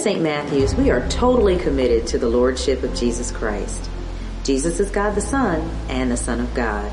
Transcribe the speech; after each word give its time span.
St. 0.00 0.22
Matthew's, 0.22 0.74
we 0.74 0.90
are 0.90 1.06
totally 1.10 1.58
committed 1.58 2.06
to 2.06 2.18
the 2.18 2.28
Lordship 2.28 2.82
of 2.82 2.94
Jesus 2.94 3.30
Christ. 3.30 3.90
Jesus 4.44 4.80
is 4.80 4.90
God 4.90 5.14
the 5.14 5.20
Son 5.20 5.60
and 5.90 6.10
the 6.10 6.16
Son 6.16 6.40
of 6.40 6.54
God. 6.54 6.90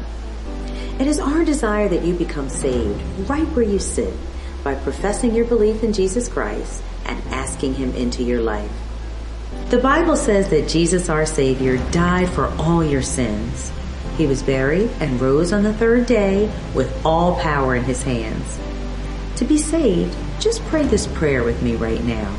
It 1.00 1.08
is 1.08 1.18
our 1.18 1.46
desire 1.46 1.88
that 1.88 2.04
you 2.04 2.14
become 2.14 2.50
saved 2.50 3.02
right 3.30 3.48
where 3.48 3.64
you 3.64 3.80
sit 3.80 4.14
by 4.62 4.76
professing 4.76 5.34
your 5.34 5.46
belief 5.46 5.84
in 5.84 5.94
Jesus 5.94 6.28
Christ 6.28 6.84
and 7.06 7.18
asking 7.30 7.76
Him 7.76 7.96
into 7.96 8.24
your 8.24 8.42
life. 8.42 8.72
The 9.70 9.78
Bible 9.78 10.18
says 10.18 10.50
that 10.50 10.68
Jesus 10.68 11.08
our 11.08 11.26
Savior 11.26 11.78
died 11.92 12.30
for 12.30 12.48
all 12.60 12.84
your 12.84 13.02
sins. 13.02 13.72
He 14.18 14.28
was 14.28 14.44
buried 14.44 14.90
and 15.00 15.22
rose 15.22 15.54
on 15.54 15.64
the 15.64 15.74
third 15.74 16.08
day 16.08 16.52
with 16.76 17.06
all 17.06 17.40
power 17.40 17.74
in 17.74 17.86
His 17.86 18.04
hands. 18.04 18.60
To 19.38 19.46
be 19.46 19.58
saved, 19.58 20.14
just 20.42 20.62
pray 20.66 20.84
this 20.84 21.08
prayer 21.08 21.46
with 21.46 21.64
me 21.64 21.78
right 21.78 22.04
now. 22.04 22.38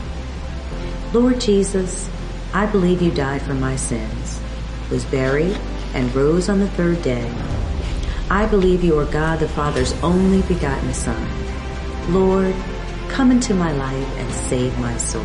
Lord 1.15 1.41
Jesus, 1.41 2.07
I 2.53 2.67
believe 2.67 3.01
you 3.01 3.11
died 3.11 3.41
for 3.41 3.55
my 3.55 3.77
sins, 3.77 4.39
was 4.91 5.07
buried, 5.07 5.57
and 5.95 6.15
rose 6.15 6.51
on 6.51 6.59
the 6.59 6.69
third 6.69 7.01
day. 7.01 7.33
I 8.29 8.45
believe 8.45 8.85
you 8.85 8.99
are 8.99 9.07
God 9.07 9.39
the 9.41 9.49
Father's 9.49 9.95
only 10.03 10.43
begotten 10.43 10.93
Son. 10.93 11.27
Lord, 12.13 12.55
come 13.09 13.31
into 13.31 13.55
my 13.55 13.73
life 13.73 14.19
and 14.19 14.31
save 14.35 14.79
my 14.81 14.95
soul. 14.99 15.25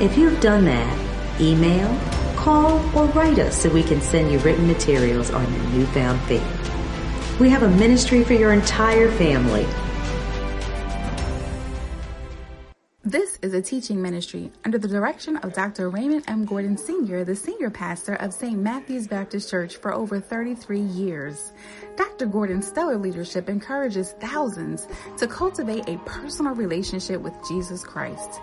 If 0.00 0.16
you've 0.16 0.40
done 0.40 0.66
that, 0.66 1.40
email, 1.40 1.88
call, 2.36 2.78
or 2.96 3.06
write 3.06 3.40
us 3.40 3.60
so 3.60 3.68
we 3.70 3.82
can 3.82 4.00
send 4.00 4.30
you 4.30 4.38
written 4.38 4.68
materials 4.68 5.32
on 5.32 5.52
your 5.52 5.64
newfound 5.70 6.20
faith. 6.22 7.40
We 7.40 7.50
have 7.50 7.64
a 7.64 7.70
ministry 7.70 8.22
for 8.22 8.34
your 8.34 8.52
entire 8.52 9.10
family 9.10 9.66
is 13.48 13.54
a 13.54 13.62
teaching 13.62 14.02
ministry 14.02 14.52
under 14.66 14.76
the 14.76 14.86
direction 14.86 15.38
of 15.38 15.54
Dr. 15.54 15.88
Raymond 15.88 16.22
M. 16.28 16.44
Gordon 16.44 16.76
Sr., 16.76 17.24
the 17.24 17.34
senior 17.34 17.70
pastor 17.70 18.12
of 18.16 18.34
St. 18.34 18.58
Matthew's 18.58 19.06
Baptist 19.06 19.48
Church 19.48 19.76
for 19.76 19.94
over 19.94 20.20
33 20.20 20.78
years. 20.80 21.52
Dr. 21.96 22.26
Gordon's 22.26 22.68
stellar 22.68 22.98
leadership 22.98 23.48
encourages 23.48 24.12
thousands 24.20 24.86
to 25.16 25.26
cultivate 25.26 25.88
a 25.88 25.96
personal 26.04 26.54
relationship 26.54 27.22
with 27.22 27.32
Jesus 27.48 27.82
Christ. 27.82 28.42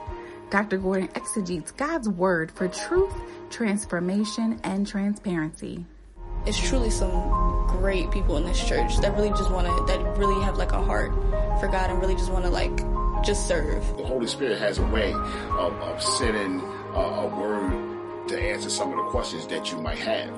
Dr. 0.50 0.80
Gordon 0.80 1.10
exegetes 1.13 1.70
God's 1.70 2.10
word 2.10 2.51
for 2.51 2.68
truth, 2.68 3.13
transformation, 3.51 4.60
and 4.63 4.88
transparency. 4.88 5.86
It's 6.48 6.60
truly 6.60 6.89
some 6.89 7.68
great 7.68 8.10
people 8.10 8.38
in 8.38 8.44
this 8.44 8.68
church 8.68 8.98
that 8.98 9.13
really 9.13 9.30
just 9.30 9.51
want 9.51 9.68
to, 9.68 9.86
that 9.86 10.18
really 10.18 10.44
have 10.44 10.58
like 10.58 10.72
a 10.72 10.82
heart 10.82 11.13
for 11.60 11.68
God 11.68 11.91
and 11.91 12.01
really 12.01 12.15
just 12.15 12.32
want 12.32 12.46
to 12.46 12.50
like 12.50 12.75
just 13.25 13.48
serve. 13.48 13.98
The 13.98 14.05
Holy 14.05 14.27
Spirit 14.27 14.60
has 14.60 14.77
a 14.77 14.86
way 14.86 15.13
of, 15.13 15.74
of 15.82 16.01
sending 16.01 16.62
a, 16.94 17.00
a 17.00 17.27
word 17.27 18.27
to 18.29 18.39
answer 18.39 18.70
some 18.70 18.91
of 18.91 18.98
the 18.98 19.03
questions 19.12 19.48
that 19.48 19.72
you 19.72 19.79
might 19.79 20.00
have. 20.00 20.32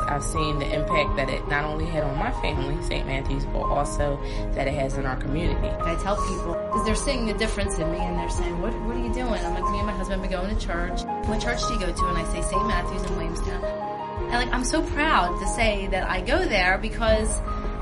I've 0.00 0.22
seen 0.22 0.58
the 0.58 0.72
impact 0.72 1.16
that 1.16 1.28
it 1.28 1.46
not 1.48 1.64
only 1.64 1.84
had 1.84 2.04
on 2.04 2.16
my 2.16 2.30
family, 2.40 2.82
St. 2.84 3.06
Matthew's, 3.06 3.44
but 3.46 3.60
also 3.60 4.18
that 4.52 4.66
it 4.66 4.74
has 4.74 4.96
in 4.96 5.04
our 5.04 5.16
community. 5.16 5.68
I 5.68 5.96
tell 6.02 6.16
people, 6.16 6.54
because 6.54 6.84
they're 6.86 6.94
seeing 6.94 7.26
the 7.26 7.34
difference 7.34 7.78
in 7.78 7.90
me 7.90 7.98
and 7.98 8.18
they're 8.18 8.30
saying, 8.30 8.60
what, 8.62 8.72
what 8.82 8.96
are 8.96 9.00
you 9.00 9.12
doing? 9.12 9.34
I'm 9.44 9.54
like, 9.54 9.70
me 9.70 9.78
and 9.78 9.86
my 9.86 9.92
husband 9.92 10.22
been 10.22 10.30
going 10.30 10.56
to 10.56 10.66
church. 10.66 11.02
What 11.26 11.40
church 11.40 11.60
do 11.66 11.74
you 11.74 11.80
go 11.80 11.92
to? 11.92 12.06
And 12.06 12.18
I 12.18 12.24
say 12.32 12.42
St. 12.42 12.66
Matthew's 12.66 13.02
in 13.04 13.16
Williamstown. 13.16 13.64
And 13.64 14.32
like, 14.32 14.52
I'm 14.52 14.64
so 14.64 14.82
proud 14.82 15.38
to 15.40 15.46
say 15.48 15.88
that 15.88 16.08
I 16.08 16.20
go 16.20 16.44
there 16.44 16.78
because 16.78 17.40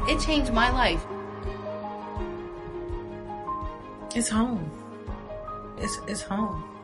it 0.09 0.21
changed 0.21 0.53
my 0.53 0.71
life. 0.71 1.05
It's 4.17 4.31
home. 4.31 4.71
It's, 5.77 6.01
it's 6.09 6.23
home. 6.23 6.76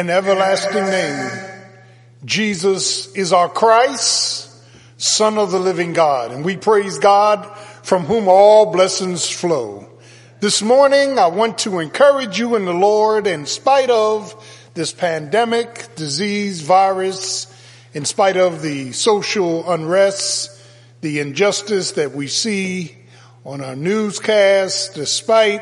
An 0.00 0.08
everlasting 0.08 0.86
name. 0.86 1.30
Jesus 2.24 3.14
is 3.14 3.34
our 3.34 3.50
Christ, 3.50 4.50
Son 4.96 5.36
of 5.36 5.50
the 5.50 5.58
living 5.58 5.92
God. 5.92 6.32
And 6.32 6.42
we 6.42 6.56
praise 6.56 6.98
God 6.98 7.44
from 7.82 8.04
whom 8.04 8.26
all 8.26 8.72
blessings 8.72 9.28
flow. 9.28 9.86
This 10.40 10.62
morning, 10.62 11.18
I 11.18 11.26
want 11.26 11.58
to 11.58 11.80
encourage 11.80 12.38
you 12.38 12.56
in 12.56 12.64
the 12.64 12.72
Lord 12.72 13.26
in 13.26 13.44
spite 13.44 13.90
of 13.90 14.34
this 14.72 14.90
pandemic, 14.90 15.94
disease, 15.96 16.62
virus, 16.62 17.46
in 17.92 18.06
spite 18.06 18.38
of 18.38 18.62
the 18.62 18.92
social 18.92 19.70
unrest, 19.70 20.50
the 21.02 21.18
injustice 21.20 21.92
that 21.92 22.12
we 22.12 22.26
see 22.26 22.96
on 23.44 23.60
our 23.60 23.76
newscasts, 23.76 24.94
despite 24.94 25.60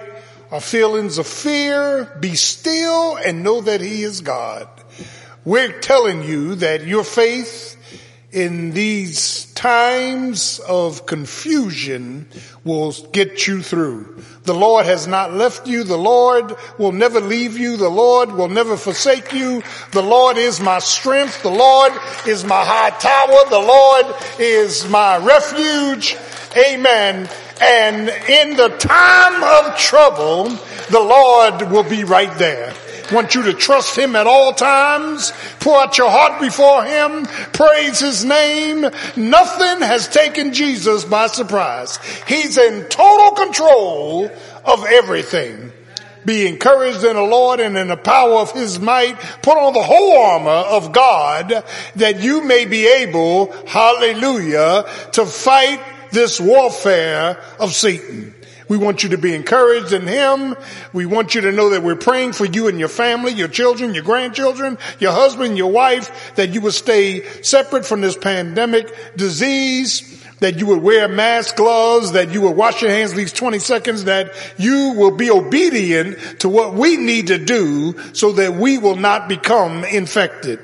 our 0.51 0.61
feelings 0.61 1.19
of 1.19 1.27
fear, 1.27 2.05
be 2.21 2.35
still 2.35 3.17
and 3.17 3.43
know 3.43 3.61
that 3.61 3.81
He 3.81 4.03
is 4.03 4.21
God. 4.21 4.69
We're 5.45 5.81
telling 5.81 6.25
you 6.25 6.57
that 6.57 6.87
your 6.87 7.05
faith 7.05 7.77
in 8.31 8.73
these 8.73 9.47
times 9.55 10.59
of 10.61 11.07
confusion 11.07 12.29
will 12.65 12.93
get 13.13 13.47
you 13.47 13.63
through. 13.63 14.23
The 14.43 14.55
Lord 14.55 14.85
has 14.85 15.07
not 15.07 15.33
left 15.33 15.67
you. 15.67 15.85
The 15.85 15.97
Lord 15.97 16.55
will 16.79 16.93
never 16.93 17.21
leave 17.21 17.57
you. 17.57 17.77
The 17.79 17.89
Lord 17.89 18.33
will 18.33 18.49
never 18.49 18.77
forsake 18.77 19.33
you. 19.33 19.63
The 19.93 20.03
Lord 20.03 20.37
is 20.37 20.61
my 20.61 20.79
strength. 20.79 21.43
The 21.43 21.51
Lord 21.51 21.93
is 22.27 22.45
my 22.45 22.63
high 22.65 22.91
tower. 22.91 23.49
The 23.49 23.67
Lord 23.67 24.07
is 24.39 24.89
my 24.89 25.17
refuge. 25.17 26.17
Amen. 26.59 27.29
And 27.61 28.09
in 28.29 28.57
the 28.57 28.69
time 28.79 29.43
of 29.43 29.79
trouble, 29.79 30.45
the 30.91 31.01
Lord 31.01 31.71
will 31.71 31.89
be 31.89 32.05
right 32.05 32.37
there 32.39 32.73
want 33.13 33.35
you 33.35 33.43
to 33.45 33.55
trust 33.55 33.97
him 33.97 34.17
at 34.17 34.27
all 34.27 34.53
times. 34.53 35.33
Pour 35.61 35.81
out 35.81 35.99
your 35.99 36.11
heart 36.11 36.41
before 36.41 36.85
him. 36.85 37.25
Praise 37.53 38.01
his 38.01 38.25
name. 38.25 38.83
Nothing 39.17 39.83
has 39.83 40.09
taken 40.09 40.53
Jesus 40.53 41.05
by 41.05 41.29
surprise. 41.29 41.99
He's 42.27 42.59
in 42.59 42.85
total 42.89 43.45
control 43.45 44.31
of 44.65 44.85
everything. 44.87 45.73
Be 46.25 46.47
encouraged 46.47 47.05
in 47.05 47.17
the 47.17 47.23
Lord 47.23 47.61
and 47.61 47.77
in 47.79 47.89
the 47.89 47.97
power 47.97 48.35
of 48.35 48.53
his 48.53 48.79
might. 48.79 49.19
Put 49.43 49.57
on 49.57 49.73
the 49.73 49.83
whole 49.83 50.21
armor 50.21 50.51
of 50.51 50.93
God 50.93 51.65
that 51.97 52.21
you 52.21 52.45
may 52.45 52.67
be 52.67 52.87
able, 52.87 53.53
hallelujah, 53.67 54.85
to 55.13 55.25
fight 55.25 55.81
this 56.11 56.41
warfare 56.41 57.43
of 57.59 57.73
Satan. 57.73 58.35
We 58.69 58.77
want 58.77 59.03
you 59.03 59.11
to 59.11 59.19
be 59.19 59.35
encouraged 59.35 59.93
in 59.93 60.07
Him. 60.07 60.55
We 60.93 61.07
want 61.07 61.35
you 61.35 61.41
to 61.43 61.53
know 61.53 61.71
that 61.71 61.83
we're 61.83 61.97
praying 61.97 62.35
for 62.35 62.45
you 62.45 62.69
and 62.69 62.79
your 62.79 62.89
family, 62.89 63.33
your 63.33 63.49
children, 63.49 63.95
your 63.95 64.05
grandchildren, 64.05 64.77
your 64.99 65.13
husband, 65.13 65.57
your 65.57 65.73
wife, 65.73 66.35
that 66.37 66.51
you 66.51 66.61
will 66.61 66.73
stay 66.73 67.23
separate 67.43 67.87
from 67.87 68.03
this 68.03 68.17
pandemic 68.17 69.17
disease 69.17 70.19
that 70.41 70.59
you 70.59 70.67
would 70.67 70.83
wear 70.83 71.09
mask 71.09 71.57
gloves, 71.57 72.13
that 72.13 72.33
you 72.33 72.43
would 72.43 72.57
wash 72.57 72.81
your 72.83 72.91
hands 72.91 73.13
at 73.13 73.17
least 73.17 73.37
20 73.37 73.59
seconds, 73.59 74.05
that 74.05 74.33
you 74.57 74.95
will 74.97 75.11
be 75.11 75.31
obedient 75.31 76.41
to 76.41 76.49
what 76.49 76.75
we 76.75 76.97
need 76.97 77.29
to 77.29 77.39
do 77.39 77.95
so 78.15 78.33
that 78.33 78.55
we 78.55 78.79
will 78.79 78.97
not 78.97 79.29
become 79.29 79.85
infected. 79.85 80.61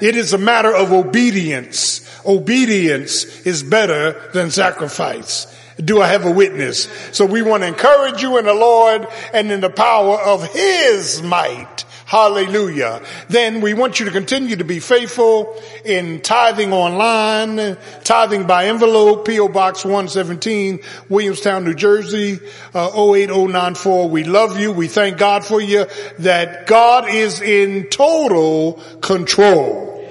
It 0.00 0.16
is 0.16 0.32
a 0.32 0.38
matter 0.38 0.74
of 0.74 0.92
obedience. 0.92 2.04
Obedience 2.24 3.24
is 3.46 3.62
better 3.62 4.30
than 4.32 4.50
sacrifice. 4.50 5.46
Do 5.82 6.00
I 6.00 6.08
have 6.08 6.26
a 6.26 6.30
witness? 6.30 6.88
So 7.12 7.24
we 7.24 7.42
want 7.42 7.62
to 7.62 7.68
encourage 7.68 8.20
you 8.20 8.38
in 8.38 8.46
the 8.46 8.54
Lord 8.54 9.06
and 9.32 9.50
in 9.52 9.60
the 9.60 9.70
power 9.70 10.18
of 10.18 10.52
His 10.52 11.22
might. 11.22 11.84
Hallelujah. 12.08 13.02
Then 13.28 13.60
we 13.60 13.74
want 13.74 14.00
you 14.00 14.06
to 14.06 14.10
continue 14.10 14.56
to 14.56 14.64
be 14.64 14.80
faithful 14.80 15.62
in 15.84 16.22
tithing 16.22 16.72
online, 16.72 17.76
tithing 18.02 18.46
by 18.46 18.68
envelope, 18.68 19.26
P.O. 19.26 19.48
Box 19.48 19.84
117, 19.84 20.80
Williamstown, 21.10 21.64
New 21.64 21.74
Jersey, 21.74 22.40
uh, 22.74 22.90
08094. 22.94 24.08
We 24.08 24.24
love 24.24 24.58
you. 24.58 24.72
We 24.72 24.88
thank 24.88 25.18
God 25.18 25.44
for 25.44 25.60
you 25.60 25.84
that 26.20 26.66
God 26.66 27.10
is 27.10 27.42
in 27.42 27.88
total 27.90 28.80
control. 29.02 30.02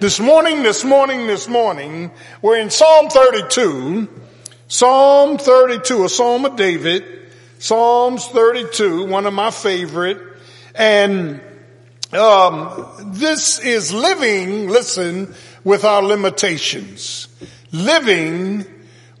This 0.00 0.18
morning, 0.20 0.62
this 0.62 0.84
morning, 0.84 1.26
this 1.26 1.48
morning, 1.48 2.12
we're 2.40 2.56
in 2.56 2.70
Psalm 2.70 3.10
32. 3.10 4.08
Psalm 4.68 5.36
32, 5.36 6.04
a 6.06 6.08
Psalm 6.08 6.46
of 6.46 6.56
David. 6.56 7.04
Psalms 7.58 8.26
32, 8.28 9.04
one 9.04 9.26
of 9.26 9.34
my 9.34 9.50
favorite. 9.50 10.31
And 10.74 11.40
um, 12.12 12.86
this 13.12 13.58
is 13.58 13.92
living, 13.92 14.68
listen, 14.68 15.34
with 15.64 15.84
our 15.84 16.02
limitations. 16.02 17.28
Living 17.72 18.66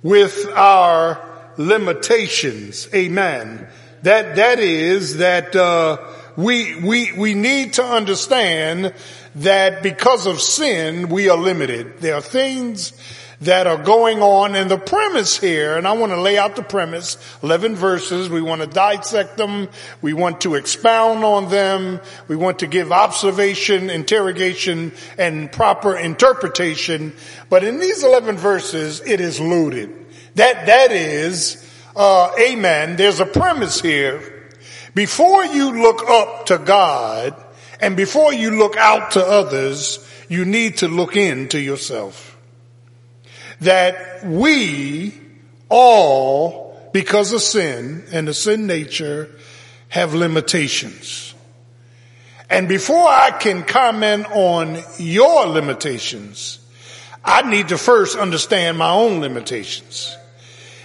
with 0.02 0.46
our 0.54 1.20
limitations. 1.56 2.88
Amen. 2.94 3.66
That 4.02 4.36
that 4.36 4.58
is 4.58 5.18
that 5.18 5.54
uh, 5.54 5.98
we 6.36 6.80
we 6.80 7.12
we 7.12 7.34
need 7.34 7.74
to 7.74 7.84
understand 7.84 8.94
that 9.36 9.82
because 9.82 10.26
of 10.26 10.40
sin 10.40 11.08
we 11.08 11.28
are 11.28 11.38
limited. 11.38 12.00
There 12.00 12.14
are 12.14 12.20
things 12.20 12.92
that 13.44 13.66
are 13.66 13.82
going 13.82 14.22
on 14.22 14.54
and 14.54 14.70
the 14.70 14.78
premise 14.78 15.38
here, 15.38 15.76
and 15.76 15.86
I 15.86 15.92
want 15.92 16.12
to 16.12 16.20
lay 16.20 16.38
out 16.38 16.54
the 16.54 16.62
premise, 16.62 17.16
11 17.42 17.74
verses, 17.74 18.28
we 18.28 18.40
want 18.40 18.60
to 18.62 18.68
dissect 18.68 19.36
them, 19.36 19.68
we 20.00 20.12
want 20.12 20.42
to 20.42 20.54
expound 20.54 21.24
on 21.24 21.48
them, 21.48 22.00
we 22.28 22.36
want 22.36 22.60
to 22.60 22.68
give 22.68 22.92
observation, 22.92 23.90
interrogation, 23.90 24.92
and 25.18 25.50
proper 25.50 25.96
interpretation, 25.96 27.12
but 27.48 27.64
in 27.64 27.80
these 27.80 28.04
11 28.04 28.36
verses, 28.36 29.00
it 29.00 29.20
is 29.20 29.40
loaded. 29.40 29.90
That, 30.36 30.66
that 30.66 30.92
is, 30.92 31.68
uh, 31.96 32.30
amen, 32.40 32.96
there's 32.96 33.20
a 33.20 33.26
premise 33.26 33.80
here. 33.80 34.50
Before 34.94 35.44
you 35.44 35.82
look 35.82 36.08
up 36.08 36.46
to 36.46 36.58
God, 36.58 37.34
and 37.80 37.96
before 37.96 38.32
you 38.32 38.52
look 38.52 38.76
out 38.76 39.12
to 39.12 39.26
others, 39.26 40.08
you 40.28 40.44
need 40.44 40.76
to 40.78 40.88
look 40.88 41.16
into 41.16 41.58
yourself 41.58 42.31
that 43.62 44.24
we 44.24 45.14
all, 45.68 46.90
because 46.92 47.32
of 47.32 47.40
sin 47.40 48.04
and 48.12 48.28
the 48.28 48.34
sin 48.34 48.66
nature, 48.66 49.30
have 49.88 50.14
limitations. 50.14 51.34
And 52.50 52.68
before 52.68 53.08
I 53.08 53.30
can 53.30 53.62
comment 53.62 54.26
on 54.30 54.78
your 54.98 55.46
limitations, 55.46 56.58
I 57.24 57.48
need 57.48 57.68
to 57.68 57.78
first 57.78 58.18
understand 58.18 58.76
my 58.76 58.90
own 58.90 59.20
limitations. 59.20 60.16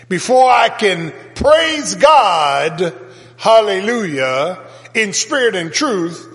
Before 0.08 0.50
I 0.50 0.70
can 0.70 1.14
praise 1.36 1.96
God, 1.96 2.94
hallelujah, 3.36 4.60
in 4.94 5.12
spirit 5.12 5.56
and 5.56 5.74
truth, 5.74 6.26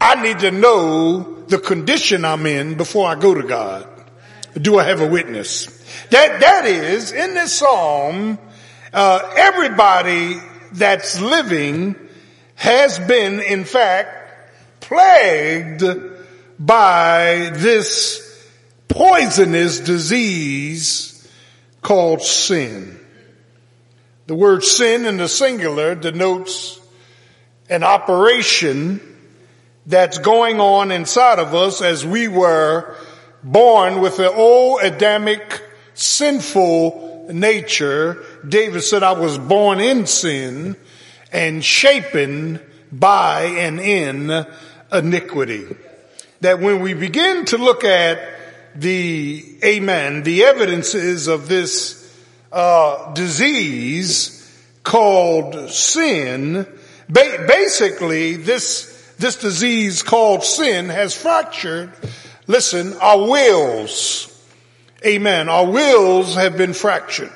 I 0.00 0.22
need 0.22 0.40
to 0.40 0.50
know 0.52 1.42
the 1.48 1.58
condition 1.58 2.24
I'm 2.24 2.46
in 2.46 2.76
before 2.76 3.08
I 3.08 3.14
go 3.16 3.34
to 3.34 3.42
God. 3.42 3.88
Do 4.54 4.78
I 4.78 4.84
have 4.84 5.00
a 5.00 5.06
witness? 5.06 5.75
That, 6.10 6.40
that 6.40 6.66
is, 6.66 7.12
in 7.12 7.34
this 7.34 7.52
psalm, 7.52 8.38
uh, 8.92 9.32
everybody 9.36 10.36
that's 10.72 11.20
living 11.20 11.96
has 12.54 12.98
been, 12.98 13.40
in 13.40 13.64
fact, 13.64 14.80
plagued 14.80 15.84
by 16.58 17.50
this 17.54 18.22
poisonous 18.88 19.80
disease 19.80 21.28
called 21.82 22.22
sin. 22.22 22.98
The 24.26 24.34
word 24.34 24.64
sin 24.64 25.06
in 25.06 25.16
the 25.18 25.28
singular 25.28 25.94
denotes 25.94 26.80
an 27.68 27.82
operation 27.82 29.00
that's 29.86 30.18
going 30.18 30.60
on 30.60 30.90
inside 30.90 31.38
of 31.38 31.54
us 31.54 31.82
as 31.82 32.04
we 32.04 32.28
were 32.28 32.96
born 33.42 34.00
with 34.00 34.16
the 34.16 34.32
old 34.32 34.82
Adamic 34.82 35.62
sinful 35.96 37.28
nature, 37.32 38.22
David 38.46 38.82
said, 38.82 39.02
I 39.02 39.12
was 39.12 39.38
born 39.38 39.80
in 39.80 40.06
sin 40.06 40.76
and 41.32 41.64
shapen 41.64 42.60
by 42.92 43.42
and 43.44 43.80
in 43.80 44.46
iniquity. 44.92 45.66
That 46.42 46.60
when 46.60 46.80
we 46.80 46.94
begin 46.94 47.46
to 47.46 47.58
look 47.58 47.84
at 47.84 48.18
the, 48.74 49.58
amen, 49.64 50.22
the 50.22 50.44
evidences 50.44 51.28
of 51.28 51.48
this 51.48 52.02
uh, 52.52 53.12
disease 53.14 54.42
called 54.82 55.70
sin, 55.70 56.66
ba- 57.08 57.44
basically 57.48 58.36
this, 58.36 59.14
this 59.18 59.36
disease 59.36 60.02
called 60.02 60.44
sin 60.44 60.90
has 60.90 61.16
fractured, 61.16 61.92
listen, 62.46 62.92
our 62.98 63.28
wills 63.28 64.32
Amen. 65.04 65.48
Our 65.48 65.66
wills 65.66 66.34
have 66.34 66.56
been 66.56 66.72
fractured. 66.72 67.32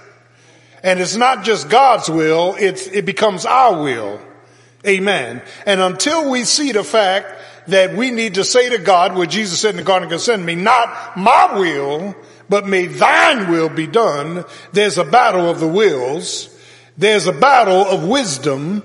And 0.83 0.99
it's 0.99 1.17
not 1.17 1.45
just 1.45 1.69
God's 1.69 2.09
will, 2.09 2.57
it's, 2.59 2.87
it 2.87 3.05
becomes 3.05 3.45
our 3.45 3.83
will. 3.83 4.21
Amen. 4.87 5.43
And 5.67 5.81
until 5.81 6.31
we 6.31 6.45
see 6.45 6.73
the 6.73 6.85
fact 6.85 7.27
that 7.67 7.95
we 7.95 8.11
need 8.11 8.35
to 8.35 8.45
say 8.45 8.71
to 8.71 8.79
God 8.79 9.15
what 9.15 9.29
Jesus 9.29 9.61
said 9.61 9.71
in 9.71 9.77
the 9.77 9.83
Garden 9.83 10.07
of 10.07 10.11
Gethsemane, 10.11 10.65
not 10.65 11.19
my 11.19 11.59
will, 11.59 12.17
but 12.49 12.67
may 12.67 12.87
thine 12.87 13.51
will 13.51 13.69
be 13.69 13.87
done. 13.87 14.45
There's 14.73 14.97
a 14.97 15.05
battle 15.05 15.51
of 15.51 15.61
the 15.61 15.69
wills 15.69 16.57
there's 17.01 17.27
a 17.27 17.33
battle 17.33 17.83
of 17.87 18.07
wisdom. 18.07 18.83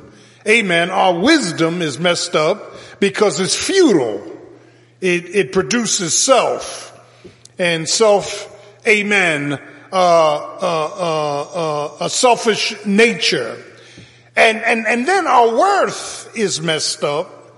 Amen. 0.48 0.90
Our 0.90 1.20
wisdom 1.20 1.82
is 1.82 2.00
messed 2.00 2.34
up 2.34 2.74
because 3.02 3.42
it's 3.42 3.56
futile. 3.56 4.26
It, 5.02 5.36
it 5.36 5.52
produces 5.52 6.18
self 6.18 6.94
and 7.60 7.90
self, 7.90 8.55
amen, 8.88 9.54
uh, 9.54 9.56
uh, 9.96 10.92
uh, 11.00 11.42
uh, 11.42 11.98
a 12.02 12.10
selfish 12.10 12.76
nature. 12.86 13.58
And, 14.36 14.58
and, 14.58 14.86
and 14.86 15.08
then 15.08 15.28
our 15.28 15.58
worth 15.58 16.38
is 16.38 16.62
messed 16.62 17.04
up 17.04 17.58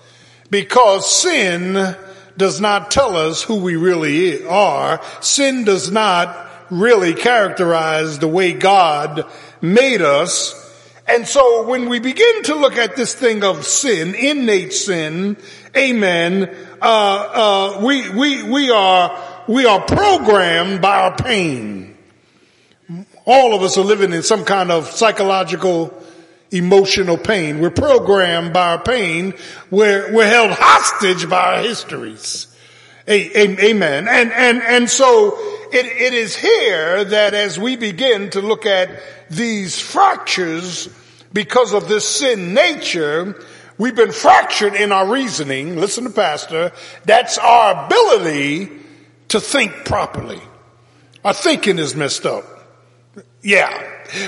because 0.49 1.11
sin 1.11 1.95
does 2.37 2.61
not 2.61 2.91
tell 2.91 3.17
us 3.17 3.41
who 3.41 3.55
we 3.55 3.75
really 3.75 4.45
are. 4.45 5.01
Sin 5.21 5.63
does 5.63 5.91
not 5.91 6.47
really 6.69 7.13
characterize 7.13 8.19
the 8.19 8.27
way 8.27 8.53
God 8.53 9.25
made 9.61 10.01
us. 10.01 10.63
And 11.07 11.27
so 11.27 11.67
when 11.67 11.89
we 11.89 11.99
begin 11.99 12.43
to 12.43 12.55
look 12.55 12.77
at 12.77 12.95
this 12.95 13.15
thing 13.15 13.43
of 13.43 13.65
sin, 13.65 14.13
innate 14.13 14.73
sin, 14.73 15.37
amen, 15.75 16.53
uh, 16.81 16.85
uh, 16.85 17.81
we, 17.83 18.09
we, 18.09 18.43
we 18.43 18.69
are, 18.69 19.17
we 19.47 19.65
are 19.65 19.81
programmed 19.81 20.81
by 20.81 20.97
our 20.97 21.15
pain. 21.15 21.95
All 23.25 23.53
of 23.53 23.61
us 23.61 23.77
are 23.77 23.83
living 23.83 24.13
in 24.13 24.23
some 24.23 24.45
kind 24.45 24.71
of 24.71 24.87
psychological 24.87 25.93
emotional 26.51 27.17
pain. 27.17 27.59
We're 27.59 27.69
programmed 27.69 28.53
by 28.53 28.71
our 28.71 28.81
pain. 28.81 29.33
We're, 29.71 30.13
we're 30.13 30.29
held 30.29 30.51
hostage 30.51 31.29
by 31.29 31.57
our 31.57 31.63
histories. 31.63 32.47
Amen. 33.09 34.07
And, 34.07 34.31
and, 34.31 34.61
and 34.61 34.89
so 34.89 35.37
it, 35.71 35.85
it 35.85 36.13
is 36.13 36.35
here 36.35 37.05
that 37.05 37.33
as 37.33 37.57
we 37.57 37.77
begin 37.77 38.29
to 38.31 38.41
look 38.41 38.65
at 38.65 38.89
these 39.29 39.79
fractures 39.79 40.89
because 41.31 41.73
of 41.73 41.87
this 41.87 42.07
sin 42.07 42.53
nature, 42.53 43.41
we've 43.77 43.95
been 43.95 44.11
fractured 44.11 44.73
in 44.73 44.91
our 44.91 45.09
reasoning. 45.09 45.77
Listen 45.77 46.03
to 46.03 46.09
pastor. 46.09 46.73
That's 47.05 47.37
our 47.37 47.85
ability 47.85 48.86
to 49.29 49.39
think 49.39 49.85
properly. 49.85 50.41
Our 51.23 51.33
thinking 51.33 51.79
is 51.79 51.95
messed 51.95 52.25
up. 52.25 52.45
Yeah. 53.41 53.69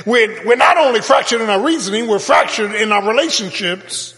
We're, 0.06 0.46
we're 0.46 0.56
not 0.56 0.78
only 0.78 1.02
fractured 1.02 1.42
in 1.42 1.50
our 1.50 1.62
reasoning, 1.62 2.08
we're 2.08 2.20
fractured 2.20 2.74
in 2.76 2.92
our 2.92 3.08
relationships. 3.08 4.16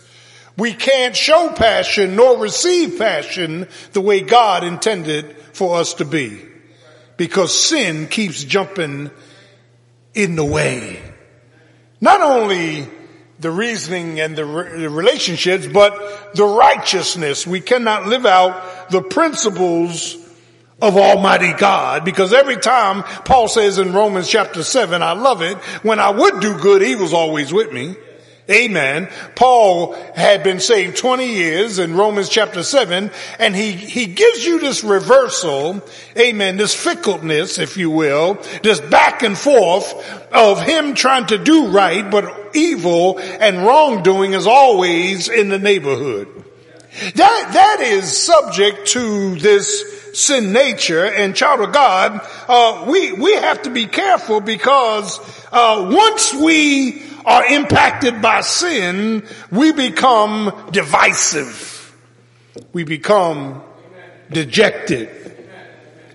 We 0.58 0.74
can't 0.74 1.16
show 1.16 1.50
passion 1.56 2.16
nor 2.16 2.38
receive 2.38 2.98
passion 2.98 3.68
the 3.94 4.02
way 4.02 4.22
God 4.22 4.64
intended 4.64 5.36
for 5.54 5.78
us 5.78 5.96
to 5.96 6.06
be. 6.06 6.46
Because 7.18 7.58
sin 7.58 8.08
keeps 8.08 8.44
jumping 8.44 9.12
in 10.14 10.36
the 10.36 10.46
way. 10.46 11.02
Not 12.00 12.22
only 12.22 12.88
the 13.40 13.52
reasoning 13.52 14.20
and 14.20 14.36
the, 14.36 14.46
re- 14.46 14.82
the 14.82 14.90
relationships, 14.90 15.68
but 15.68 16.36
the 16.36 16.46
righteousness. 16.46 17.46
We 17.46 17.60
cannot 17.60 18.08
live 18.08 18.26
out 18.26 18.90
the 18.92 19.02
principles 19.02 20.16
of 20.82 20.98
Almighty 20.98 21.54
God 21.54 22.04
because 22.04 22.34
every 22.34 22.58
time 22.58 23.04
Paul 23.24 23.48
says 23.48 23.78
in 23.78 23.94
Romans 23.94 24.28
chapter 24.28 24.64
7, 24.64 25.02
I 25.02 25.14
love 25.14 25.42
it, 25.42 25.58
when 25.84 26.00
I 26.00 26.10
would 26.10 26.42
do 26.42 26.58
good, 26.58 26.82
he 26.82 26.96
was 26.96 27.14
always 27.14 27.54
with 27.54 27.72
me. 27.72 27.96
Amen. 28.50 29.08
Paul 29.36 29.94
had 30.16 30.44
been 30.44 30.60
saved 30.60 30.98
20 30.98 31.26
years 31.26 31.80
in 31.80 31.96
Romans 31.96 32.28
chapter 32.28 32.64
7 32.64 33.12
and 33.40 33.56
he, 33.56 33.72
he 33.72 34.08
gives 34.08 34.46
you 34.46 34.60
this 34.60 34.84
reversal, 34.84 35.82
amen, 36.18 36.58
this 36.58 36.76
fickleness, 36.76 37.60
if 37.60 37.78
you 37.78 37.90
will, 37.90 38.34
this 38.64 38.82
back 38.82 39.24
and 39.24 39.38
forth 39.38 39.94
of 40.34 40.62
him 40.62 40.96
trying 40.96 41.28
to 41.28 41.38
do 41.38 41.68
right, 41.68 42.10
but 42.10 42.56
evil 42.56 43.20
and 43.20 43.66
wrongdoing 43.66 44.34
is 44.34 44.48
always 44.48 45.30
in 45.30 45.50
the 45.50 45.60
neighborhood. 45.60 46.41
That, 47.00 47.52
that 47.54 47.78
is 47.82 48.16
subject 48.16 48.88
to 48.90 49.36
this 49.36 50.02
sin 50.14 50.52
nature 50.52 51.06
and 51.06 51.36
child 51.36 51.62
of 51.62 51.72
God, 51.72 52.22
uh, 52.48 52.86
we, 52.88 53.14
we 53.14 53.34
have 53.34 53.62
to 53.64 53.70
be 53.70 53.88
careful 53.88 54.42
because, 54.42 55.20
uh, 55.52 55.90
once 55.90 56.34
we 56.34 57.02
are 57.26 57.46
impacted 57.46 58.22
by 58.22 58.42
sin, 58.42 59.26
we 59.52 59.72
become 59.72 60.70
divisive. 60.72 61.96
We 62.74 62.84
become 62.84 63.62
dejected. 64.30 65.10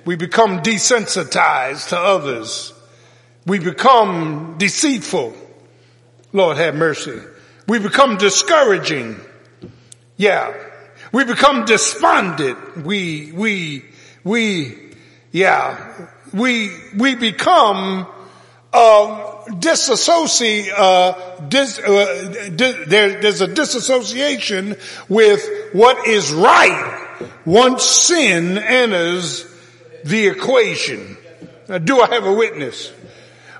We 0.05 0.17
become 0.17 0.63
desensitized 0.63 1.89
to 1.89 1.99
others. 1.99 2.73
We 3.47 3.59
become 3.59 4.57
deceitful. 4.59 5.35
Lord 6.33 6.59
have 6.59 6.75
mercy. 6.75 7.19
We 7.67 7.79
become 7.79 8.17
discouraging. 8.19 9.21
Yeah. 10.17 10.55
We 11.17 11.25
become 11.25 11.65
despondent. 11.65 12.85
We, 12.85 13.33
we, 13.33 13.87
we, 14.23 14.77
yeah. 15.33 16.11
We, 16.35 16.71
we 16.95 17.15
become, 17.15 18.07
uh, 18.71 19.51
disassociate, 19.59 20.75
uh, 20.77 21.41
dis, 21.49 21.79
uh, 21.79 22.51
dis, 22.55 22.89
there, 22.89 23.23
there's 23.23 23.41
a 23.41 23.47
disassociation 23.47 24.77
with 25.09 25.43
what 25.73 26.07
is 26.07 26.35
right 26.35 27.17
once 27.47 27.83
sin 27.83 28.59
enters 28.59 29.47
the 30.05 30.27
equation. 30.27 31.17
Now, 31.67 31.79
do 31.79 31.99
I 31.99 32.09
have 32.09 32.27
a 32.27 32.35
witness? 32.35 32.93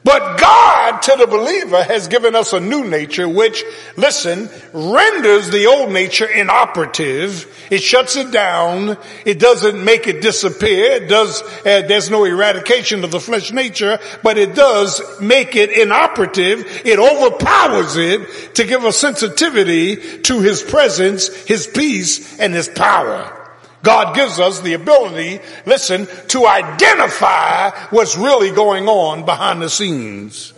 But 0.07 0.39
God 0.39 1.03
to 1.03 1.17
the 1.19 1.27
believer 1.27 1.83
has 1.83 2.07
given 2.07 2.37
us 2.37 2.53
a 2.53 2.61
new 2.61 2.85
nature 2.85 3.29
which, 3.29 3.65
listen, 3.97 4.49
renders 4.73 5.51
the 5.51 5.67
old 5.67 5.91
nature 5.91 6.27
inoperative. 6.27 7.53
It 7.73 7.83
shuts 7.83 8.15
it 8.15 8.31
down. 8.31 8.99
It 9.25 9.41
doesn't 9.41 9.85
make 9.85 10.07
it 10.07 10.23
disappear. 10.23 10.93
It 10.93 11.09
does, 11.09 11.43
uh, 11.43 11.83
there's 11.89 12.09
no 12.09 12.25
eradication 12.25 13.03
of 13.03 13.11
the 13.11 13.19
flesh 13.19 13.51
nature, 13.51 13.99
but 14.23 14.39
it 14.39 14.55
does 14.55 15.03
make 15.21 15.57
it 15.57 15.71
inoperative. 15.77 16.83
It 16.85 17.01
overpowers 17.01 17.97
it 17.97 18.55
to 18.55 18.65
give 18.65 18.85
a 18.85 18.93
sensitivity 18.93 19.97
to 20.21 20.39
His 20.39 20.63
presence, 20.63 21.35
His 21.47 21.67
peace, 21.67 22.39
and 22.39 22.55
His 22.55 22.69
power. 22.69 23.46
God 23.87 24.17
gives 24.17 24.41
us 24.41 24.63
the 24.63 24.73
ability, 24.73 25.39
listen, 25.65 26.09
to 26.31 26.45
identify 26.45 27.71
what's 27.91 28.17
really 28.17 28.51
going 28.51 28.89
on 28.89 29.25
behind 29.25 29.63
the 29.63 29.71
scenes. 29.71 30.53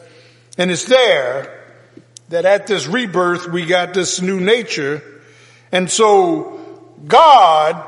And 0.57 0.71
it's 0.71 0.87
there 0.87 1.63
that 2.31 2.47
at 2.47 2.67
this 2.67 2.87
rebirth 2.87 3.47
we 3.47 3.67
got 3.67 3.93
this 3.93 4.23
new 4.23 4.41
nature. 4.41 5.03
And 5.71 5.91
so 5.91 6.59
God 7.07 7.85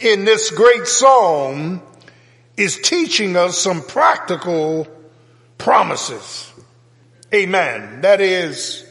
in 0.00 0.26
this 0.26 0.50
great 0.50 0.86
psalm 0.86 1.80
is 2.54 2.78
teaching 2.78 3.36
us 3.36 3.56
some 3.56 3.80
practical 3.80 4.86
promises. 5.56 6.52
Amen. 7.32 8.02
That 8.02 8.20
is, 8.20 8.84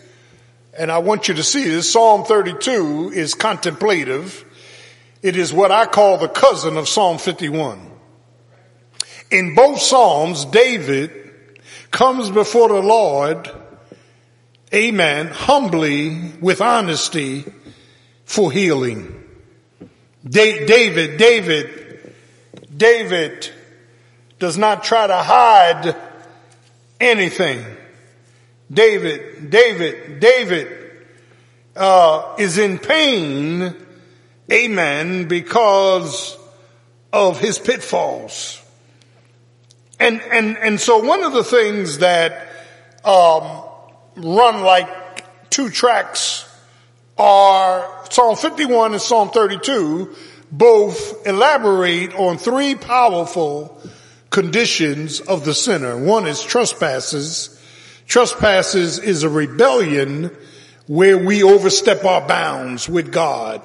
and 0.76 0.92
I 0.92 0.98
want 0.98 1.28
you 1.28 1.36
to 1.36 1.44
see 1.44 1.66
this, 1.66 1.92
Psalm 1.92 2.24
32 2.24 3.12
is 3.14 3.36
contemplative. 3.36 4.44
It 5.22 5.38
is 5.38 5.54
what 5.54 5.72
I 5.72 5.86
call 5.86 6.18
the 6.18 6.28
cousin 6.28 6.78
of 6.78 6.90
Psalm 6.90 7.20
51. 7.20 7.80
In 9.30 9.54
both 9.54 9.80
Psalms, 9.80 10.46
David 10.46 11.12
comes 11.92 12.32
before 12.32 12.70
the 12.70 12.82
Lord, 12.82 13.50
amen, 14.74 15.28
humbly 15.28 16.32
with 16.42 16.60
honesty 16.60 17.46
for 18.26 18.52
healing. 18.52 19.24
Da- 20.28 20.66
David, 20.66 21.18
David, 21.18 22.16
David 22.76 23.50
does 24.40 24.58
not 24.58 24.84
try 24.84 25.06
to 25.06 25.18
hide 25.18 25.96
anything. 27.00 27.64
David, 28.72 29.52
David, 29.52 30.20
David, 30.20 30.78
uh, 31.76 32.36
is 32.40 32.58
in 32.58 32.80
pain 32.80 33.76
Amen, 34.52 35.28
because 35.28 36.38
of 37.14 37.40
his 37.40 37.58
pitfalls. 37.58 38.62
And, 40.00 40.22
and, 40.22 40.58
and 40.58 40.80
so 40.80 40.98
one 40.98 41.24
of 41.24 41.34
the 41.34 41.44
things 41.44 42.00
that, 42.00 42.50
um, 43.06 43.64
run 44.16 44.62
like 44.62 45.50
two 45.50 45.70
tracks 45.70 46.48
are 47.18 48.06
Psalm 48.10 48.36
51 48.36 48.94
and 48.94 49.02
Psalm 49.02 49.30
32 49.30 50.16
both 50.52 51.26
elaborate 51.26 52.14
on 52.16 52.38
three 52.38 52.76
powerful 52.76 53.82
conditions 54.32 55.22
of 55.22 55.46
the 55.46 55.54
sinner. 55.54 55.98
One 55.98 56.28
is 56.28 56.44
trespasses. 56.44 57.58
Trespasses 58.08 59.00
is 59.00 59.24
a 59.24 59.30
rebellion 59.30 60.36
where 60.88 61.18
we 61.18 61.44
overstep 61.44 62.04
our 62.04 62.28
bounds 62.28 62.90
with 62.90 63.14
God. 63.14 63.62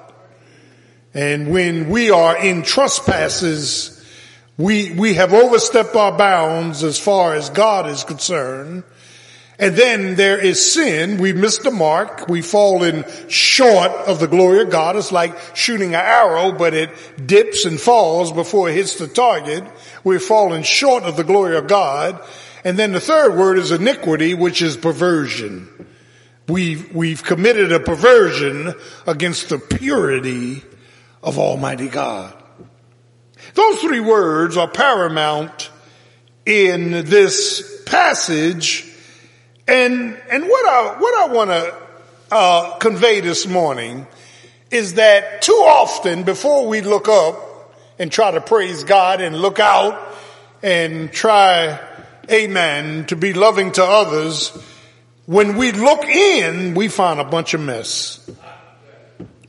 And 1.17 1.51
when 1.51 1.89
we 1.89 2.11
are 2.11 2.37
in 2.37 2.63
trespasses, 2.63 4.05
we, 4.59 4.93
we 4.93 5.15
have 5.15 5.33
overstepped 5.33 5.97
our 5.97 6.15
bounds 6.17 6.85
as 6.85 6.99
far 6.99 7.33
as 7.33 7.49
God 7.49 7.89
is 7.89 8.05
concerned. 8.05 8.85
And 9.59 9.75
then 9.75 10.17
there 10.17 10.39
is 10.39 10.75
sin. 10.75 11.17
We 11.17 11.33
missed 11.33 11.63
the 11.63 11.71
mark. 11.71 12.29
We've 12.29 12.45
fallen 12.45 13.07
short 13.29 13.93
of 13.93 14.21
the 14.21 14.29
glory 14.29 14.61
of 14.61 14.69
God. 14.69 14.97
It's 14.97 15.11
like 15.11 15.57
shooting 15.57 15.95
an 15.95 16.03
arrow, 16.05 16.53
but 16.53 16.75
it 16.75 16.91
dips 17.27 17.65
and 17.65 17.81
falls 17.81 18.31
before 18.31 18.69
it 18.69 18.75
hits 18.75 18.97
the 18.97 19.09
target. 19.09 19.65
We've 20.05 20.23
fallen 20.23 20.65
short 20.65 21.05
of 21.05 21.17
the 21.17 21.25
glory 21.25 21.57
of 21.57 21.67
God. 21.67 22.23
And 22.63 22.79
then 22.79 22.93
the 22.93 23.01
third 23.01 23.39
word 23.39 23.57
is 23.57 23.71
iniquity, 23.71 24.35
which 24.35 24.61
is 24.61 24.77
perversion. 24.77 25.67
We've, 26.47 26.95
we've 26.95 27.25
committed 27.25 27.73
a 27.73 27.81
perversion 27.81 28.75
against 29.07 29.49
the 29.49 29.59
purity 29.59 30.63
of 31.27 31.41
Almighty 31.41 31.89
God. 31.89 32.33
Those 33.55 33.81
three 33.81 34.01
words 34.01 34.57
are 34.57 34.69
paramount 34.69 35.71
in 36.47 36.93
this 36.93 37.83
passage. 37.85 38.87
And, 39.67 40.17
and 40.31 40.45
what 40.45 40.69
I, 40.69 41.01
what 41.01 41.31
I 41.31 41.35
want 41.35 41.51
to 41.51 41.75
uh, 42.31 42.77
convey 42.79 43.21
this 43.21 43.47
morning 43.47 44.07
is 44.71 44.95
that 44.95 45.43
too 45.43 45.53
often 45.67 46.23
before 46.23 46.69
we 46.69 46.81
look 46.81 47.09
up 47.09 47.75
and 47.99 48.11
try 48.11 48.31
to 48.31 48.41
praise 48.41 48.85
God 48.85 49.21
and 49.21 49.37
look 49.37 49.59
out 49.59 50.01
and 50.63 51.13
try, 51.13 51.81
amen, 52.31 53.07
to 53.07 53.17
be 53.17 53.33
loving 53.33 53.73
to 53.73 53.85
others, 53.85 54.57
when 55.27 55.57
we 55.57 55.73
look 55.73 56.05
in, 56.05 56.75
we 56.75 56.87
find 56.87 57.19
a 57.19 57.25
bunch 57.25 57.53
of 57.53 57.61
mess. 57.61 58.31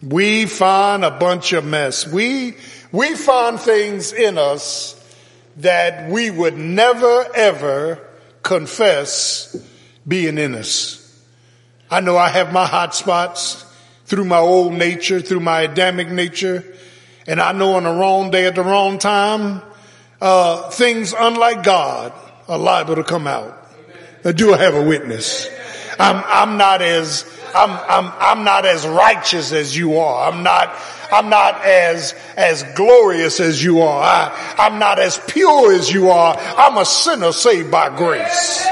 We 0.07 0.45
find 0.45 1.03
a 1.03 1.11
bunch 1.11 1.53
of 1.53 1.65
mess. 1.65 2.07
We, 2.07 2.55
we 2.91 3.15
find 3.15 3.59
things 3.59 4.13
in 4.13 4.37
us 4.37 4.93
that 5.57 6.09
we 6.09 6.29
would 6.29 6.57
never 6.57 7.25
ever 7.35 7.99
confess 8.43 9.55
being 10.07 10.37
in 10.37 10.55
us. 10.55 11.03
I 11.91 11.99
know 12.01 12.17
I 12.17 12.29
have 12.29 12.53
my 12.53 12.65
hot 12.65 12.95
spots 12.95 13.65
through 14.05 14.25
my 14.25 14.37
old 14.37 14.73
nature, 14.73 15.19
through 15.19 15.41
my 15.41 15.61
Adamic 15.61 16.09
nature, 16.09 16.63
and 17.27 17.41
I 17.41 17.51
know 17.51 17.73
on 17.73 17.83
the 17.83 17.91
wrong 17.91 18.31
day 18.31 18.45
at 18.45 18.55
the 18.55 18.63
wrong 18.63 18.99
time, 18.99 19.61
uh, 20.21 20.69
things 20.69 21.13
unlike 21.17 21.63
God 21.63 22.13
are 22.47 22.57
liable 22.57 22.95
to 22.95 23.03
come 23.03 23.27
out. 23.27 23.53
Do 24.23 24.53
I 24.53 24.57
have 24.57 24.75
a 24.75 24.83
witness? 24.83 25.49
I'm, 25.99 26.23
I'm 26.25 26.57
not 26.57 26.81
as, 26.81 27.25
I'm, 27.55 27.71
I'm, 27.71 28.13
I'm 28.19 28.43
not 28.43 28.65
as 28.65 28.85
righteous 28.87 29.51
as 29.51 29.75
you 29.75 29.97
are. 29.97 30.31
I'm 30.31 30.43
not, 30.43 30.75
I'm 31.11 31.29
not 31.29 31.63
as, 31.65 32.13
as 32.35 32.63
glorious 32.75 33.39
as 33.39 33.63
you 33.63 33.81
are. 33.81 34.01
I, 34.01 34.55
I'm 34.57 34.79
not 34.79 34.99
as 34.99 35.19
pure 35.27 35.73
as 35.73 35.91
you 35.91 36.09
are. 36.09 36.35
I'm 36.37 36.77
a 36.77 36.85
sinner 36.85 37.31
saved 37.31 37.71
by 37.71 37.95
grace. 37.95 38.65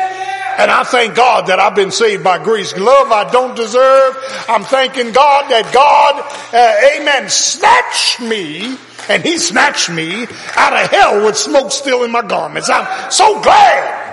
And 0.58 0.72
I 0.72 0.84
thank 0.84 1.16
God 1.16 1.48
that 1.48 1.60
I've 1.60 1.76
been 1.76 1.92
saved 1.92 2.24
by 2.24 2.42
grace. 2.42 2.76
Love 2.78 3.12
I 3.12 3.30
don't 3.30 3.56
deserve. 3.56 4.18
I'm 4.48 4.64
thanking 4.64 5.12
God 5.12 5.52
that 5.52 5.74
God, 5.74 6.24
uh, 6.54 7.02
amen, 7.02 7.30
snatched 7.30 8.22
me 8.22 8.78
and 9.10 9.22
he 9.24 9.38
snatched 9.38 9.90
me 9.90 10.24
out 10.56 10.74
of 10.74 10.90
hell 10.90 11.26
with 11.26 11.38
smoke 11.38 11.72
still 11.72 12.04
in 12.04 12.12
my 12.12 12.22
garments. 12.22 12.70
I'm 12.70 13.12
so 13.12 13.42
glad 13.42 14.05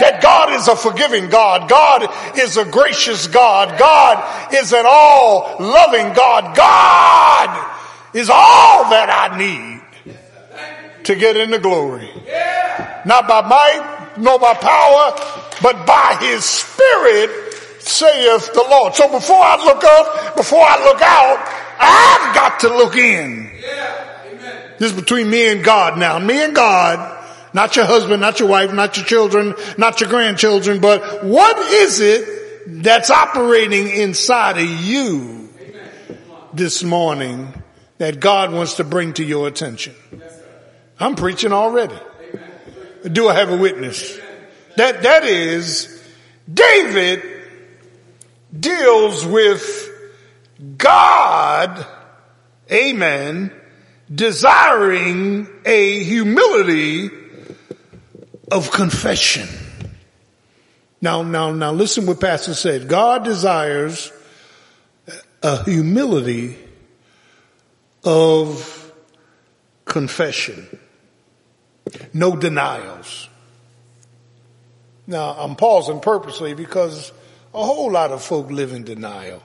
that 0.00 0.20
God 0.22 0.52
is 0.54 0.68
a 0.68 0.76
forgiving 0.76 1.28
God. 1.28 1.68
God 1.68 2.08
is 2.38 2.56
a 2.56 2.64
gracious 2.64 3.26
God. 3.26 3.78
God 3.78 4.54
is 4.54 4.72
an 4.72 4.84
all 4.86 5.56
loving 5.60 6.12
God. 6.14 6.56
God 6.56 7.76
is 8.14 8.28
all 8.28 8.90
that 8.90 9.08
I 9.10 9.38
need 9.38 9.80
to 11.04 11.14
get 11.14 11.36
into 11.36 11.58
glory. 11.58 12.10
Not 13.04 13.28
by 13.28 13.42
might, 13.42 14.16
nor 14.18 14.38
by 14.38 14.54
power, 14.54 15.14
but 15.62 15.86
by 15.86 16.16
his 16.20 16.44
spirit 16.44 17.30
saith 17.80 18.52
the 18.52 18.64
Lord. 18.68 18.94
So 18.94 19.10
before 19.10 19.40
I 19.40 19.56
look 19.64 19.82
up, 19.84 20.36
before 20.36 20.62
I 20.62 20.84
look 20.84 21.00
out, 21.00 21.38
I've 21.78 22.34
got 22.34 22.60
to 22.60 22.68
look 22.68 22.96
in. 22.96 23.50
This 24.78 24.92
is 24.92 24.96
between 24.98 25.28
me 25.28 25.48
and 25.48 25.62
God 25.62 25.98
now. 25.98 26.18
Me 26.18 26.42
and 26.42 26.54
God, 26.54 27.19
not 27.52 27.76
your 27.76 27.84
husband, 27.84 28.20
not 28.20 28.40
your 28.40 28.48
wife, 28.48 28.72
not 28.72 28.96
your 28.96 29.06
children, 29.06 29.54
not 29.76 30.00
your 30.00 30.10
grandchildren, 30.10 30.80
but 30.80 31.24
what 31.24 31.56
is 31.72 32.00
it 32.00 32.82
that's 32.82 33.10
operating 33.10 33.88
inside 33.88 34.58
of 34.58 34.68
you 34.68 35.48
this 36.52 36.82
morning 36.82 37.52
that 37.98 38.20
God 38.20 38.52
wants 38.52 38.74
to 38.74 38.84
bring 38.84 39.12
to 39.14 39.24
your 39.24 39.48
attention? 39.48 39.94
I'm 40.98 41.16
preaching 41.16 41.52
already. 41.52 41.98
Do 43.10 43.28
I 43.28 43.34
have 43.34 43.50
a 43.50 43.56
witness? 43.56 44.18
That, 44.76 45.02
that 45.02 45.24
is, 45.24 46.02
David 46.52 47.22
deals 48.58 49.24
with 49.24 49.88
God, 50.76 51.86
amen, 52.70 53.52
desiring 54.12 55.48
a 55.64 56.02
humility 56.02 57.10
of 58.50 58.70
confession. 58.70 59.48
Now, 61.00 61.22
now, 61.22 61.52
now 61.52 61.72
listen 61.72 62.06
what 62.06 62.20
Pastor 62.20 62.54
said. 62.54 62.88
God 62.88 63.24
desires 63.24 64.12
a 65.42 65.64
humility 65.64 66.56
of 68.04 68.92
confession. 69.84 70.66
No 72.12 72.36
denials. 72.36 73.28
Now, 75.06 75.30
I'm 75.30 75.56
pausing 75.56 76.00
purposely 76.00 76.54
because 76.54 77.12
a 77.54 77.64
whole 77.64 77.90
lot 77.90 78.12
of 78.12 78.22
folk 78.22 78.50
live 78.50 78.72
in 78.72 78.84
denial. 78.84 79.42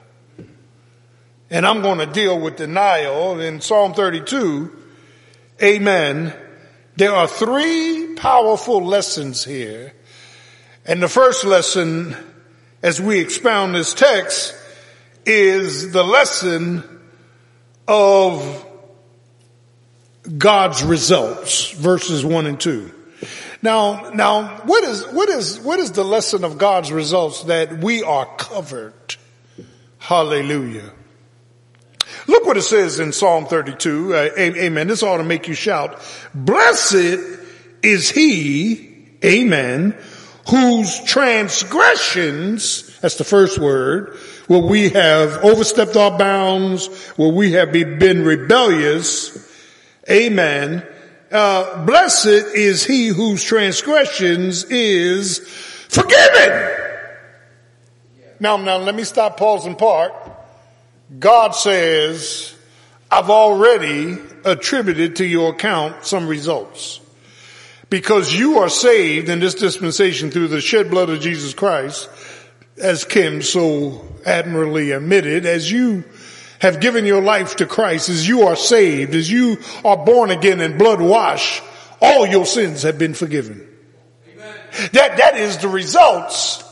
And 1.50 1.66
I'm 1.66 1.80
going 1.80 1.98
to 1.98 2.06
deal 2.06 2.38
with 2.38 2.56
denial 2.56 3.40
in 3.40 3.60
Psalm 3.60 3.94
32. 3.94 4.76
Amen. 5.62 6.34
There 6.96 7.12
are 7.12 7.28
three 7.28 8.14
powerful 8.16 8.82
lessons 8.82 9.44
here. 9.44 9.92
And 10.86 11.02
the 11.02 11.08
first 11.08 11.44
lesson, 11.44 12.16
as 12.82 13.00
we 13.00 13.20
expound 13.20 13.74
this 13.74 13.92
text, 13.92 14.54
is 15.26 15.92
the 15.92 16.02
lesson 16.02 16.82
of 17.86 18.66
God's 20.38 20.82
results, 20.82 21.70
verses 21.72 22.24
one 22.24 22.46
and 22.46 22.58
two. 22.58 22.90
Now, 23.60 24.10
now, 24.14 24.62
what 24.64 24.82
is, 24.84 25.04
what 25.08 25.28
is, 25.28 25.58
what 25.60 25.78
is 25.78 25.92
the 25.92 26.04
lesson 26.04 26.44
of 26.44 26.56
God's 26.56 26.90
results 26.90 27.44
that 27.44 27.78
we 27.78 28.02
are 28.02 28.26
covered? 28.36 29.16
Hallelujah. 29.98 30.92
Look 32.26 32.44
what 32.46 32.56
it 32.56 32.62
says 32.62 32.98
in 32.98 33.12
Psalm 33.12 33.46
32. 33.46 34.14
Uh, 34.14 34.30
amen. 34.38 34.88
This 34.88 35.02
ought 35.02 35.18
to 35.18 35.24
make 35.24 35.48
you 35.48 35.54
shout. 35.54 36.00
Blessed 36.34 37.18
is 37.82 38.10
he, 38.10 39.06
amen, 39.24 39.96
whose 40.48 41.02
transgressions, 41.04 42.98
that's 43.00 43.16
the 43.16 43.24
first 43.24 43.58
word, 43.58 44.16
where 44.46 44.62
we 44.62 44.90
have 44.90 45.44
overstepped 45.44 45.96
our 45.96 46.16
bounds, 46.16 46.86
where 47.16 47.32
we 47.32 47.52
have 47.52 47.72
been 47.72 48.24
rebellious, 48.24 49.36
amen, 50.10 50.86
uh, 51.30 51.84
blessed 51.84 52.26
is 52.26 52.84
he 52.84 53.08
whose 53.08 53.42
transgressions 53.42 54.64
is 54.64 55.40
forgiven. 55.88 56.70
Now, 58.38 58.56
now 58.56 58.76
let 58.78 58.94
me 58.94 59.04
stop, 59.04 59.36
pause 59.36 59.66
and 59.66 59.76
part. 59.76 60.12
God 61.18 61.54
says, 61.54 62.54
I've 63.10 63.30
already 63.30 64.18
attributed 64.44 65.16
to 65.16 65.24
your 65.24 65.52
account 65.52 66.04
some 66.04 66.26
results. 66.26 67.00
Because 67.88 68.34
you 68.34 68.58
are 68.58 68.68
saved 68.68 69.28
in 69.28 69.38
this 69.38 69.54
dispensation 69.54 70.30
through 70.30 70.48
the 70.48 70.60
shed 70.60 70.90
blood 70.90 71.08
of 71.08 71.20
Jesus 71.20 71.54
Christ, 71.54 72.08
as 72.78 73.04
Kim 73.04 73.42
so 73.42 74.06
admirably 74.26 74.90
admitted, 74.90 75.46
as 75.46 75.70
you 75.70 76.04
have 76.58 76.80
given 76.80 77.04
your 77.04 77.22
life 77.22 77.56
to 77.56 77.66
Christ, 77.66 78.08
as 78.08 78.26
you 78.26 78.48
are 78.48 78.56
saved, 78.56 79.14
as 79.14 79.30
you 79.30 79.58
are 79.84 79.96
born 79.96 80.30
again 80.30 80.60
and 80.60 80.78
blood 80.78 81.00
washed, 81.00 81.62
all 82.00 82.26
your 82.26 82.44
sins 82.44 82.82
have 82.82 82.98
been 82.98 83.14
forgiven. 83.14 83.66
Amen. 84.32 84.56
That, 84.92 85.16
that 85.18 85.36
is 85.36 85.58
the 85.58 85.68
results. 85.68 86.64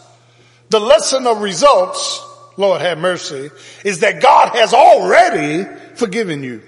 The 0.71 0.81
lesson 0.81 1.27
of 1.27 1.41
results, 1.41 2.25
Lord 2.57 2.81
have 2.81 2.99
mercy, 2.99 3.51
is 3.85 4.01
that 4.01 4.23
God 4.23 4.55
has 4.55 4.73
already 4.73 5.65
forgiven 5.95 6.43
you. 6.43 6.63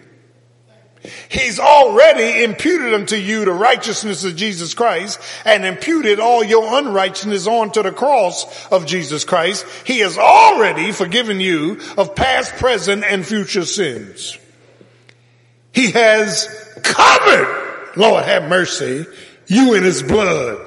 He's 1.29 1.59
already 1.59 2.43
imputed 2.43 2.95
unto 2.95 3.17
you 3.17 3.45
the 3.45 3.53
righteousness 3.53 4.25
of 4.25 4.37
Jesus 4.37 4.75
Christ 4.75 5.21
and 5.45 5.65
imputed 5.65 6.21
all 6.21 6.43
your 6.43 6.79
unrighteousness 6.79 7.47
onto 7.47 7.83
the 7.83 7.93
cross 7.93 8.67
of 8.73 8.87
Jesus 8.87 9.25
Christ. 9.25 9.67
He 9.85 10.01
has 10.01 10.19
already 10.19 10.93
forgiven 10.93 11.41
you 11.41 11.81
of 11.97 12.15
past, 12.15 12.57
present, 12.57 13.05
and 13.05 13.25
future 13.25 13.65
sins. 13.65 14.39
He 15.73 15.91
has 15.93 16.49
covered, 16.83 17.93
Lord 17.97 18.25
have 18.25 18.49
mercy, 18.49 19.07
you 19.47 19.75
in 19.75 19.85
his 19.85 20.03
blood. 20.03 20.59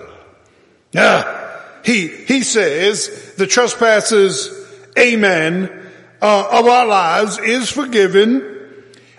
Yeah. 0.91 1.59
he, 1.83 2.07
he 2.07 2.41
says 2.41 3.33
the 3.35 3.47
trespasses, 3.47 4.58
amen, 4.97 5.69
uh, 6.21 6.47
of 6.51 6.65
our 6.65 6.85
lives 6.85 7.37
is 7.39 7.69
forgiven. 7.69 8.57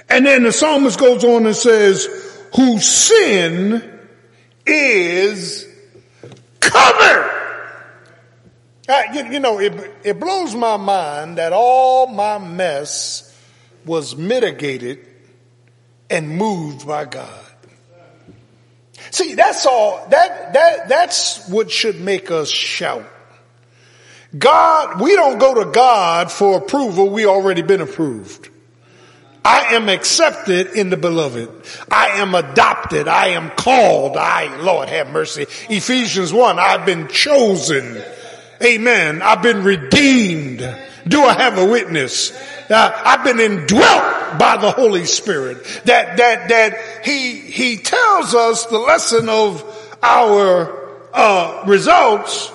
And 0.09 0.27
then 0.27 0.43
the 0.43 0.53
psalmist 0.53 0.99
goes 0.99 1.25
on 1.25 1.47
and 1.47 1.55
says, 1.55 2.09
whose 2.55 2.85
sin 2.85 3.99
is 4.67 5.67
covered. 6.59 7.31
Uh, 8.89 9.03
you, 9.15 9.25
you 9.33 9.41
know, 9.41 9.61
it, 9.61 9.73
it 10.03 10.19
blows 10.19 10.55
my 10.55 10.77
mind 10.77 11.39
that 11.39 11.53
all 11.53 12.09
my 12.09 12.39
mess 12.39 13.27
was 13.85 14.17
mitigated 14.17 15.07
and 16.11 16.37
moved 16.37 16.87
by 16.87 17.05
God. 17.05 17.47
See, 19.13 19.35
that's 19.35 19.65
all, 19.65 20.07
that, 20.11 20.53
that, 20.53 20.89
that's 20.89 21.49
what 21.49 21.71
should 21.71 22.01
make 22.01 22.31
us 22.31 22.51
shout. 22.51 23.09
God, 24.39 25.01
we 25.01 25.17
don't 25.17 25.39
go 25.39 25.65
to 25.65 25.71
God 25.71 26.31
for 26.31 26.59
approval. 26.59 27.11
We 27.11 27.27
already 27.27 27.63
been 27.63 27.81
approved. 27.81 28.49
I 29.45 29.75
am 29.75 29.89
accepted 29.89 30.69
in 30.69 30.91
the 30.91 30.97
beloved. 30.97 31.51
I 31.91 32.21
am 32.21 32.35
adopted. 32.35 33.09
I 33.09 33.29
am 33.29 33.51
called. 33.51 34.17
I, 34.17 34.57
Lord 34.61 34.89
have 34.89 35.11
mercy. 35.11 35.47
Ephesians 35.69 36.33
1, 36.33 36.59
I've 36.59 36.85
been 36.85 37.09
chosen. 37.09 38.03
Amen. 38.63 39.23
I've 39.23 39.43
been 39.43 39.65
redeemed. 39.65 40.59
Do 41.09 41.23
I 41.23 41.33
have 41.33 41.59
a 41.59 41.65
witness? 41.65 42.33
Uh, 42.71 42.93
I've 43.05 43.25
been 43.25 43.41
indwelt 43.41 44.39
by 44.39 44.59
the 44.61 44.71
Holy 44.71 45.07
Spirit. 45.07 45.65
That, 45.87 46.19
that, 46.19 46.51
that 46.51 47.05
he, 47.05 47.41
he 47.41 47.79
tells 47.79 48.35
us 48.35 48.67
the 48.67 48.79
lesson 48.79 49.29
of 49.29 49.65
our, 50.03 50.79
uh, 51.13 51.65
results. 51.67 52.53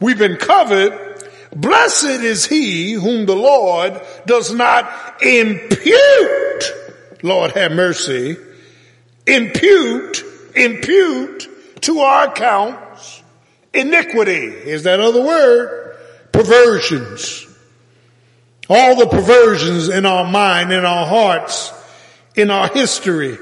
We've 0.00 0.18
been 0.18 0.36
covered. 0.36 1.05
Blessed 1.56 2.22
is 2.22 2.44
he 2.44 2.92
whom 2.92 3.24
the 3.24 3.34
Lord 3.34 3.98
does 4.26 4.52
not 4.52 5.22
impute. 5.22 6.64
Lord 7.22 7.52
have 7.52 7.72
mercy. 7.72 8.36
Impute, 9.26 10.22
impute 10.54 11.48
to 11.80 12.00
our 12.00 12.28
accounts 12.28 13.22
iniquity. 13.72 14.44
Is 14.44 14.82
that 14.82 15.00
other 15.00 15.22
word? 15.22 15.96
Perversions. 16.30 17.46
All 18.68 18.96
the 18.96 19.06
perversions 19.06 19.88
in 19.88 20.04
our 20.04 20.30
mind, 20.30 20.72
in 20.72 20.84
our 20.84 21.06
hearts, 21.06 21.72
in 22.34 22.50
our 22.50 22.68
history. 22.68 23.38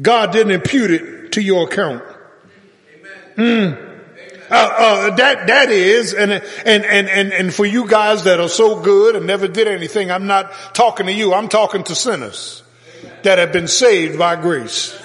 God 0.00 0.30
didn't 0.30 0.52
impute 0.52 0.92
it 0.92 1.32
to 1.32 1.42
your 1.42 1.68
account. 1.68 2.04
Mm. 3.36 3.91
Uh, 4.52 4.74
uh, 4.76 5.16
that 5.16 5.46
that 5.46 5.70
is, 5.70 6.12
and 6.12 6.30
and 6.30 6.84
and 6.84 7.08
and 7.08 7.32
and 7.32 7.54
for 7.54 7.64
you 7.64 7.88
guys 7.88 8.24
that 8.24 8.38
are 8.38 8.50
so 8.50 8.82
good 8.82 9.16
and 9.16 9.26
never 9.26 9.48
did 9.48 9.66
anything, 9.66 10.10
I'm 10.10 10.26
not 10.26 10.52
talking 10.74 11.06
to 11.06 11.12
you. 11.12 11.32
I'm 11.32 11.48
talking 11.48 11.84
to 11.84 11.94
sinners 11.94 12.62
that 13.22 13.38
have 13.38 13.50
been 13.50 13.66
saved 13.66 14.18
by 14.18 14.36
grace. 14.36 14.98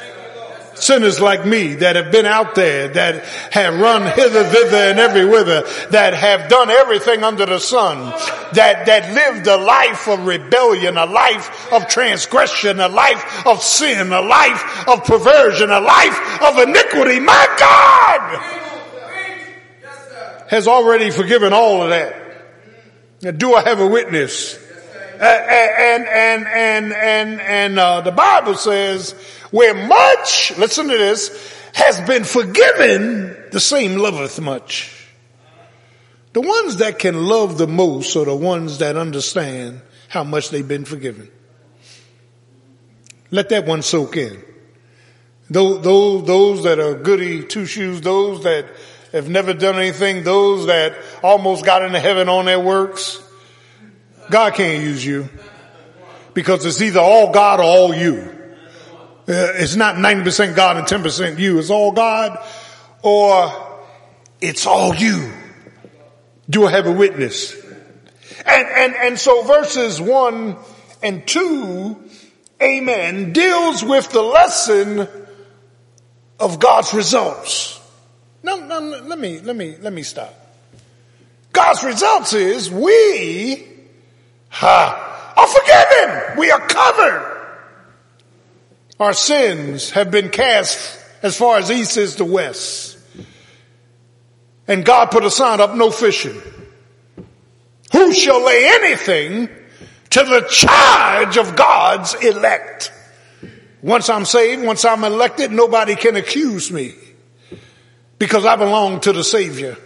Sinners 0.76 1.20
like 1.20 1.46
me 1.46 1.76
that 1.76 1.96
have 1.96 2.12
been 2.12 2.26
out 2.26 2.56
there, 2.56 2.90
that 2.90 3.24
have 3.52 3.80
run 3.80 4.04
hither, 4.16 4.44
thither, 4.44 4.78
and 4.78 5.00
everywhere, 5.00 5.44
that 5.92 6.14
have 6.14 6.50
done 6.50 6.70
everything 6.70 7.24
under 7.24 7.48
the 7.48 7.60
sun, 7.60 7.98
that, 8.54 8.86
that 8.86 9.12
lived 9.14 9.48
a 9.48 9.58
life 9.58 10.08
of 10.08 10.28
rebellion, 10.28 10.98
a 10.98 11.08
life 11.08 11.74
of 11.74 11.88
transgression, 11.88 12.80
a 12.80 12.90
life 12.90 13.48
of 13.48 13.64
sin, 13.64 14.12
a 14.12 14.22
life 14.22 14.88
of 14.88 15.04
perversion, 15.04 15.72
a 15.72 15.80
life 15.80 16.44
of 16.44 16.60
iniquity. 16.60 17.20
My 17.22 17.56
God! 17.58 18.77
Has 20.50 20.68
already 20.68 21.12
forgiven 21.12 21.54
all 21.54 21.84
of 21.84 21.90
that. 21.90 23.38
Do 23.38 23.54
I 23.54 23.62
have 23.64 23.80
a 23.80 23.88
witness? 23.88 24.58
Uh, 25.20 25.24
and 25.24 26.08
and 26.08 26.48
and 26.48 26.94
and 26.94 27.42
and 27.42 27.80
uh, 27.80 28.02
the 28.02 28.12
Bible 28.12 28.56
says, 28.56 29.14
"Where 29.50 29.74
much, 29.74 30.56
listen 30.58 30.88
to 30.88 30.98
this, 30.98 31.54
has 31.74 32.00
been 32.02 32.24
forgiven, 32.24 33.36
the 33.52 33.60
same 33.60 33.98
loveth 33.98 34.40
much." 34.40 34.94
The 36.34 36.42
ones 36.42 36.78
that 36.78 37.00
can 37.00 37.26
love 37.26 37.58
the 37.58 37.66
most 37.68 38.16
are 38.16 38.26
the 38.26 38.36
ones 38.36 38.78
that 38.78 38.96
understand 38.96 39.82
how 40.08 40.24
much 40.24 40.52
they've 40.52 40.68
been 40.68 40.86
forgiven. 40.86 41.32
Let 43.32 43.50
that 43.50 43.66
one 43.66 43.82
soak 43.82 44.18
in. 44.18 44.44
Those, 45.50 45.82
those, 45.82 46.28
those 46.28 46.64
that 46.64 46.80
are 46.80 46.94
goody 46.94 47.44
two 47.44 47.66
shoes, 47.66 48.02
those 48.02 48.44
that 48.44 48.68
have 49.12 49.30
never 49.30 49.54
done 49.54 49.76
anything, 49.76 50.24
those 50.24 50.68
that 50.68 50.96
almost 51.24 51.66
got 51.66 51.84
into 51.84 52.00
heaven 52.00 52.30
on 52.30 52.46
their 52.46 52.60
works, 52.60 53.22
God 54.30 54.54
can't 54.54 54.84
use 54.84 55.06
you 55.06 55.30
because 56.34 56.66
it's 56.66 56.82
either 56.82 57.00
all 57.00 57.32
God 57.32 57.60
or 57.60 57.64
all 57.64 57.94
you. 57.94 58.34
Uh, 59.28 59.56
it's 59.56 59.76
not 59.76 59.96
90% 59.96 60.56
God 60.56 60.78
and 60.78 60.88
10% 60.88 61.40
you. 61.40 61.60
It's 61.60 61.70
all 61.70 61.92
God 61.92 62.38
or 63.02 63.52
it's 64.40 64.66
all 64.66 64.94
you. 64.96 65.32
Do 66.50 66.66
I 66.66 66.72
have 66.72 66.88
a 66.88 66.92
witness? 66.92 67.56
And, 68.46 68.68
and, 68.68 68.96
and 68.96 69.20
so 69.20 69.44
verses 69.44 70.00
one 70.00 70.58
and 71.02 71.28
two, 71.28 72.02
amen, 72.62 73.34
deals 73.34 73.84
with 73.84 74.12
the 74.12 74.22
lesson 74.22 75.08
of 76.40 76.60
God's 76.60 76.94
results. 76.94 77.77
No, 78.48 78.56
no, 78.66 78.80
let 78.80 79.20
me, 79.20 79.42
let 79.42 79.58
me, 79.58 79.76
let 79.82 79.92
me 79.92 80.04
stop. 80.04 80.34
God's 81.52 81.84
results 81.84 82.32
is 82.32 82.72
we 82.72 83.68
ha, 84.48 85.34
are 85.36 85.48
forgiven. 85.48 86.40
We 86.40 86.50
are 86.52 86.66
covered. 86.66 87.48
Our 89.02 89.12
sins 89.12 89.90
have 89.92 90.12
been 90.12 90.30
cast 90.30 90.98
as 91.22 91.36
far 91.36 91.58
as 91.58 91.70
east 91.70 91.98
is 91.98 92.16
to 92.16 92.26
west. 92.26 92.98
And 94.66 94.86
God 94.86 95.12
put 95.12 95.26
a 95.26 95.30
sign 95.30 95.60
up, 95.60 95.76
no 95.76 95.92
fishing. 95.92 96.42
Who 97.92 98.14
shall 98.14 98.46
lay 98.46 98.70
anything 98.76 99.50
to 100.12 100.24
the 100.24 100.48
charge 100.50 101.36
of 101.36 101.58
God's 101.58 102.14
elect? 102.24 102.94
Once 103.82 104.08
I'm 104.08 104.24
saved, 104.24 104.64
once 104.64 104.86
I'm 104.86 105.04
elected, 105.04 105.52
nobody 105.52 105.98
can 105.98 106.16
accuse 106.16 106.72
me 106.72 106.96
because 108.20 108.46
I 108.46 108.56
belong 108.56 109.00
to 109.02 109.14
the 109.14 109.24
Savior. 109.24 109.78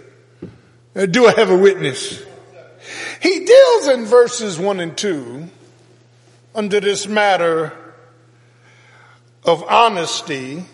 Uh, 0.95 1.05
do 1.05 1.25
I 1.25 1.31
have 1.31 1.49
a 1.49 1.57
witness? 1.57 2.21
He 3.21 3.45
deals 3.45 3.87
in 3.87 4.05
verses 4.05 4.59
one 4.59 4.79
and 4.79 4.97
two 4.97 5.49
under 6.55 6.79
this 6.79 7.07
matter 7.07 7.73
of 9.43 9.63
honesty. 9.63 10.65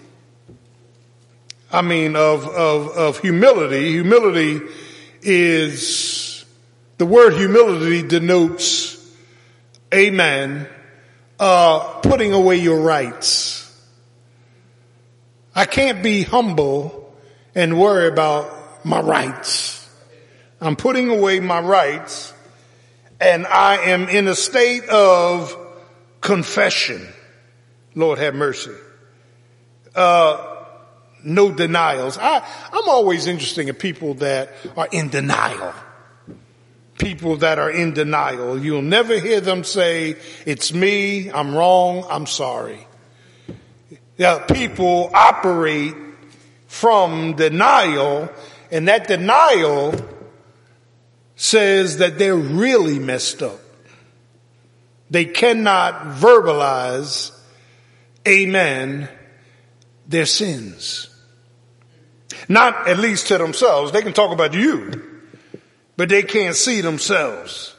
I 1.72 1.82
mean, 1.82 2.15
of, 2.15 2.48
of, 2.48 2.88
of 2.89 3.20
humility. 3.20 3.91
Humility 3.91 4.62
is, 5.22 6.46
the 6.98 7.06
word 7.06 7.34
humility 7.34 8.08
denotes, 8.08 8.98
amen, 9.93 10.67
uh, 11.39 11.80
putting 12.02 12.34
away 12.34 12.58
your 12.58 12.80
rights. 12.80 13.63
I 15.54 15.65
can't 15.65 16.02
be 16.02 16.24
humble 16.24 16.96
and 17.58 17.80
worry 17.80 18.08
about 18.08 18.86
my 18.86 19.02
rights. 19.02 19.89
I'm 20.62 20.76
putting 20.76 21.10
away 21.10 21.39
my 21.39 21.60
rights 21.60 22.32
and 23.20 23.48
I 23.48 23.78
am 23.78 24.08
in 24.10 24.28
a 24.28 24.36
state 24.36 24.88
of 24.89 25.58
confession. 26.22 27.06
Lord 27.96 28.20
have 28.20 28.36
mercy. 28.36 28.76
Uh, 29.96 30.56
no 31.24 31.52
denials. 31.52 32.20
I, 32.20 32.48
I'm 32.72 32.88
always 32.88 33.26
interested 33.26 33.67
in 33.67 33.74
people 33.74 34.13
that 34.15 34.54
are 34.78 34.88
in 34.91 35.10
denial. 35.10 35.74
People 37.00 37.38
that 37.38 37.58
are 37.58 37.72
in 37.72 37.93
denial. 37.93 38.60
You'll 38.60 38.84
never 38.84 39.20
hear 39.20 39.41
them 39.41 39.63
say, 39.63 40.15
it's 40.46 40.72
me, 40.72 41.32
I'm 41.32 41.56
wrong, 41.56 42.06
I'm 42.08 42.28
sorry. 42.28 42.86
Yeah, 44.15 44.46
people 44.46 45.10
operate 45.12 45.96
from 46.67 47.36
denial, 47.36 48.30
and 48.71 48.88
that 48.88 49.08
denial 49.08 49.93
says 51.36 51.97
that 51.97 52.19
they're 52.19 52.36
really 52.36 52.99
messed 52.99 53.41
up. 53.41 53.60
They 55.10 55.25
cannot 55.25 56.17
verbalize, 56.17 57.32
amen, 58.27 59.08
their 60.08 60.25
sins. 60.25 61.10
Not 62.49 62.88
at 62.88 62.99
least 62.99 63.27
to 63.27 63.38
themselves. 63.38 63.91
They 63.91 64.01
can 64.01 64.13
talk 64.13 64.32
about 64.32 64.53
you, 64.53 65.21
but 65.95 66.10
they 66.10 66.23
can't 66.23 66.56
see 66.56 66.82
themselves. 66.82 67.75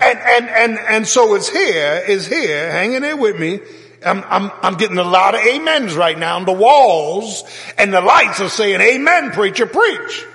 And, 0.00 0.18
and, 0.18 0.48
and, 0.48 0.78
and 0.78 1.06
so 1.06 1.34
it's 1.34 1.48
here, 1.48 2.02
is 2.08 2.26
here, 2.26 2.70
hanging 2.72 3.02
there 3.02 3.16
with 3.16 3.38
me, 3.38 3.60
I'm, 4.04 4.24
I'm, 4.28 4.50
I'm 4.62 4.74
getting 4.74 4.98
a 4.98 5.04
lot 5.04 5.34
of 5.34 5.40
amens 5.40 5.94
right 5.94 6.18
now 6.18 6.36
on 6.36 6.44
the 6.44 6.52
walls 6.52 7.44
and 7.78 7.92
the 7.92 8.00
lights 8.00 8.40
are 8.40 8.48
saying, 8.48 8.80
amen, 8.80 9.32
preacher, 9.32 9.66
preach. 9.66 10.26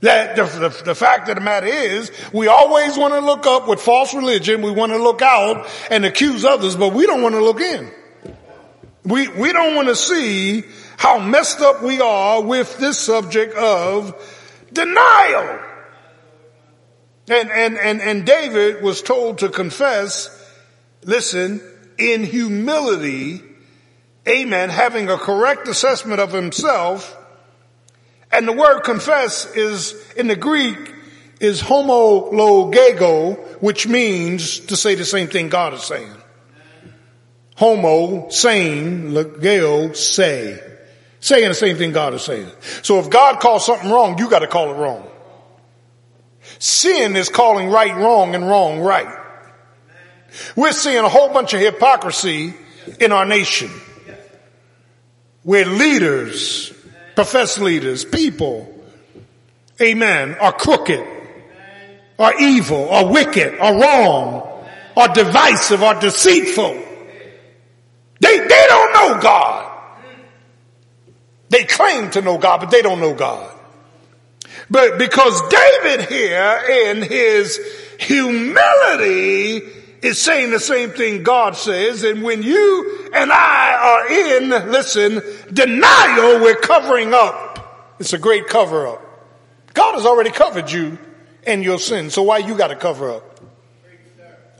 That 0.00 0.36
the, 0.36 0.44
the, 0.44 0.84
the, 0.84 0.94
fact 0.94 1.30
of 1.30 1.36
the 1.36 1.40
matter 1.40 1.66
is, 1.66 2.12
we 2.30 2.46
always 2.46 2.98
want 2.98 3.14
to 3.14 3.20
look 3.20 3.46
up 3.46 3.66
with 3.66 3.80
false 3.80 4.12
religion. 4.12 4.60
We 4.60 4.70
want 4.70 4.92
to 4.92 5.02
look 5.02 5.22
out 5.22 5.66
and 5.90 6.04
accuse 6.04 6.44
others, 6.44 6.76
but 6.76 6.92
we 6.92 7.06
don't 7.06 7.22
want 7.22 7.34
to 7.34 7.42
look 7.42 7.60
in. 7.60 7.90
We, 9.04 9.28
we 9.28 9.52
don't 9.52 9.74
want 9.74 9.88
to 9.88 9.96
see 9.96 10.64
how 10.98 11.18
messed 11.18 11.60
up 11.60 11.82
we 11.82 12.02
are 12.02 12.42
with 12.42 12.76
this 12.76 12.98
subject 12.98 13.54
of 13.54 14.14
denial. 14.70 15.58
And, 17.28 17.50
and, 17.50 17.78
and, 17.78 18.02
and 18.02 18.26
David 18.26 18.82
was 18.82 19.00
told 19.00 19.38
to 19.38 19.48
confess, 19.48 20.28
listen, 21.02 21.62
in 21.98 22.24
humility, 22.24 23.42
amen, 24.28 24.70
having 24.70 25.08
a 25.08 25.16
correct 25.16 25.68
assessment 25.68 26.20
of 26.20 26.32
himself. 26.32 27.16
And 28.32 28.48
the 28.48 28.52
word 28.52 28.80
confess 28.80 29.46
is, 29.54 29.94
in 30.16 30.26
the 30.26 30.36
Greek, 30.36 30.92
is 31.40 31.62
homologeo, 31.62 33.36
which 33.60 33.86
means 33.86 34.60
to 34.60 34.76
say 34.76 34.94
the 34.94 35.04
same 35.04 35.28
thing 35.28 35.48
God 35.48 35.74
is 35.74 35.82
saying. 35.82 36.12
Homo, 37.56 38.28
saying, 38.30 39.10
logeo, 39.10 39.94
say. 39.94 40.60
Saying 41.20 41.48
the 41.48 41.54
same 41.54 41.76
thing 41.76 41.92
God 41.92 42.14
is 42.14 42.22
saying. 42.22 42.50
So 42.82 42.98
if 42.98 43.08
God 43.08 43.40
calls 43.40 43.64
something 43.64 43.90
wrong, 43.90 44.18
you 44.18 44.28
gotta 44.28 44.46
call 44.46 44.70
it 44.70 44.74
wrong. 44.74 45.08
Sin 46.58 47.16
is 47.16 47.28
calling 47.28 47.70
right 47.70 47.94
wrong 47.96 48.34
and 48.34 48.46
wrong 48.46 48.80
right. 48.80 49.23
We're 50.56 50.72
seeing 50.72 51.04
a 51.04 51.08
whole 51.08 51.32
bunch 51.32 51.54
of 51.54 51.60
hypocrisy 51.60 52.54
in 53.00 53.12
our 53.12 53.24
nation. 53.24 53.70
Where 55.42 55.66
leaders, 55.66 56.72
professed 57.14 57.58
leaders, 57.58 58.04
people, 58.04 58.72
amen, 59.80 60.36
are 60.40 60.52
crooked, 60.52 61.06
are 62.18 62.40
evil, 62.40 62.88
are 62.90 63.06
wicked, 63.06 63.58
are 63.58 63.78
wrong, 63.78 64.66
are 64.96 65.08
divisive, 65.08 65.82
are 65.82 66.00
deceitful. 66.00 66.82
They, 68.20 68.38
they 68.38 68.66
don't 68.68 68.92
know 68.92 69.20
God. 69.20 69.70
They 71.50 71.64
claim 71.64 72.10
to 72.12 72.22
know 72.22 72.38
God, 72.38 72.60
but 72.60 72.70
they 72.70 72.82
don't 72.82 73.00
know 73.00 73.14
God. 73.14 73.50
But 74.70 74.98
because 74.98 75.40
David 75.48 76.08
here 76.08 76.62
in 76.88 77.02
his 77.02 77.60
humility 77.98 79.62
is 80.04 80.20
saying 80.20 80.50
the 80.50 80.60
same 80.60 80.90
thing 80.90 81.22
God 81.22 81.56
says, 81.56 82.04
and 82.04 82.22
when 82.22 82.42
you 82.42 83.08
and 83.14 83.32
I 83.32 83.74
are 83.74 84.12
in, 84.12 84.50
listen, 84.70 85.22
denial, 85.52 86.40
we're 86.40 86.56
covering 86.56 87.14
up. 87.14 87.96
It's 87.98 88.12
a 88.12 88.18
great 88.18 88.46
cover 88.46 88.86
up. 88.86 89.00
God 89.72 89.94
has 89.94 90.04
already 90.04 90.30
covered 90.30 90.70
you 90.70 90.98
and 91.46 91.64
your 91.64 91.78
sin, 91.78 92.10
so 92.10 92.22
why 92.22 92.38
you 92.38 92.54
gotta 92.54 92.76
cover 92.76 93.10
up? 93.10 93.40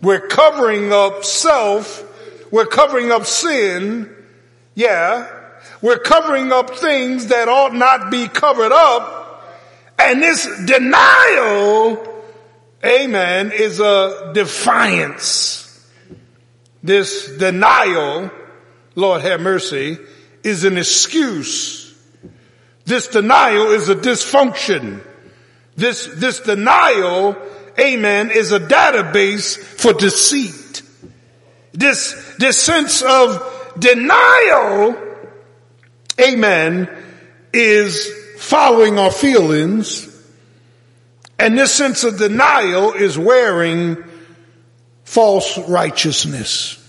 We're 0.01 0.27
covering 0.27 0.93
up 0.93 1.25
self, 1.25 2.03
we're 2.51 2.67
covering 2.67 3.13
up 3.13 3.27
sin, 3.27 4.15
yeah, 4.75 5.31
we're 5.83 5.99
covering 5.99 6.53
up 6.53 6.71
things 6.71 7.27
that 7.27 7.49
ought 7.49 7.75
not 7.75 8.11
be 8.11 8.29
covered 8.29 8.73
up, 8.73 9.45
and 9.99 10.23
this 10.23 10.47
denial, 10.65 12.14
amen, 12.85 13.53
is 13.53 13.81
a 13.81 14.33
defiance. 14.35 15.61
This 16.83 17.37
denial, 17.37 18.31
Lord 18.95 19.23
have 19.23 19.41
mercy, 19.41 19.99
is 20.43 20.65
an 20.65 20.77
excuse. 20.77 21.95
This 22.85 23.09
denial 23.09 23.73
is 23.73 23.89
a 23.89 23.95
dysfunction. 23.95 25.03
This, 25.77 26.07
this 26.07 26.41
denial, 26.41 27.37
amen, 27.79 28.31
is 28.31 28.53
a 28.53 28.61
database 28.61 29.57
for 29.57 29.93
deceit. 29.95 30.83
This, 31.73 32.37
this 32.39 32.61
sense 32.61 33.03
of 33.03 33.75
denial, 33.79 34.97
amen, 36.21 36.89
is 37.53 38.13
following 38.39 38.99
our 38.99 39.11
feelings. 39.11 40.14
And 41.39 41.59
this 41.59 41.73
sense 41.73 42.05
of 42.05 42.19
denial 42.19 42.93
is 42.93 43.19
wearing 43.19 44.03
false 45.05 45.59
righteousness. 45.69 46.81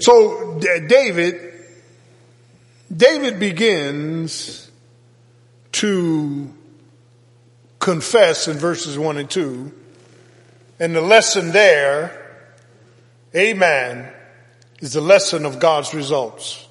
So 0.00 0.58
David, 0.60 1.54
David 2.94 3.38
begins 3.38 4.70
to 5.72 6.52
confess 7.78 8.48
in 8.48 8.56
verses 8.56 8.98
one 8.98 9.16
and 9.16 9.28
two. 9.28 9.72
And 10.78 10.94
the 10.94 11.00
lesson 11.00 11.52
there, 11.52 12.46
amen, 13.34 14.10
is 14.80 14.92
the 14.92 15.00
lesson 15.00 15.44
of 15.44 15.58
God's 15.58 15.94
results. 15.94 16.66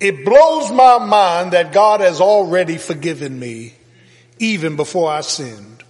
It 0.00 0.24
blows 0.24 0.70
my 0.70 1.04
mind 1.04 1.52
that 1.52 1.72
God 1.72 2.00
has 2.00 2.20
already 2.20 2.78
forgiven 2.78 3.38
me 3.38 3.74
even 4.38 4.76
before 4.76 5.10
I 5.10 5.20
sinned. 5.20 5.84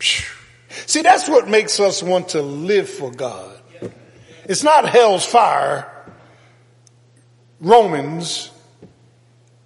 See, 0.00 1.02
that's 1.02 1.28
what 1.28 1.48
makes 1.48 1.80
us 1.80 2.02
want 2.02 2.30
to 2.30 2.42
live 2.42 2.88
for 2.88 3.10
God. 3.10 3.58
It's 4.44 4.62
not 4.62 4.88
hell's 4.88 5.26
fire, 5.26 5.90
Romans. 7.60 8.50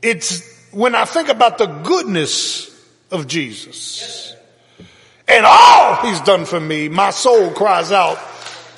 It's 0.00 0.42
when 0.72 0.94
I 0.94 1.04
think 1.04 1.28
about 1.28 1.58
the 1.58 1.66
goodness 1.66 2.68
of 3.10 3.28
Jesus 3.28 4.34
and 5.28 5.46
all 5.46 5.96
he's 5.96 6.20
done 6.22 6.44
for 6.44 6.58
me, 6.58 6.88
my 6.88 7.10
soul 7.10 7.52
cries 7.52 7.92
out, 7.92 8.18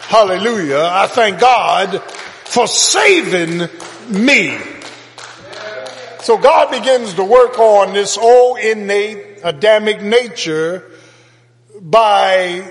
hallelujah. 0.01 0.89
I 0.93 1.07
thank 1.07 1.41
God 1.41 2.03
for 2.45 2.67
saving 2.67 3.69
me. 4.09 4.59
So 6.25 6.39
God 6.39 6.71
begins 6.71 7.13
to 7.15 7.23
work 7.23 7.59
on 7.59 7.93
this 7.93 8.17
old 8.17 8.59
innate 8.59 9.41
Adamic 9.45 10.01
nature 10.01 10.91
by, 11.79 12.67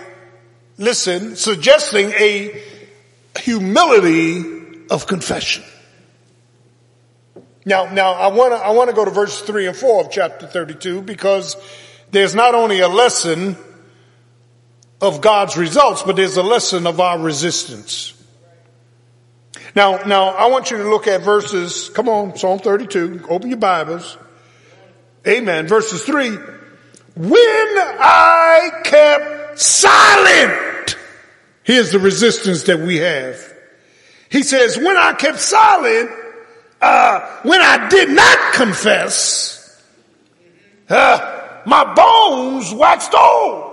listen, 0.79 1.35
suggesting 1.35 2.09
a 2.13 2.59
humility 3.39 4.87
of 4.89 5.05
confession. 5.05 5.63
Now, 7.63 7.93
now 7.93 8.13
I 8.13 8.29
want 8.29 8.53
to, 8.53 8.57
I 8.57 8.71
want 8.71 8.89
to 8.89 8.95
go 8.95 9.05
to 9.05 9.11
verse 9.11 9.39
three 9.41 9.67
and 9.67 9.77
four 9.77 10.03
of 10.03 10.09
chapter 10.09 10.47
32 10.47 11.03
because 11.03 11.55
there's 12.09 12.33
not 12.33 12.55
only 12.55 12.79
a 12.79 12.87
lesson 12.87 13.55
of 14.99 15.21
God's 15.21 15.57
results, 15.57 16.01
but 16.01 16.15
there's 16.15 16.37
a 16.37 16.43
lesson 16.43 16.87
of 16.87 16.99
our 16.99 17.19
resistance. 17.19 18.12
Now, 19.75 20.03
now 20.05 20.29
I 20.29 20.47
want 20.47 20.69
you 20.69 20.77
to 20.77 20.89
look 20.89 21.07
at 21.07 21.21
verses, 21.21 21.89
come 21.89 22.07
on, 22.07 22.37
Psalm 22.37 22.59
32, 22.59 23.25
open 23.27 23.49
your 23.49 23.57
Bibles. 23.57 24.17
Amen. 25.27 25.67
Verses 25.67 26.03
three. 26.03 26.37
When 27.15 27.39
I 27.39 28.81
kept 28.83 29.59
silent, 29.59 30.97
here's 31.63 31.91
the 31.91 31.99
resistance 31.99 32.63
that 32.63 32.79
we 32.79 32.97
have. 32.97 33.53
He 34.29 34.43
says, 34.43 34.77
when 34.77 34.97
I 34.97 35.13
kept 35.13 35.39
silent, 35.39 36.09
uh, 36.81 37.39
when 37.43 37.61
I 37.61 37.87
did 37.87 38.09
not 38.09 38.53
confess, 38.53 39.81
uh, 40.89 41.61
my 41.65 41.93
bones 41.93 42.73
waxed 42.73 43.13
old. 43.15 43.71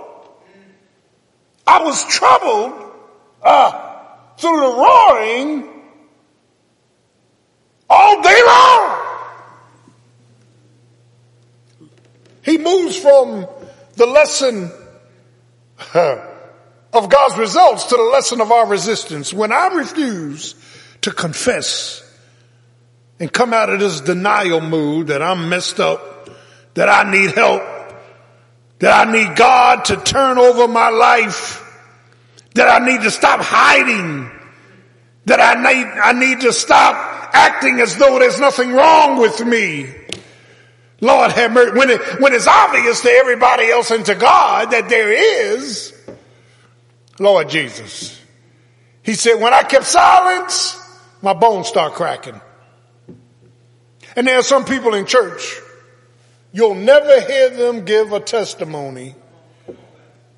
I 1.67 1.83
was 1.83 2.03
troubled 2.07 2.91
uh, 3.43 4.07
through 4.37 4.59
the 4.61 4.75
roaring 4.77 5.70
all 7.91 8.21
day 8.21 8.41
long. 8.47 8.97
He 12.43 12.57
moves 12.57 12.97
from 12.97 13.45
the 13.95 14.05
lesson 14.05 14.71
of 15.93 17.09
God's 17.09 17.37
results 17.37 17.85
to 17.85 17.97
the 17.97 18.03
lesson 18.03 18.39
of 18.39 18.51
our 18.51 18.65
resistance. 18.65 19.33
When 19.33 19.51
I 19.51 19.67
refuse 19.67 20.55
to 21.01 21.11
confess 21.11 22.01
and 23.19 23.31
come 23.31 23.53
out 23.53 23.69
of 23.69 23.79
this 23.79 24.01
denial 24.01 24.61
mood 24.61 25.07
that 25.07 25.21
I'm 25.21 25.49
messed 25.49 25.79
up, 25.79 26.29
that 26.75 26.87
I 26.87 27.11
need 27.11 27.31
help, 27.31 27.61
that 28.79 29.07
I 29.07 29.11
need 29.11 29.35
God 29.35 29.85
to 29.85 29.97
turn 29.97 30.37
over 30.37 30.67
my 30.67 30.89
life, 30.89 31.59
that 32.55 32.81
I 32.81 32.85
need 32.85 33.01
to 33.01 33.11
stop 33.11 33.41
hiding, 33.41 34.31
that 35.25 35.39
I 35.39 35.61
need, 35.61 35.85
I 35.85 36.13
need 36.13 36.41
to 36.41 36.53
stop 36.53 36.95
acting 37.33 37.79
as 37.79 37.95
though 37.97 38.19
there's 38.19 38.39
nothing 38.39 38.71
wrong 38.71 39.19
with 39.19 39.45
me. 39.45 39.87
Lord 40.99 41.31
have 41.31 41.51
mercy. 41.51 41.77
When, 41.77 41.89
it, 41.89 42.21
when 42.21 42.33
it's 42.33 42.47
obvious 42.47 43.01
to 43.01 43.09
everybody 43.09 43.69
else 43.69 43.91
and 43.91 44.05
to 44.05 44.15
God 44.15 44.71
that 44.71 44.89
there 44.89 45.11
is, 45.11 45.93
Lord 47.19 47.49
Jesus. 47.49 48.19
He 49.03 49.13
said, 49.13 49.41
when 49.41 49.53
I 49.53 49.63
kept 49.63 49.85
silence, 49.85 50.77
my 51.21 51.33
bones 51.33 51.67
start 51.67 51.93
cracking. 51.93 52.39
And 54.15 54.27
there 54.27 54.37
are 54.37 54.43
some 54.43 54.65
people 54.65 54.93
in 54.93 55.05
church 55.05 55.59
You'll 56.53 56.75
never 56.75 57.21
hear 57.21 57.49
them 57.49 57.85
give 57.85 58.11
a 58.11 58.19
testimony. 58.19 59.15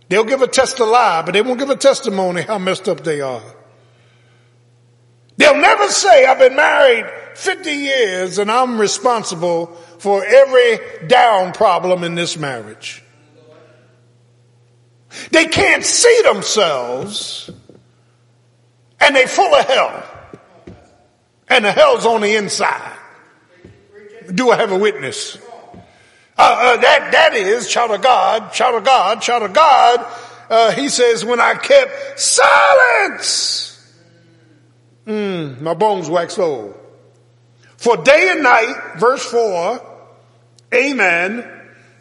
They'll 0.09 0.23
give 0.23 0.41
a 0.41 0.47
test 0.47 0.79
a 0.79 0.85
lie, 0.85 1.23
but 1.23 1.31
they 1.31 1.41
won't 1.41 1.59
give 1.59 1.71
a 1.71 1.75
testimony 1.75 2.43
how 2.43 2.59
messed 2.59 2.87
up 2.87 3.03
they 3.03 3.21
are. 3.21 3.41
They'll 5.37 5.57
never 5.57 5.87
say, 5.89 6.25
I've 6.25 6.39
been 6.39 6.55
married 6.55 7.05
50 7.35 7.71
years 7.71 8.37
and 8.37 8.51
I'm 8.51 8.79
responsible 8.79 9.67
for 9.97 10.23
every 10.23 11.07
down 11.07 11.53
problem 11.53 12.03
in 12.03 12.15
this 12.15 12.37
marriage. 12.37 13.03
They 15.31 15.45
can't 15.45 15.85
see 15.85 16.21
themselves 16.23 17.49
and 18.99 19.15
they 19.15 19.25
full 19.25 19.53
of 19.53 19.65
hell. 19.65 20.09
And 21.49 21.65
the 21.65 21.71
hell's 21.71 22.05
on 22.05 22.21
the 22.21 22.35
inside. 22.35 22.97
Do 24.33 24.49
I 24.51 24.57
have 24.57 24.71
a 24.71 24.77
witness? 24.77 25.37
Uh, 26.35 26.75
uh, 26.75 26.77
that, 26.77 27.11
that 27.11 27.35
is, 27.35 27.69
child 27.69 27.91
of 27.91 28.01
God, 28.01 28.53
child 28.53 28.75
of 28.75 28.83
God, 28.83 29.21
child 29.21 29.43
of 29.43 29.53
God. 29.53 30.05
Uh, 30.49 30.71
he 30.71 30.89
says, 30.89 31.23
when 31.23 31.39
I 31.39 31.55
kept 31.55 32.19
silence, 32.19 33.72
mm, 35.05 35.61
my 35.61 35.73
bones 35.73 36.09
wax 36.09 36.37
old. 36.39 36.77
For 37.77 37.97
day 37.97 38.29
and 38.31 38.43
night, 38.43 38.93
verse 38.97 39.23
four, 39.23 39.81
amen, 40.73 41.49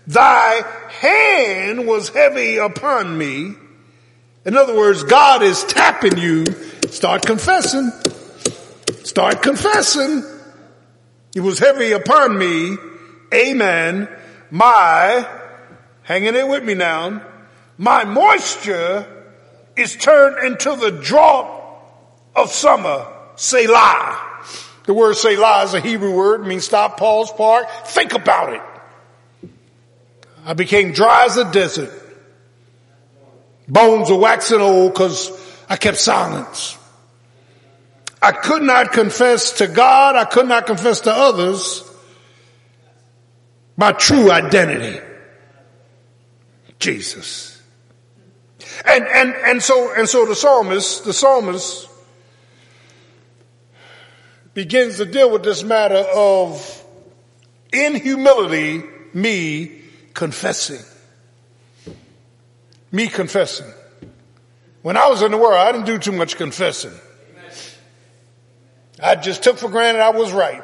thy 0.07 0.63
hand 0.89 1.87
was 1.87 2.09
heavy 2.09 2.59
upon 2.59 3.17
me. 3.19 3.55
In 4.45 4.57
other 4.57 4.77
words, 4.77 5.05
God 5.05 5.43
is 5.43 5.65
tapping 5.65 6.19
you. 6.19 6.45
Start 6.89 7.25
confessing. 7.25 7.91
Start 9.05 9.43
confessing. 9.43 10.25
It 11.35 11.41
was 11.41 11.59
heavy 11.59 11.93
upon 11.93 12.37
me. 12.37 12.77
Amen. 13.33 14.09
My, 14.51 15.27
hanging 16.03 16.37
in 16.37 16.49
with 16.49 16.65
me 16.65 16.75
now, 16.75 17.23
my 17.79 18.05
moisture 18.05 19.07
is 19.77 19.97
turned 19.97 20.45
into 20.45 20.77
the 20.77 20.91
drought 20.91 21.62
of 22.35 22.51
summer. 22.51 23.07
Selah. 23.37 24.29
The 24.85 24.95
word 24.95 25.15
Selah 25.15 25.65
is 25.65 25.75
a 25.75 25.81
Hebrew 25.81 26.15
word, 26.15 26.47
means 26.47 26.65
stop, 26.65 26.97
pause, 26.97 27.31
park, 27.33 27.69
think 27.87 28.15
about 28.15 28.53
it. 28.53 28.63
I 30.45 30.55
became 30.55 30.93
dry 30.93 31.27
as 31.27 31.37
a 31.37 31.51
desert. 31.51 31.93
Bones 33.69 34.11
are 34.11 34.19
waxing 34.19 34.61
old 34.61 34.93
because 34.93 35.31
I 35.69 35.77
kept 35.77 35.99
silence. 35.99 36.77
I 38.21 38.33
could 38.33 38.63
not 38.63 38.93
confess 38.93 39.59
to 39.59 39.69
God. 39.69 40.17
I 40.17 40.25
could 40.25 40.47
not 40.47 40.67
confess 40.67 41.03
to 41.03 41.13
others 41.13 41.89
my 43.77 43.93
true 43.93 44.31
identity. 44.31 45.01
Jesus. 46.79 47.61
And, 48.85 49.05
and, 49.05 49.35
and 49.35 49.63
so, 49.63 49.93
and 49.95 50.09
so 50.09 50.27
the 50.27 50.35
psalmist, 50.35 51.05
the 51.05 51.13
psalmist 51.13 51.89
begins 54.55 54.99
to 54.99 55.05
deal 55.05 55.31
with 55.31 55.43
this 55.43 55.63
matter 55.63 56.05
of 56.15 56.85
in 57.73 57.95
humility, 57.95 58.83
me 59.15 59.81
confessing. 60.15 60.85
Me 62.91 63.09
confessing. 63.09 63.71
When 64.83 64.97
I 64.97 65.09
was 65.09 65.23
in 65.23 65.31
the 65.31 65.39
world, 65.39 65.55
I 65.55 65.73
didn't 65.73 65.87
do 65.87 65.99
too 65.99 66.13
much 66.13 66.37
confessing. 66.37 66.93
I 69.03 69.17
just 69.17 69.43
took 69.43 69.57
for 69.57 69.69
granted 69.69 70.01
I 70.01 70.11
was 70.11 70.33
right. 70.33 70.63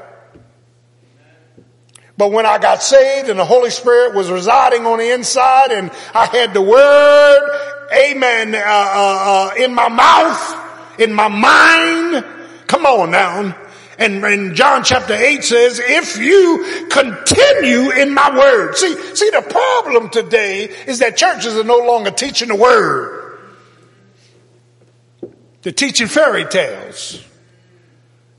But 2.16 2.32
when 2.32 2.47
I 2.47 2.59
got 2.59 2.82
saved 2.82 3.28
and 3.28 3.39
the 3.39 3.45
Holy 3.45 3.70
Spirit 3.70 4.14
was 4.14 4.30
residing 4.30 4.84
on 4.86 4.99
the 4.99 5.12
inside 5.12 5.70
and 5.70 5.91
I 6.12 6.26
had 6.26 6.53
the 6.53 6.61
word, 6.61 7.51
amen, 7.93 8.55
uh, 8.55 8.59
uh, 8.59 9.51
uh, 9.53 9.55
in 9.57 9.72
my 9.72 9.89
mouth, 9.89 11.01
in 11.01 11.12
my 11.12 11.28
mind, 11.28 12.24
come 12.66 12.86
on 12.86 13.12
now. 13.12 13.57
And, 13.99 14.24
and 14.24 14.55
John 14.55 14.84
chapter 14.84 15.12
8 15.12 15.42
says, 15.42 15.80
if 15.82 16.18
you 16.18 16.86
continue 16.88 17.90
in 17.90 18.14
my 18.14 18.30
word. 18.36 18.76
See, 18.76 18.94
see 19.16 19.30
the 19.30 19.42
problem 19.42 20.09
today 20.11 20.66
is 20.86 21.01
that 21.01 21.16
churches 21.16 21.57
are 21.57 21.64
no 21.64 21.78
longer 21.78 22.12
teaching 22.12 22.49
the 22.49 22.55
word. 22.55 23.38
They're 25.62 25.72
teaching 25.72 26.07
fairy 26.07 26.44
tales. 26.44 27.22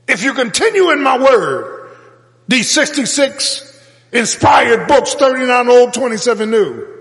If 0.08 0.24
you 0.24 0.32
continue 0.32 0.90
in 0.92 1.02
my 1.02 1.18
word, 1.18 1.90
these 2.48 2.70
66 2.70 3.66
inspired 4.12 4.88
books, 4.88 5.12
39 5.14 5.68
old, 5.68 5.92
27 5.92 6.50
new. 6.50 6.99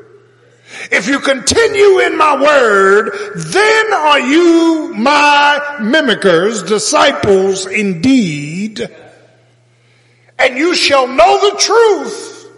If 0.91 1.07
you 1.07 1.19
continue 1.19 1.99
in 1.99 2.17
my 2.17 2.41
word, 2.41 3.11
then 3.36 3.93
are 3.93 4.19
you 4.19 4.93
my 4.95 5.59
mimickers, 5.80 6.65
disciples 6.65 7.65
indeed. 7.65 8.88
And 10.38 10.57
you 10.57 10.73
shall 10.73 11.07
know 11.07 11.51
the 11.51 11.57
truth. 11.57 12.49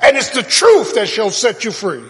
And 0.00 0.16
it's 0.16 0.30
the 0.30 0.42
truth 0.42 0.96
that 0.96 1.08
shall 1.08 1.30
set 1.30 1.64
you 1.64 1.70
free. 1.70 2.04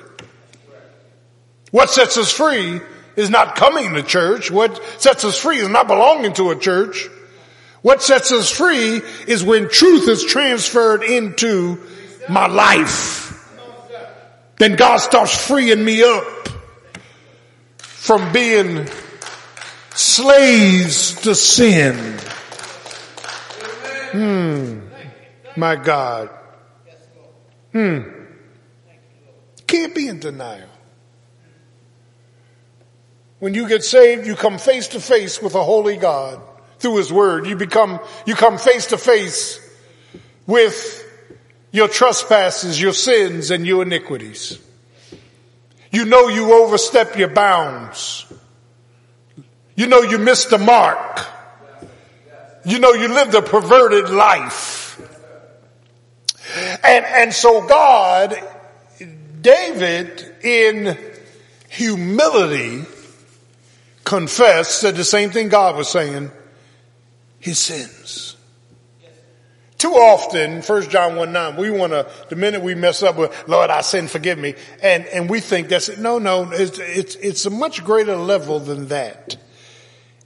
What 1.71 1.91
sets 1.91 2.17
us 2.17 2.33
free 2.33 2.81
is 3.15 3.31
not 3.31 3.57
coming 3.57 3.95
to 3.95 4.03
church. 4.03 4.51
What 4.51 4.83
sets 5.01 5.25
us 5.25 5.39
free 5.39 5.59
is 5.59 5.69
not 5.69 5.87
belonging 5.87 6.33
to 6.35 6.51
a 6.51 6.57
church. 6.57 7.09
What 7.83 8.03
sets 8.03 8.33
us 8.33 8.51
free 8.51 9.03
is 9.27 9.45
when 9.45 9.69
truth 9.69 10.09
is 10.09 10.25
transferred 10.25 11.03
into 11.03 11.79
my 12.29 12.47
life 12.47 13.24
then 14.65 14.77
God 14.77 14.97
starts 14.97 15.47
freeing 15.47 15.85
me 15.85 16.03
up 16.03 16.25
from 17.77 18.33
being 18.33 18.89
slaves 19.95 21.21
to 21.21 21.35
sin. 21.35 21.95
Hmm. 24.13 24.81
My 25.55 25.77
God. 25.77 26.31
Hmm. 27.73 28.05
Can't 29.67 29.95
be 29.95 30.09
in 30.09 30.21
denial. 30.21 30.71
When 33.41 33.53
you 33.53 33.69
get 33.69 33.85
saved, 33.85 34.27
you 34.27 34.35
come 34.35 34.57
face 34.57 34.89
to 34.89 35.01
face 35.01 35.43
with 35.43 35.55
a 35.57 35.63
holy 35.63 35.99
God 35.99 36.41
through 36.79 36.97
his 36.97 37.13
word. 37.13 37.47
You 37.47 37.57
become, 37.57 38.01
you 38.25 38.35
come 38.35 38.57
face 38.57 38.87
to 38.87 38.97
face 38.97 39.61
with 40.47 41.04
your 41.75 41.89
trespasses, 41.89 42.81
your 42.81 42.93
sins, 42.93 43.51
and 43.51 43.67
your 43.67 43.83
iniquities. 43.83 44.61
You 45.91 46.05
know 46.05 46.29
you 46.29 46.55
overstep 46.63 47.17
your 47.17 47.31
bounds. 47.31 48.33
You 49.75 49.89
know 49.89 50.03
you 50.03 50.19
missed 50.19 50.51
the 50.51 50.59
mark. 50.59 51.27
You 52.65 52.79
know 52.79 52.93
you 52.93 53.09
lived 53.09 53.35
a 53.35 53.43
perverted 53.43 54.09
life. 54.09 55.01
And, 56.85 57.05
and 57.05 57.33
so 57.35 57.67
God, 57.67 58.37
David 59.41 60.25
in 60.45 60.97
humility 61.69 62.85
confessed, 64.05 64.79
said 64.79 64.95
the 64.95 65.03
same 65.03 65.33
thing 65.33 65.49
God 65.49 65.75
was 65.75 65.89
saying, 65.89 66.31
his 67.41 67.59
sins. 67.59 68.24
Too 69.85 69.97
often, 69.97 70.63
1 70.63 70.89
John 70.89 71.17
1 71.17 71.31
9, 71.31 71.57
we 71.57 71.69
want 71.69 71.93
to, 71.93 72.09
the 72.31 72.37
minute 72.37 72.63
we 72.63 72.75
mess 72.75 73.03
up 73.03 73.19
with, 73.19 73.47
Lord, 73.47 73.69
I 73.69 73.83
sin, 73.83 74.09
forgive 74.09 74.39
me. 74.39 74.55
And, 74.83 75.05
and 75.09 75.29
we 75.29 75.41
think 75.41 75.69
that's 75.69 75.91
it. 75.91 75.99
No, 75.99 76.19
no, 76.19 76.51
it's, 76.51 76.79
it's, 76.79 77.17
it's 77.17 77.45
a 77.45 77.51
much 77.51 77.85
greater 77.85 78.17
level 78.17 78.61
than 78.61 78.89
that. 78.89 79.37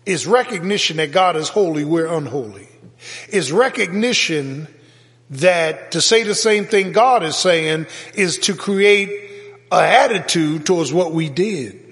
It's 0.07 0.27
recognition 0.27 0.99
that 0.99 1.11
God 1.11 1.35
is 1.35 1.49
holy, 1.49 1.85
we're 1.85 2.07
unholy. 2.07 2.69
It's 3.31 3.51
recognition 3.51 4.69
that 5.31 5.91
to 5.91 6.01
say 6.01 6.23
the 6.23 6.37
same 6.37 6.65
thing 6.65 6.93
God 6.93 7.25
is 7.25 7.35
saying 7.35 7.89
is 8.15 8.39
to 8.39 8.55
create 8.55 9.09
an 9.73 9.85
attitude 9.85 10.67
towards 10.67 10.93
what 10.93 11.11
we 11.11 11.29
did. 11.29 11.88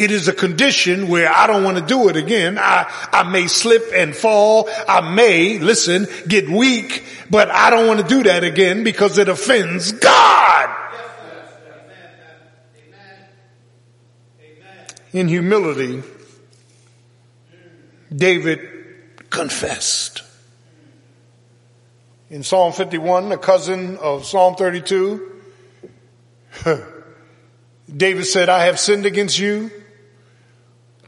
It 0.00 0.10
is 0.10 0.28
a 0.28 0.32
condition 0.32 1.08
where 1.08 1.30
I 1.30 1.46
don't 1.46 1.62
want 1.62 1.76
to 1.76 1.84
do 1.84 2.08
it 2.08 2.16
again. 2.16 2.56
I, 2.58 2.90
I 3.12 3.22
may 3.24 3.48
slip 3.48 3.82
and 3.94 4.16
fall. 4.16 4.66
I 4.88 5.02
may, 5.02 5.58
listen, 5.58 6.06
get 6.26 6.48
weak, 6.48 7.04
but 7.28 7.50
I 7.50 7.68
don't 7.68 7.86
want 7.86 8.00
to 8.00 8.06
do 8.06 8.22
that 8.22 8.42
again 8.42 8.82
because 8.82 9.18
it 9.18 9.28
offends 9.28 9.92
God. 9.92 10.74
In 15.12 15.28
humility, 15.28 16.02
David 18.10 18.60
confessed. 19.28 20.22
In 22.30 22.42
Psalm 22.42 22.72
51, 22.72 23.32
a 23.32 23.36
cousin 23.36 23.98
of 23.98 24.24
Psalm 24.24 24.54
32, 24.54 25.30
David 27.94 28.24
said, 28.24 28.48
I 28.48 28.64
have 28.64 28.80
sinned 28.80 29.04
against 29.04 29.38
you 29.38 29.70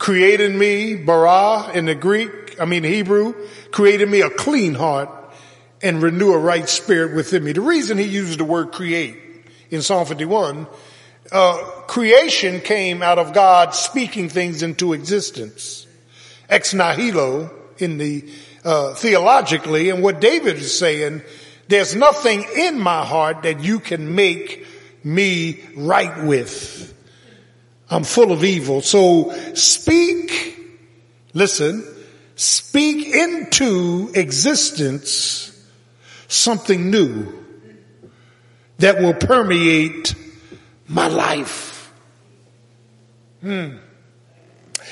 created 0.02 0.52
me, 0.52 0.96
bara 0.96 1.70
in 1.74 1.84
the 1.84 1.94
Greek, 1.94 2.60
I 2.60 2.64
mean 2.64 2.82
Hebrew, 2.82 3.34
created 3.70 4.08
me 4.08 4.22
a 4.22 4.30
clean 4.30 4.74
heart 4.74 5.08
and 5.80 6.02
renew 6.02 6.32
a 6.32 6.38
right 6.38 6.68
spirit 6.68 7.14
within 7.14 7.44
me. 7.44 7.52
The 7.52 7.60
reason 7.60 7.98
he 7.98 8.06
uses 8.06 8.36
the 8.36 8.44
word 8.44 8.72
create 8.72 9.16
in 9.70 9.80
Psalm 9.80 10.04
51, 10.04 10.66
uh, 11.30 11.56
creation 11.86 12.60
came 12.60 13.00
out 13.00 13.20
of 13.20 13.32
God 13.32 13.76
speaking 13.76 14.28
things 14.28 14.64
into 14.64 14.92
existence. 14.92 15.86
Ex 16.48 16.74
nihilo 16.74 17.52
in 17.78 17.98
the, 17.98 18.28
uh, 18.64 18.94
theologically, 18.94 19.88
and 19.88 20.02
what 20.02 20.20
David 20.20 20.56
is 20.56 20.76
saying, 20.76 21.22
there's 21.68 21.94
nothing 21.94 22.44
in 22.56 22.76
my 22.76 23.04
heart 23.04 23.44
that 23.44 23.60
you 23.60 23.78
can 23.78 24.16
make 24.16 24.66
me 25.04 25.62
right 25.76 26.24
with. 26.24 26.92
I'm 27.92 28.04
full 28.04 28.32
of 28.32 28.42
evil. 28.42 28.80
So 28.80 29.32
speak, 29.52 30.58
listen, 31.34 31.86
speak 32.36 33.06
into 33.06 34.10
existence 34.14 35.50
something 36.26 36.90
new 36.90 37.30
that 38.78 38.98
will 38.98 39.12
permeate 39.12 40.14
my 40.88 41.06
life. 41.08 41.92
Hmm. 43.42 43.76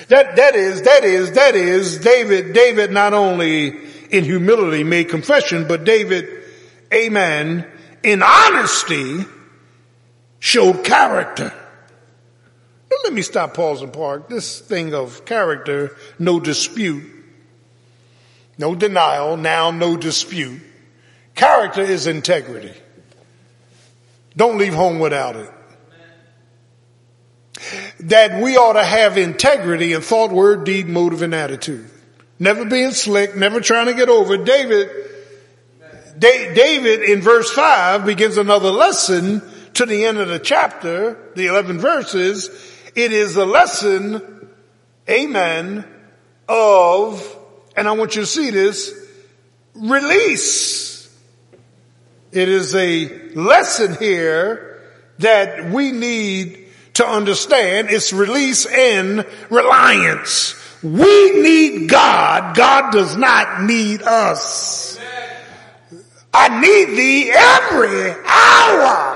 That, 0.08 0.36
that 0.36 0.54
is, 0.54 0.82
that 0.82 1.02
is, 1.02 1.32
that 1.32 1.54
is, 1.54 1.98
David, 1.98 2.52
David 2.52 2.92
not 2.92 3.14
only 3.14 3.68
in 4.10 4.24
humility 4.24 4.84
made 4.84 5.08
confession, 5.08 5.66
but 5.66 5.84
David, 5.84 6.28
amen, 6.92 7.66
in 8.02 8.22
honesty 8.22 9.24
showed 10.38 10.84
character. 10.84 11.54
Now 12.90 12.96
let 13.04 13.12
me 13.12 13.22
stop, 13.22 13.54
pause 13.54 13.82
and 13.82 13.92
park. 13.92 14.28
This 14.28 14.60
thing 14.60 14.94
of 14.94 15.24
character, 15.24 15.96
no 16.18 16.40
dispute, 16.40 17.04
no 18.58 18.74
denial, 18.74 19.36
now 19.36 19.70
no 19.70 19.96
dispute. 19.96 20.60
Character 21.34 21.82
is 21.82 22.06
integrity. 22.06 22.74
Don't 24.36 24.58
leave 24.58 24.74
home 24.74 24.98
without 24.98 25.36
it. 25.36 25.50
That 28.00 28.42
we 28.42 28.56
ought 28.56 28.72
to 28.72 28.84
have 28.84 29.18
integrity 29.18 29.92
in 29.92 30.00
thought, 30.00 30.32
word, 30.32 30.64
deed, 30.64 30.88
motive, 30.88 31.22
and 31.22 31.34
attitude. 31.34 31.88
Never 32.38 32.64
being 32.64 32.90
slick, 32.92 33.36
never 33.36 33.60
trying 33.60 33.86
to 33.86 33.94
get 33.94 34.08
over. 34.08 34.36
David, 34.38 34.90
David 36.18 37.02
in 37.02 37.20
verse 37.20 37.50
5 37.50 38.04
begins 38.06 38.36
another 38.38 38.70
lesson 38.70 39.42
to 39.74 39.86
the 39.86 40.06
end 40.06 40.18
of 40.18 40.28
the 40.28 40.38
chapter, 40.38 41.18
the 41.34 41.46
11 41.46 41.78
verses. 41.78 42.48
It 42.94 43.12
is 43.12 43.36
a 43.36 43.44
lesson, 43.44 44.48
amen, 45.08 45.84
of, 46.48 47.38
and 47.76 47.86
I 47.86 47.92
want 47.92 48.16
you 48.16 48.22
to 48.22 48.26
see 48.26 48.50
this, 48.50 48.92
release. 49.74 51.08
It 52.32 52.48
is 52.48 52.74
a 52.74 53.30
lesson 53.34 53.96
here 53.96 54.82
that 55.18 55.70
we 55.70 55.92
need 55.92 56.66
to 56.94 57.06
understand. 57.06 57.90
It's 57.90 58.12
release 58.12 58.66
and 58.66 59.24
reliance. 59.50 60.56
We 60.82 61.40
need 61.40 61.88
God. 61.88 62.56
God 62.56 62.92
does 62.92 63.16
not 63.16 63.62
need 63.62 64.02
us. 64.02 64.98
I 66.32 66.60
need 66.60 66.96
thee 66.96 67.30
every 67.30 68.10
hour 68.26 69.09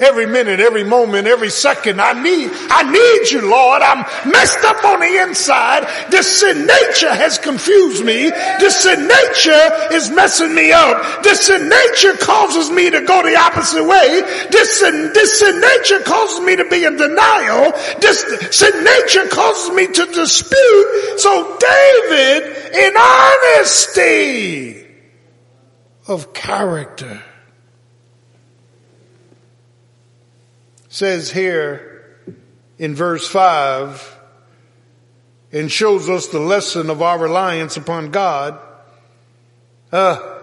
every 0.00 0.26
minute, 0.26 0.60
every 0.60 0.84
moment, 0.84 1.26
every 1.26 1.50
second. 1.50 2.00
I 2.00 2.12
need, 2.20 2.50
I 2.70 2.90
need 2.90 3.30
you, 3.30 3.50
Lord. 3.50 3.82
I'm 3.82 4.04
messed 4.30 4.64
up 4.64 4.84
on 4.84 5.00
the 5.00 5.22
inside. 5.22 5.88
This 6.10 6.40
sin 6.40 6.66
nature 6.66 7.12
has 7.12 7.38
confused 7.38 8.04
me. 8.04 8.30
This 8.60 8.76
sin 8.82 9.08
nature 9.08 9.94
is 9.94 10.10
messing 10.10 10.54
me 10.54 10.72
up. 10.72 11.22
This 11.22 11.46
sin 11.46 11.68
nature 11.68 12.16
causes 12.16 12.70
me 12.70 12.90
to 12.90 13.00
go 13.02 13.22
the 13.22 13.36
opposite 13.36 13.84
way. 13.84 14.22
This 14.50 14.80
sin, 14.80 15.10
this 15.12 15.38
sin 15.40 15.60
nature 15.60 16.00
causes 16.00 16.40
me 16.40 16.56
to 16.56 16.68
be 16.68 16.84
in 16.84 16.96
denial. 16.96 17.72
This 18.00 18.20
sin 18.56 18.84
nature 18.84 19.26
causes 19.28 19.74
me 19.74 19.86
to 19.86 20.06
dispute. 20.06 21.18
So 21.18 21.58
David, 21.58 22.56
in 22.74 22.94
honesty 22.96 24.86
of 26.06 26.32
character, 26.32 27.22
says 30.98 31.30
here 31.30 32.18
in 32.76 32.92
verse 32.92 33.24
5 33.28 34.18
and 35.52 35.70
shows 35.70 36.10
us 36.10 36.26
the 36.26 36.40
lesson 36.40 36.90
of 36.90 37.00
our 37.00 37.16
reliance 37.16 37.76
upon 37.76 38.10
God. 38.10 38.58
Uh, 39.92 40.40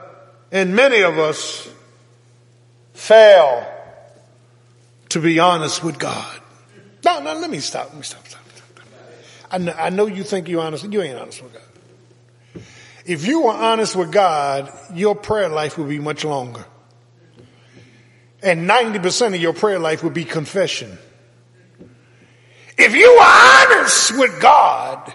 and 0.53 0.73
many 0.73 1.01
of 1.01 1.19
us 1.19 1.69
fail 2.93 3.67
to 5.09 5.19
be 5.19 5.39
honest 5.39 5.83
with 5.83 5.99
God. 5.99 6.39
No, 7.03 7.19
no, 7.21 7.33
let 7.33 7.49
me 7.49 7.59
stop. 7.59 7.87
Let 7.87 7.97
me 7.97 8.03
stop. 8.03 8.25
stop, 8.25 8.41
stop. 8.55 8.85
I, 9.51 9.57
know, 9.57 9.75
I 9.77 9.89
know 9.89 10.05
you 10.05 10.23
think 10.23 10.47
you're 10.47 10.63
honest. 10.63 10.89
You 10.89 11.01
ain't 11.01 11.19
honest 11.19 11.43
with 11.43 11.51
God. 11.51 12.63
If 13.05 13.27
you 13.27 13.41
were 13.41 13.51
honest 13.51 13.93
with 13.97 14.09
God, 14.09 14.71
your 14.93 15.17
prayer 15.17 15.49
life 15.49 15.77
would 15.77 15.89
be 15.89 15.99
much 15.99 16.23
longer. 16.23 16.63
And 18.41 18.69
90% 18.69 19.35
of 19.35 19.41
your 19.41 19.53
prayer 19.53 19.79
life 19.79 20.03
would 20.03 20.13
be 20.13 20.25
confession. 20.25 20.97
If 22.77 22.93
you 22.93 23.07
are 23.07 23.67
honest 23.67 24.17
with 24.17 24.41
God, 24.41 25.13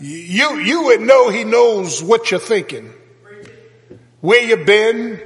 you, 0.00 0.58
you 0.58 0.84
would 0.84 1.00
know 1.00 1.30
He 1.30 1.44
knows 1.44 2.02
what 2.02 2.30
you're 2.30 2.40
thinking. 2.40 2.92
Where 4.20 4.42
you've 4.42 4.66
been. 4.66 5.20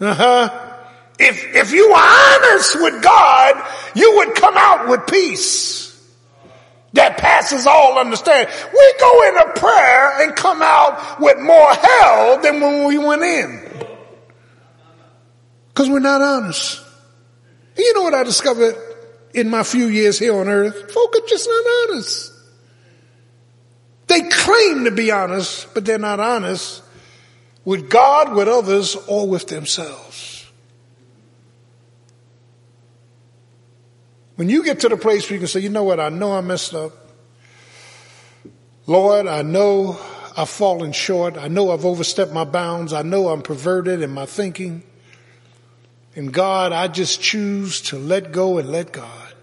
Uh 0.00 0.14
huh. 0.14 0.68
If, 1.18 1.54
if 1.54 1.72
you 1.72 1.90
are 1.92 2.34
honest 2.34 2.76
with 2.76 3.02
God, 3.02 3.68
you 3.94 4.16
would 4.16 4.34
come 4.34 4.54
out 4.56 4.88
with 4.88 5.06
peace 5.06 5.82
that 6.94 7.16
passes 7.16 7.66
all 7.66 7.98
understanding. 7.98 8.52
We 8.72 8.94
go 9.00 9.28
into 9.28 9.60
prayer 9.60 10.22
and 10.22 10.36
come 10.36 10.60
out 10.62 11.20
with 11.20 11.38
more 11.38 11.72
hell 11.72 12.40
than 12.40 12.60
when 12.60 12.86
we 12.86 12.98
went 12.98 13.22
in. 13.22 13.61
Because 15.72 15.88
we're 15.88 16.00
not 16.00 16.20
honest. 16.20 16.80
And 17.76 17.78
you 17.78 17.94
know 17.94 18.02
what 18.02 18.14
I 18.14 18.24
discovered 18.24 18.76
in 19.34 19.48
my 19.48 19.62
few 19.62 19.86
years 19.86 20.18
here 20.18 20.38
on 20.38 20.48
earth? 20.48 20.92
Folk 20.92 21.16
are 21.16 21.26
just 21.26 21.48
not 21.48 21.90
honest. 21.90 22.32
They 24.08 24.20
claim 24.28 24.84
to 24.84 24.90
be 24.90 25.10
honest, 25.10 25.72
but 25.72 25.84
they're 25.84 25.98
not 25.98 26.20
honest 26.20 26.82
with 27.64 27.88
God, 27.88 28.34
with 28.34 28.48
others, 28.48 28.96
or 29.06 29.28
with 29.28 29.46
themselves. 29.46 30.50
When 34.36 34.48
you 34.48 34.64
get 34.64 34.80
to 34.80 34.88
the 34.88 34.96
place 34.96 35.28
where 35.28 35.34
you 35.34 35.38
can 35.38 35.46
say, 35.46 35.60
you 35.60 35.68
know 35.68 35.84
what, 35.84 36.00
I 36.00 36.08
know 36.08 36.32
I 36.32 36.40
messed 36.40 36.74
up. 36.74 36.92
Lord, 38.86 39.28
I 39.28 39.42
know 39.42 40.00
I've 40.36 40.48
fallen 40.48 40.92
short. 40.92 41.36
I 41.36 41.46
know 41.48 41.70
I've 41.70 41.84
overstepped 41.84 42.32
my 42.32 42.44
bounds. 42.44 42.92
I 42.92 43.02
know 43.02 43.28
I'm 43.28 43.42
perverted 43.42 44.02
in 44.02 44.10
my 44.10 44.26
thinking. 44.26 44.82
And 46.14 46.32
God, 46.32 46.72
I 46.72 46.88
just 46.88 47.22
choose 47.22 47.80
to 47.82 47.98
let 47.98 48.32
go 48.32 48.58
and 48.58 48.70
let 48.70 48.92
God. 48.92 49.34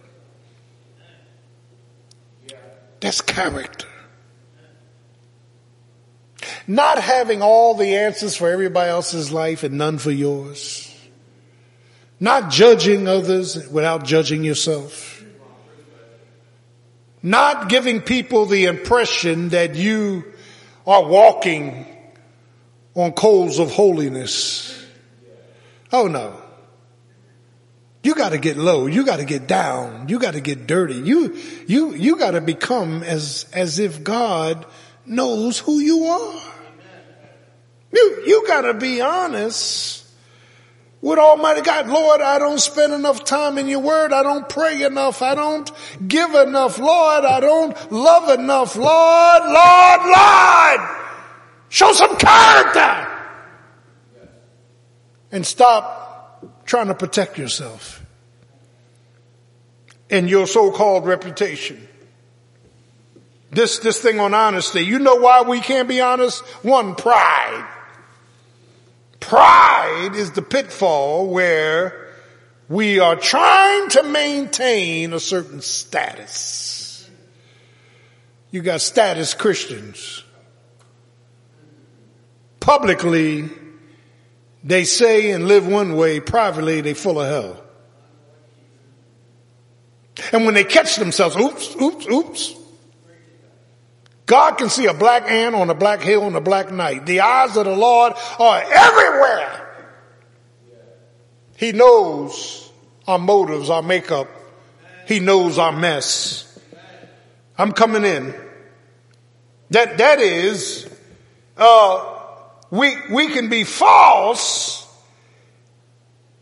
That's 2.99 3.21
character. 3.21 3.87
Not 6.67 6.99
having 6.99 7.41
all 7.41 7.73
the 7.73 7.95
answers 7.95 8.35
for 8.35 8.49
everybody 8.49 8.89
else's 8.89 9.31
life 9.31 9.63
and 9.63 9.77
none 9.77 9.97
for 9.97 10.11
yours. 10.11 10.85
Not 12.19 12.51
judging 12.51 13.07
others 13.07 13.67
without 13.69 14.03
judging 14.03 14.43
yourself. 14.43 15.23
Not 17.23 17.69
giving 17.69 18.01
people 18.01 18.45
the 18.45 18.65
impression 18.65 19.49
that 19.49 19.75
you 19.75 20.25
are 20.85 21.03
walking 21.05 21.87
on 22.93 23.13
coals 23.13 23.59
of 23.59 23.71
holiness. 23.71 24.85
Oh 25.91 26.07
no. 26.07 26.39
You 28.01 28.15
got 28.15 28.29
to 28.29 28.37
get 28.37 28.57
low. 28.57 28.87
You 28.87 29.05
got 29.05 29.17
to 29.17 29.25
get 29.25 29.47
down. 29.47 30.07
You 30.07 30.19
got 30.19 30.33
to 30.33 30.41
get 30.41 30.67
dirty. 30.67 30.95
You, 30.95 31.37
you, 31.67 31.93
you 31.93 32.17
got 32.17 32.31
to 32.31 32.41
become 32.41 33.03
as, 33.03 33.45
as 33.51 33.79
if 33.79 34.03
God 34.03 34.65
knows 35.05 35.59
who 35.59 35.79
you 35.79 36.05
are. 36.05 36.41
You, 37.91 38.23
you 38.25 38.47
got 38.47 38.61
to 38.61 38.73
be 38.73 39.01
honest 39.01 40.05
with 41.01 41.19
Almighty 41.19 41.61
God. 41.61 41.87
Lord, 41.87 42.21
I 42.21 42.39
don't 42.39 42.59
spend 42.59 42.93
enough 42.93 43.25
time 43.25 43.57
in 43.57 43.67
your 43.67 43.79
word. 43.79 44.13
I 44.13 44.23
don't 44.23 44.47
pray 44.47 44.83
enough. 44.83 45.21
I 45.21 45.35
don't 45.35 45.69
give 46.07 46.33
enough. 46.35 46.79
Lord, 46.79 47.25
I 47.25 47.39
don't 47.41 47.91
love 47.91 48.39
enough. 48.39 48.77
Lord, 48.77 49.43
Lord, 49.43 50.01
Lord, 50.05 50.89
show 51.67 51.91
some 51.91 52.15
character 52.15 53.07
and 55.31 55.45
stop 55.45 56.08
trying 56.69 56.85
to 56.85 56.93
protect 56.93 57.39
yourself 57.39 58.05
and 60.11 60.29
your 60.29 60.45
so-called 60.45 61.03
reputation. 61.03 61.87
This, 63.49 63.79
this 63.79 63.99
thing 63.99 64.19
on 64.19 64.35
honesty. 64.35 64.81
You 64.81 64.99
know 64.99 65.15
why 65.15 65.41
we 65.41 65.61
can't 65.61 65.89
be 65.89 65.99
honest? 65.99 66.43
One, 66.63 66.93
pride. 66.93 67.67
Pride 69.19 70.11
is 70.13 70.33
the 70.33 70.43
pitfall 70.43 71.25
where 71.29 72.13
we 72.69 72.99
are 72.99 73.15
trying 73.15 73.89
to 73.89 74.03
maintain 74.03 75.13
a 75.13 75.19
certain 75.19 75.61
status. 75.61 77.09
You 78.51 78.61
got 78.61 78.81
status 78.81 79.33
Christians. 79.33 80.23
Publicly, 82.59 83.49
they 84.63 84.83
say 84.83 85.31
and 85.31 85.47
live 85.47 85.67
one 85.67 85.95
way, 85.95 86.19
privately 86.19 86.81
they 86.81 86.93
full 86.93 87.19
of 87.19 87.27
hell. 87.27 87.63
And 90.31 90.45
when 90.45 90.53
they 90.53 90.63
catch 90.63 90.97
themselves, 90.97 91.35
oops, 91.37 91.75
oops, 91.81 92.07
oops. 92.07 92.55
God 94.25 94.57
can 94.57 94.69
see 94.69 94.85
a 94.85 94.93
black 94.93 95.29
ant 95.29 95.55
on 95.55 95.69
a 95.69 95.73
black 95.73 96.01
hill 96.01 96.23
on 96.23 96.35
a 96.35 96.41
black 96.41 96.71
night. 96.71 97.05
The 97.05 97.21
eyes 97.21 97.57
of 97.57 97.65
the 97.65 97.75
Lord 97.75 98.13
are 98.37 98.61
everywhere. 98.61 99.87
He 101.57 101.71
knows 101.71 102.71
our 103.07 103.17
motives, 103.17 103.69
our 103.69 103.81
makeup. 103.81 104.27
He 105.07 105.19
knows 105.19 105.57
our 105.57 105.71
mess. 105.71 106.45
I'm 107.57 107.71
coming 107.71 108.05
in. 108.05 108.35
That, 109.71 109.97
that 109.97 110.19
is, 110.19 110.87
uh, 111.57 112.18
we, 112.71 112.95
we 113.09 113.29
can 113.29 113.49
be 113.49 113.63
false 113.63 114.87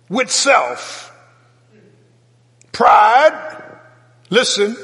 with 0.10 0.30
self. 0.32 1.12
Pride, 2.72 3.64
listen, 4.30 4.76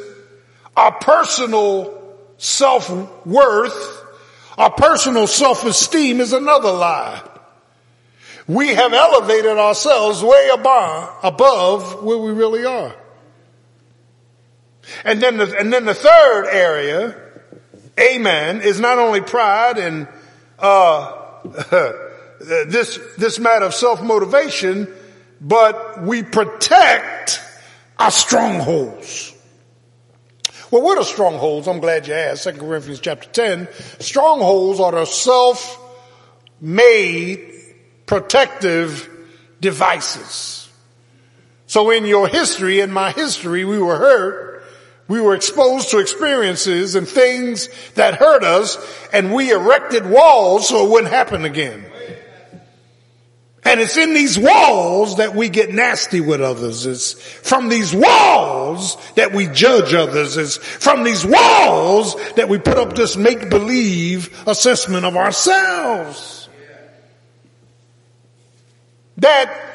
our 0.75 0.91
personal 0.91 2.01
self-worth, 2.37 4.05
our 4.57 4.71
personal 4.71 5.27
self-esteem 5.27 6.19
is 6.19 6.33
another 6.33 6.71
lie. 6.71 7.21
We 8.47 8.69
have 8.69 8.93
elevated 8.93 9.57
ourselves 9.57 10.21
way 10.23 10.49
above, 10.53 11.17
above 11.23 12.03
where 12.03 12.17
we 12.17 12.31
really 12.31 12.65
are. 12.65 12.95
And 15.05 15.21
then 15.21 15.37
the, 15.37 15.57
and 15.57 15.71
then 15.71 15.85
the 15.85 15.93
third 15.93 16.47
area, 16.47 17.15
amen, 17.97 18.61
is 18.61 18.79
not 18.79 18.97
only 18.97 19.21
pride 19.21 19.77
and, 19.77 20.07
uh, 20.59 21.22
this, 22.39 22.99
this 23.17 23.39
matter 23.39 23.65
of 23.65 23.73
self-motivation, 23.73 24.87
but 25.41 26.01
we 26.01 26.23
protect 26.23 27.41
our 27.97 28.11
strongholds. 28.11 29.33
Well, 30.71 30.81
what 30.81 30.97
are 30.97 31.03
strongholds? 31.03 31.67
I'm 31.67 31.79
glad 31.79 32.07
you 32.07 32.13
asked. 32.15 32.45
2 32.45 32.53
Corinthians 32.53 32.99
chapter 32.99 33.29
10. 33.29 33.67
Strongholds 33.99 34.79
are 34.79 34.91
the 34.91 35.05
self-made 35.05 35.79
protective 38.05 39.09
devices. 39.61 40.69
So 41.67 41.91
in 41.91 42.05
your 42.05 42.27
history, 42.27 42.79
in 42.79 42.91
my 42.91 43.11
history, 43.11 43.65
we 43.65 43.79
were 43.79 43.97
hurt 43.97 44.52
we 45.07 45.19
were 45.19 45.35
exposed 45.35 45.89
to 45.91 45.99
experiences 45.99 46.95
and 46.95 47.07
things 47.07 47.69
that 47.95 48.15
hurt 48.15 48.43
us 48.43 48.77
and 49.11 49.33
we 49.33 49.51
erected 49.51 50.05
walls 50.05 50.69
so 50.69 50.85
it 50.85 50.89
wouldn't 50.89 51.13
happen 51.13 51.45
again. 51.45 51.85
And 53.65 53.79
it's 53.79 53.95
in 53.95 54.13
these 54.13 54.37
walls 54.37 55.17
that 55.17 55.35
we 55.35 55.47
get 55.47 55.73
nasty 55.73 56.19
with 56.19 56.41
others. 56.41 56.85
It's 56.85 57.13
from 57.13 57.69
these 57.69 57.95
walls 57.95 58.97
that 59.15 59.33
we 59.33 59.47
judge 59.47 59.93
others. 59.93 60.35
It's 60.35 60.57
from 60.57 61.03
these 61.03 61.25
walls 61.25 62.15
that 62.33 62.49
we 62.49 62.59
put 62.59 62.77
up 62.77 62.93
this 62.93 63.15
make-believe 63.15 64.43
assessment 64.47 65.05
of 65.05 65.15
ourselves. 65.15 66.49
That 69.17 69.72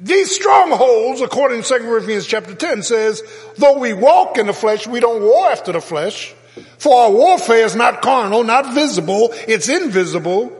these 0.00 0.34
strongholds, 0.34 1.20
according 1.20 1.62
to 1.62 1.78
2 1.78 1.84
Corinthians 1.84 2.26
chapter 2.26 2.54
10 2.54 2.82
says, 2.82 3.22
though 3.56 3.78
we 3.78 3.92
walk 3.92 4.38
in 4.38 4.46
the 4.46 4.52
flesh, 4.52 4.86
we 4.86 5.00
don't 5.00 5.22
war 5.22 5.50
after 5.50 5.72
the 5.72 5.80
flesh. 5.80 6.34
For 6.78 6.94
our 6.94 7.10
warfare 7.10 7.64
is 7.64 7.74
not 7.74 8.02
carnal, 8.02 8.44
not 8.44 8.74
visible, 8.74 9.30
it's 9.32 9.68
invisible. 9.68 10.52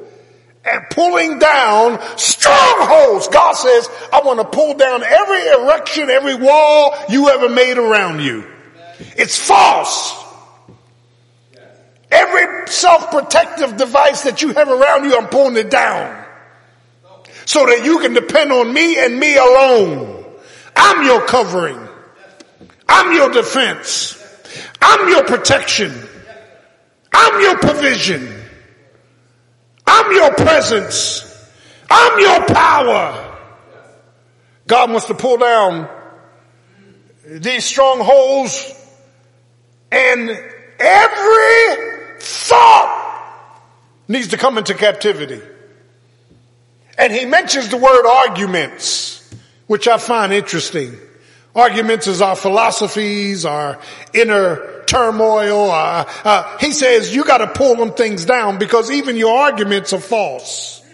And 0.64 0.82
pulling 0.90 1.38
down 1.38 1.98
strongholds. 2.18 3.28
God 3.28 3.52
says, 3.52 3.88
I 4.12 4.20
want 4.22 4.40
to 4.40 4.44
pull 4.44 4.74
down 4.74 5.02
every 5.02 5.48
erection, 5.62 6.10
every 6.10 6.34
wall 6.34 6.94
you 7.08 7.28
ever 7.30 7.48
made 7.48 7.78
around 7.78 8.20
you. 8.20 8.44
It's 9.16 9.38
false. 9.38 10.24
Every 12.10 12.66
self-protective 12.66 13.76
device 13.76 14.22
that 14.22 14.42
you 14.42 14.52
have 14.52 14.68
around 14.68 15.04
you, 15.04 15.16
I'm 15.16 15.28
pulling 15.28 15.56
it 15.56 15.70
down 15.70 16.27
so 17.48 17.64
that 17.64 17.82
you 17.82 17.98
can 18.00 18.12
depend 18.12 18.52
on 18.52 18.70
me 18.70 19.02
and 19.02 19.18
me 19.18 19.34
alone. 19.34 20.22
I'm 20.76 21.02
your 21.06 21.24
covering. 21.24 21.78
I'm 22.86 23.14
your 23.14 23.30
defense. 23.30 24.22
I'm 24.82 25.08
your 25.08 25.24
protection. 25.24 25.90
I'm 27.10 27.40
your 27.40 27.56
provision. 27.56 28.30
I'm 29.86 30.12
your 30.12 30.34
presence. 30.34 31.50
I'm 31.90 32.20
your 32.20 32.46
power. 32.48 33.38
God 34.66 34.90
wants 34.90 35.06
to 35.06 35.14
pull 35.14 35.38
down 35.38 35.88
these 37.24 37.64
strongholds 37.64 38.74
and 39.90 40.28
every 40.78 42.20
thought 42.20 43.62
needs 44.06 44.28
to 44.28 44.36
come 44.36 44.58
into 44.58 44.74
captivity. 44.74 45.40
And 46.98 47.12
he 47.12 47.24
mentions 47.24 47.68
the 47.68 47.76
word 47.76 48.06
arguments, 48.06 49.32
which 49.68 49.86
I 49.86 49.98
find 49.98 50.32
interesting. 50.32 50.98
Arguments 51.54 52.08
is 52.08 52.20
our 52.20 52.34
philosophies, 52.34 53.44
our 53.44 53.78
inner 54.12 54.82
turmoil. 54.86 55.70
Uh, 55.70 56.58
he 56.58 56.72
says 56.72 57.14
you 57.14 57.24
got 57.24 57.38
to 57.38 57.46
pull 57.46 57.76
them 57.76 57.92
things 57.92 58.24
down 58.24 58.58
because 58.58 58.90
even 58.90 59.16
your 59.16 59.36
arguments 59.36 59.92
are 59.92 60.00
false. 60.00 60.84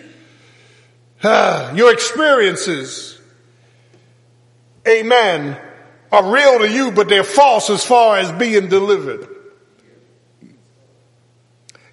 Uh, 1.23 1.73
your 1.75 1.91
experiences, 1.91 3.19
amen, 4.87 5.59
are 6.13 6.33
real 6.33 6.59
to 6.59 6.71
you, 6.71 6.93
but 6.93 7.09
they're 7.09 7.25
false 7.25 7.71
as 7.71 7.83
far 7.83 8.19
as 8.19 8.31
being 8.33 8.69
delivered. 8.69 9.27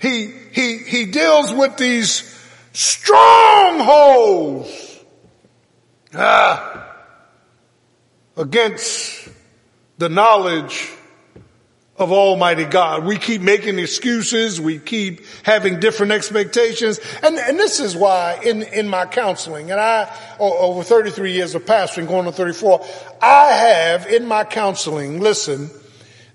He, 0.01 0.33
he, 0.51 0.79
he 0.79 1.05
deals 1.05 1.53
with 1.53 1.77
these 1.77 2.30
strongholds 2.73 4.69
ah, 6.13 6.95
against 8.37 9.29
the 9.97 10.09
knowledge 10.09 10.91
of 12.01 12.11
Almighty 12.11 12.65
God. 12.65 13.05
We 13.05 13.17
keep 13.17 13.41
making 13.41 13.77
excuses. 13.77 14.59
We 14.59 14.79
keep 14.79 15.23
having 15.43 15.79
different 15.79 16.11
expectations. 16.11 16.99
And, 17.21 17.37
and 17.37 17.59
this 17.59 17.79
is 17.79 17.95
why 17.95 18.39
in, 18.43 18.63
in 18.63 18.87
my 18.87 19.05
counseling, 19.05 19.69
and 19.69 19.79
I, 19.79 20.11
over 20.39 20.83
33 20.83 21.33
years 21.33 21.53
of 21.53 21.65
pastoring, 21.65 22.07
going 22.07 22.25
on 22.25 22.33
34, 22.33 22.83
I 23.21 23.49
have 23.49 24.07
in 24.07 24.25
my 24.25 24.43
counseling, 24.43 25.19
listen, 25.19 25.69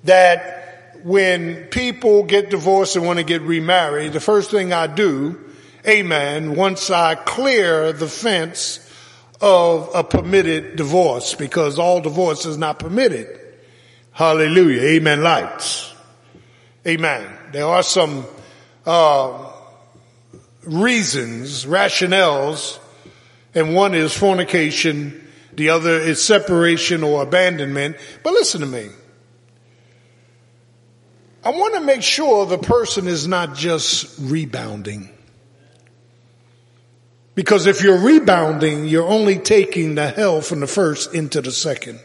that 0.05 1.01
when 1.03 1.65
people 1.65 2.23
get 2.23 2.51
divorced 2.51 2.95
and 2.95 3.05
want 3.05 3.19
to 3.19 3.25
get 3.25 3.43
remarried, 3.43 4.13
the 4.13 4.21
first 4.21 4.53
thing 4.53 4.73
I 4.73 4.87
do 4.87 5.46
amen, 5.87 6.57
once 6.57 6.91
I 6.91 7.15
clear 7.15 7.93
the 7.93 8.09
fence 8.09 8.81
of 9.41 9.91
a 9.95 10.03
permitted 10.03 10.77
divorce 10.77 11.35
because 11.35 11.79
all 11.79 12.01
divorce 12.01 12.47
is 12.47 12.57
not 12.57 12.79
permitted. 12.79 13.41
Hallelujah. 14.13 14.81
Amen. 14.81 15.23
Lights. 15.23 15.93
Amen. 16.87 17.27
There 17.53 17.67
are 17.67 17.83
some, 17.83 18.25
uh, 18.87 19.53
reasons, 20.67 21.65
rationales, 21.65 22.79
and 23.55 23.75
one 23.75 23.95
is 23.95 24.17
fornication, 24.17 25.29
the 25.55 25.71
other 25.71 25.99
is 25.99 26.23
separation 26.23 27.03
or 27.03 27.23
abandonment. 27.23 27.97
But 28.23 28.35
listen 28.35 28.61
to 28.61 28.67
me. 28.67 28.89
I 31.45 31.51
want 31.51 31.75
to 31.75 31.81
make 31.81 32.03
sure 32.03 32.45
the 32.45 32.59
person 32.59 33.07
is 33.07 33.27
not 33.29 33.55
just 33.55 34.19
rebounding. 34.19 35.16
Because 37.37 37.67
if 37.67 37.83
you're 37.83 37.99
rebounding, 37.99 38.87
you're 38.87 39.07
only 39.07 39.39
taking 39.39 39.95
the 39.95 40.09
hell 40.09 40.41
from 40.41 40.61
the 40.61 40.67
first 40.67 41.15
into 41.15 41.43
the 41.43 41.53
second. 41.53 42.01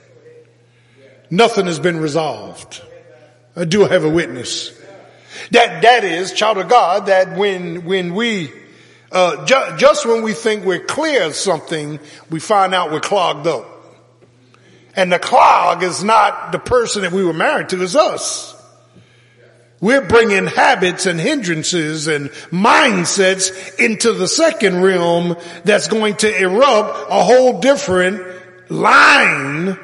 Nothing 1.31 1.65
has 1.67 1.79
been 1.79 2.01
resolved. 2.01 2.83
I 3.55 3.63
do 3.63 3.85
have 3.85 4.03
a 4.03 4.09
witness. 4.09 4.77
That, 5.51 5.81
that 5.83 6.03
is, 6.03 6.33
child 6.33 6.57
of 6.57 6.67
God, 6.67 7.05
that 7.05 7.37
when, 7.37 7.85
when 7.85 8.13
we, 8.13 8.51
uh, 9.09 9.45
ju- 9.45 9.77
just 9.77 10.05
when 10.05 10.21
we 10.21 10.33
think 10.33 10.65
we're 10.65 10.83
clear 10.83 11.23
of 11.23 11.35
something, 11.35 12.01
we 12.29 12.41
find 12.41 12.75
out 12.75 12.91
we're 12.91 12.99
clogged 12.99 13.47
up. 13.47 13.65
And 14.97 15.13
the 15.13 15.19
clog 15.19 15.81
is 15.81 16.03
not 16.03 16.51
the 16.51 16.59
person 16.59 17.03
that 17.03 17.13
we 17.13 17.23
were 17.23 17.31
married 17.31 17.69
to, 17.69 17.81
it's 17.81 17.95
us. 17.95 18.60
We're 19.81 20.05
bringing 20.05 20.45
habits 20.45 21.07
and 21.07 21.19
hindrances 21.19 22.07
and 22.07 22.29
mindsets 22.51 23.79
into 23.79 24.13
the 24.13 24.27
second 24.27 24.83
realm 24.83 25.35
that's 25.65 25.87
going 25.87 26.17
to 26.17 26.41
erupt 26.41 27.09
a 27.09 27.23
whole 27.23 27.59
different 27.59 28.21
line 28.69 29.79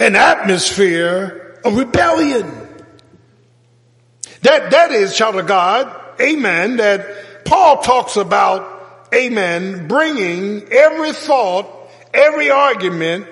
and 0.00 0.16
atmosphere 0.16 1.60
of 1.64 1.76
rebellion. 1.76 2.50
That, 4.42 4.72
that 4.72 4.90
is, 4.90 5.16
child 5.16 5.36
of 5.36 5.46
God, 5.46 5.94
amen, 6.20 6.78
that 6.78 7.44
Paul 7.44 7.82
talks 7.82 8.16
about, 8.16 9.08
amen, 9.14 9.86
bringing 9.86 10.72
every 10.72 11.12
thought, 11.12 11.88
every 12.12 12.50
argument, 12.50 13.28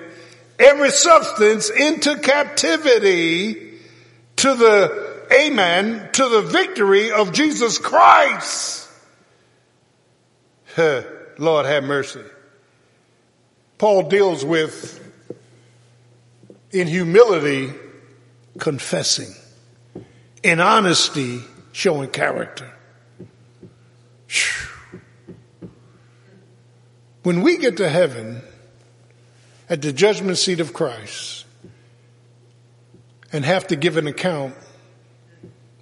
every 0.57 0.91
substance 0.91 1.69
into 1.69 2.17
captivity 2.19 3.64
to 4.37 4.55
the, 4.55 5.25
amen, 5.31 6.09
to 6.13 6.29
the 6.29 6.41
victory 6.41 7.11
of 7.11 7.33
Jesus 7.33 7.77
Christ. 7.77 8.89
Lord 10.77 11.65
have 11.65 11.83
mercy. 11.83 12.21
Paul 13.77 14.03
deals 14.03 14.43
with, 14.43 15.01
in 16.71 16.87
humility, 16.87 17.73
confessing. 18.57 19.33
In 20.43 20.59
honesty, 20.59 21.41
showing 21.71 22.09
character. 22.09 22.71
When 27.23 27.41
we 27.41 27.57
get 27.57 27.77
to 27.77 27.89
heaven, 27.89 28.41
at 29.69 29.81
the 29.81 29.91
judgment 29.91 30.37
seat 30.37 30.59
of 30.59 30.73
Christ, 30.73 31.44
and 33.35 33.43
have 33.43 33.67
to 33.67 33.75
give 33.75 33.97
an 33.97 34.07
account 34.07 34.55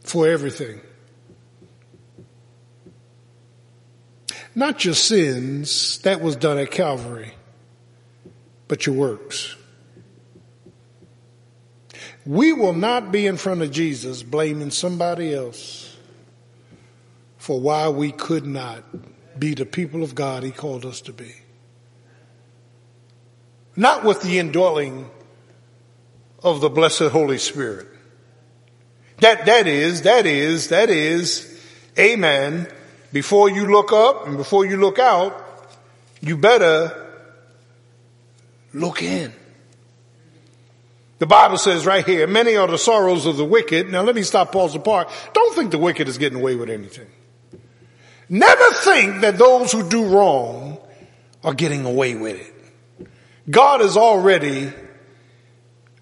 for 0.02 0.28
everything. 0.28 0.82
Not 4.56 4.84
your 4.84 4.96
sins, 4.96 6.00
that 6.00 6.20
was 6.20 6.36
done 6.36 6.58
at 6.58 6.72
Calvary, 6.72 7.36
but 8.68 8.88
your 8.88 8.96
works. 8.96 9.56
We 12.26 12.54
will 12.54 12.74
not 12.74 13.12
be 13.12 13.28
in 13.28 13.38
front 13.38 13.62
of 13.62 13.70
Jesus 13.70 14.24
blaming 14.24 14.72
somebody 14.72 15.32
else 15.32 15.96
for 17.38 17.60
why 17.60 17.90
we 17.90 18.12
could 18.12 18.48
not 18.48 18.84
be 19.38 19.54
the 19.54 19.68
people 19.68 20.02
of 20.02 20.16
God 20.16 20.42
he 20.42 20.50
called 20.50 20.88
us 20.88 21.02
to 21.02 21.14
be. 21.14 21.36
Not 23.76 24.04
with 24.04 24.24
the 24.24 24.40
indwelling 24.40 25.12
of 26.44 26.62
the 26.62 26.70
blessed 26.70 27.10
Holy 27.10 27.38
Spirit. 27.38 27.88
That, 29.20 29.46
that 29.46 29.68
is, 29.68 30.02
that 30.02 30.26
is, 30.26 30.70
that 30.70 30.90
is, 30.90 31.50
amen. 31.98 32.68
Before 33.12 33.50
you 33.50 33.72
look 33.72 33.94
up 33.94 34.28
and 34.28 34.38
before 34.38 34.66
you 34.66 34.78
look 34.78 35.00
out, 35.00 35.70
you 36.20 36.36
better 36.36 37.08
look 38.74 39.02
in. 39.02 39.32
The 41.20 41.28
Bible 41.28 41.58
says 41.58 41.86
right 41.86 42.06
here, 42.06 42.28
many 42.28 42.58
are 42.58 42.68
the 42.68 42.78
sorrows 42.78 43.26
of 43.26 43.38
the 43.38 43.46
wicked. 43.46 43.90
Now 43.90 44.02
let 44.02 44.16
me 44.16 44.24
stop, 44.24 44.52
pause 44.52 44.76
apart. 44.76 45.10
Don't 45.34 45.56
think 45.56 45.72
the 45.72 45.78
wicked 45.78 46.10
is 46.10 46.18
getting 46.18 46.40
away 46.40 46.56
with 46.56 46.70
anything. 46.70 47.08
Never 48.28 48.72
think 48.72 49.22
that 49.22 49.38
those 49.38 49.72
who 49.72 49.88
do 49.88 50.06
wrong 50.08 50.80
are 51.44 51.54
getting 51.54 51.86
away 51.86 52.16
with 52.16 52.42
it. 52.42 53.08
God 53.50 53.82
is 53.82 53.96
already 53.96 54.74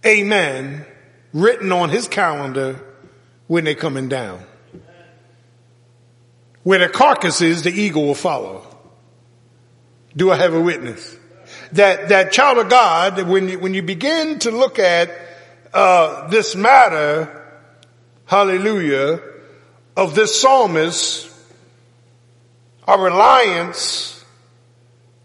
amen, 0.06 0.86
written 1.34 1.72
on 1.72 1.90
his 1.90 2.08
calendar 2.08 2.80
when 3.48 3.64
they're 3.64 3.76
coming 3.76 4.10
down. 4.10 4.44
Where 6.64 6.80
the 6.80 6.90
carcass 6.90 7.42
is, 7.42 7.64
the 7.64 7.72
eagle 7.72 8.06
will 8.06 8.16
follow. 8.16 8.66
Do 10.16 10.32
I 10.32 10.36
have 10.36 10.54
a 10.54 10.62
witness? 10.62 11.18
That, 11.74 12.10
that 12.10 12.32
child 12.32 12.60
of 12.60 12.70
God, 12.70 13.22
when 13.28 13.50
you, 13.50 13.60
when 13.60 13.74
you 13.74 13.82
begin 13.82 14.40
to 14.40 14.52
look 14.52 14.78
at, 14.78 15.10
uh, 15.74 16.28
this 16.28 16.56
matter, 16.56 17.44
hallelujah, 18.26 19.22
of 19.96 20.16
this 20.16 20.40
psalmist, 20.40 21.30
our 22.88 23.02
reliance 23.02 24.24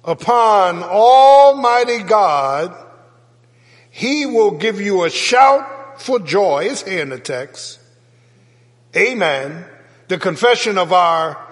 upon 0.05 0.83
Almighty 0.83 2.03
God, 2.03 2.86
he 3.97 4.27
will 4.27 4.51
give 4.51 4.79
you 4.79 5.05
a 5.05 5.11
shout 5.11 6.03
for 6.03 6.19
joy. 6.19 6.69
It's 6.71 6.83
here 6.83 7.01
in 7.01 7.09
the 7.09 7.19
text. 7.19 7.79
Amen. 8.95 9.65
The 10.09 10.19
confession 10.19 10.77
of 10.77 10.93
our 10.93 11.43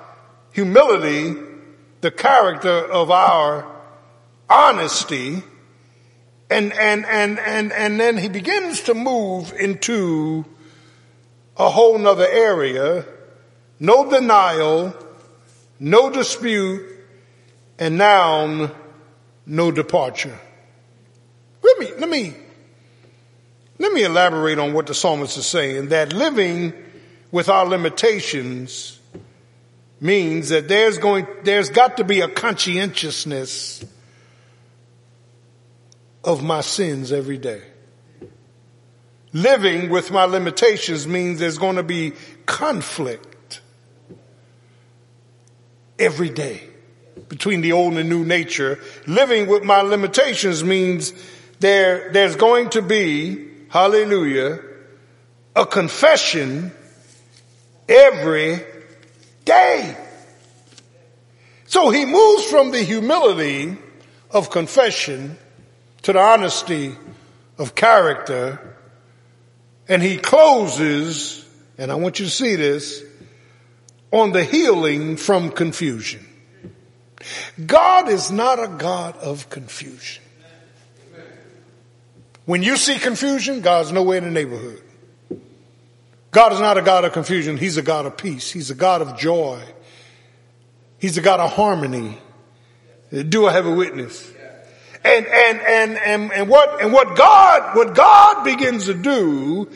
humility, 0.52 1.40
the 2.02 2.10
character 2.10 2.68
of 2.68 3.10
our 3.10 3.66
honesty, 4.50 5.42
and, 6.50 6.74
and, 6.74 7.06
and, 7.06 7.38
and, 7.38 7.72
and 7.72 7.98
then 7.98 8.18
he 8.18 8.28
begins 8.28 8.82
to 8.82 8.94
move 8.94 9.54
into 9.58 10.44
a 11.56 11.70
whole 11.70 11.96
nother 11.96 12.28
area. 12.28 13.06
No 13.80 14.10
denial, 14.10 14.94
no 15.80 16.10
dispute, 16.10 16.82
and 17.78 17.96
now 17.96 18.70
no 19.46 19.70
departure. 19.70 20.38
Let 21.78 21.90
me, 21.90 21.96
let 21.98 22.08
me, 22.08 22.34
let 23.78 23.92
me 23.92 24.04
elaborate 24.04 24.58
on 24.58 24.72
what 24.72 24.86
the 24.86 24.94
psalmist 24.94 25.36
is 25.36 25.46
saying, 25.46 25.88
that 25.88 26.12
living 26.12 26.72
with 27.32 27.48
our 27.48 27.66
limitations 27.66 29.00
means 30.00 30.50
that 30.50 30.68
there's 30.68 30.98
going, 30.98 31.26
there's 31.42 31.70
got 31.70 31.96
to 31.96 32.04
be 32.04 32.20
a 32.20 32.28
conscientiousness 32.28 33.84
of 36.22 36.44
my 36.44 36.60
sins 36.60 37.10
every 37.10 37.38
day. 37.38 37.62
Living 39.32 39.90
with 39.90 40.12
my 40.12 40.24
limitations 40.24 41.08
means 41.08 41.40
there's 41.40 41.58
going 41.58 41.76
to 41.76 41.82
be 41.82 42.12
conflict 42.46 43.60
every 45.98 46.30
day 46.30 46.62
between 47.28 47.60
the 47.60 47.72
old 47.72 47.94
and 47.94 48.08
new 48.08 48.24
nature. 48.24 48.78
Living 49.08 49.48
with 49.48 49.64
my 49.64 49.80
limitations 49.80 50.62
means 50.62 51.12
there, 51.64 52.10
there's 52.12 52.36
going 52.36 52.68
to 52.70 52.82
be, 52.82 53.48
hallelujah, 53.70 54.60
a 55.56 55.64
confession 55.64 56.72
every 57.88 58.60
day. 59.46 59.96
So 61.66 61.88
he 61.88 62.04
moves 62.04 62.44
from 62.44 62.70
the 62.70 62.82
humility 62.82 63.78
of 64.30 64.50
confession 64.50 65.38
to 66.02 66.12
the 66.12 66.18
honesty 66.18 66.96
of 67.56 67.74
character 67.74 68.76
and 69.88 70.02
he 70.02 70.18
closes, 70.18 71.48
and 71.78 71.90
I 71.90 71.94
want 71.94 72.18
you 72.18 72.26
to 72.26 72.30
see 72.30 72.56
this, 72.56 73.02
on 74.10 74.32
the 74.32 74.44
healing 74.44 75.16
from 75.16 75.50
confusion. 75.50 76.26
God 77.64 78.08
is 78.08 78.30
not 78.30 78.62
a 78.62 78.68
God 78.68 79.16
of 79.16 79.48
confusion. 79.48 80.23
When 82.46 82.62
you 82.62 82.76
see 82.76 82.98
confusion, 82.98 83.60
God's 83.60 83.92
nowhere 83.92 84.18
in 84.18 84.24
the 84.24 84.30
neighborhood. 84.30 84.82
God 86.30 86.52
is 86.52 86.60
not 86.60 86.76
a 86.76 86.82
God 86.82 87.04
of 87.04 87.12
confusion. 87.12 87.56
He's 87.56 87.76
a 87.76 87.82
God 87.82 88.06
of 88.06 88.16
peace. 88.16 88.50
He's 88.50 88.70
a 88.70 88.74
God 88.74 89.00
of 89.02 89.16
joy. 89.16 89.62
He's 90.98 91.16
a 91.16 91.22
God 91.22 91.40
of 91.40 91.52
harmony. 91.52 92.18
Do 93.10 93.46
I 93.46 93.52
have 93.52 93.66
a 93.66 93.72
witness? 93.72 94.30
And, 95.04 95.26
and, 95.26 95.60
and, 95.60 95.98
and, 95.98 96.32
and 96.32 96.48
what, 96.48 96.82
and 96.82 96.92
what 96.92 97.16
God, 97.16 97.76
what 97.76 97.94
God 97.94 98.42
begins 98.44 98.86
to 98.86 98.94
do 98.94 99.70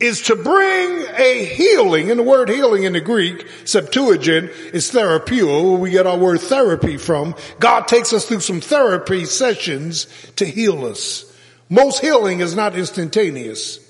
is 0.00 0.22
to 0.22 0.36
bring 0.36 1.06
a 1.16 1.44
healing, 1.44 2.10
and 2.10 2.18
the 2.18 2.24
word 2.24 2.48
healing 2.48 2.84
in 2.84 2.92
the 2.92 3.00
Greek, 3.00 3.46
Septuagint, 3.64 4.50
is 4.72 4.90
therapeuo, 4.90 5.70
where 5.70 5.80
we 5.80 5.90
get 5.90 6.06
our 6.06 6.18
word 6.18 6.40
therapy 6.40 6.96
from. 6.96 7.34
God 7.58 7.88
takes 7.88 8.12
us 8.12 8.26
through 8.26 8.40
some 8.40 8.60
therapy 8.60 9.24
sessions 9.24 10.06
to 10.36 10.44
heal 10.44 10.84
us. 10.84 11.33
Most 11.68 12.00
healing 12.00 12.40
is 12.40 12.54
not 12.54 12.76
instantaneous. 12.76 13.80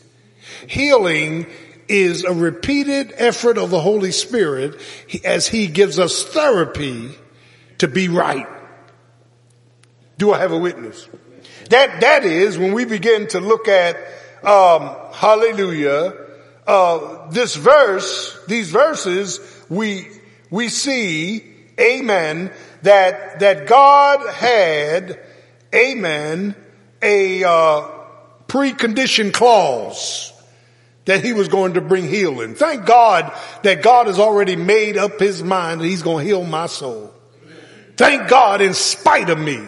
Healing 0.67 1.47
is 1.89 2.25
a 2.25 2.33
repeated 2.33 3.13
effort 3.17 3.59
of 3.59 3.71
the 3.71 3.81
Holy 3.81 4.13
Spirit 4.13 4.81
as 5.25 5.47
He 5.49 5.67
gives 5.67 5.99
us 5.99 6.25
therapy 6.25 7.11
to 7.79 7.89
be 7.89 8.09
right. 8.09 8.47
Do 10.19 10.33
I 10.33 10.39
have 10.39 10.53
a 10.53 10.59
witness? 10.59 11.09
That, 11.71 12.01
that 12.03 12.25
is 12.25 12.57
when 12.59 12.73
we 12.73 12.85
begin 12.85 13.27
to 13.29 13.41
look 13.41 13.69
at, 13.69 13.97
um, 14.43 14.95
hallelujah, 15.13 16.15
uh, 16.67 17.31
this 17.31 17.57
verse, 17.57 18.39
these 18.47 18.71
verses, 18.71 19.41
we, 19.69 20.09
we 20.51 20.69
see, 20.69 21.45
amen, 21.81 22.53
that, 22.83 23.41
that 23.41 23.67
God 23.67 24.27
had, 24.33 25.21
amen, 25.75 26.55
a 27.05 27.45
uh, 27.45 27.89
precondition 28.49 29.33
clause 29.33 30.33
that 31.05 31.23
he 31.23 31.33
was 31.33 31.49
going 31.49 31.75
to 31.75 31.81
bring 31.81 32.09
healing. 32.09 32.55
Thank 32.55 32.87
God 32.87 33.33
that 33.63 33.83
God 33.83 34.07
has 34.07 34.19
already 34.19 34.57
made 34.57 34.97
up 34.97 35.21
his 35.21 35.43
mind 35.43 35.81
that 35.81 35.87
he's 35.87 36.03
going 36.03 36.25
to 36.25 36.25
heal 36.25 36.45
my 36.45 36.67
soul. 36.67 37.13
Thank 37.97 38.29
God 38.29 38.61
in 38.61 38.75
spite 38.75 39.31
of 39.31 39.39
me, 39.39 39.63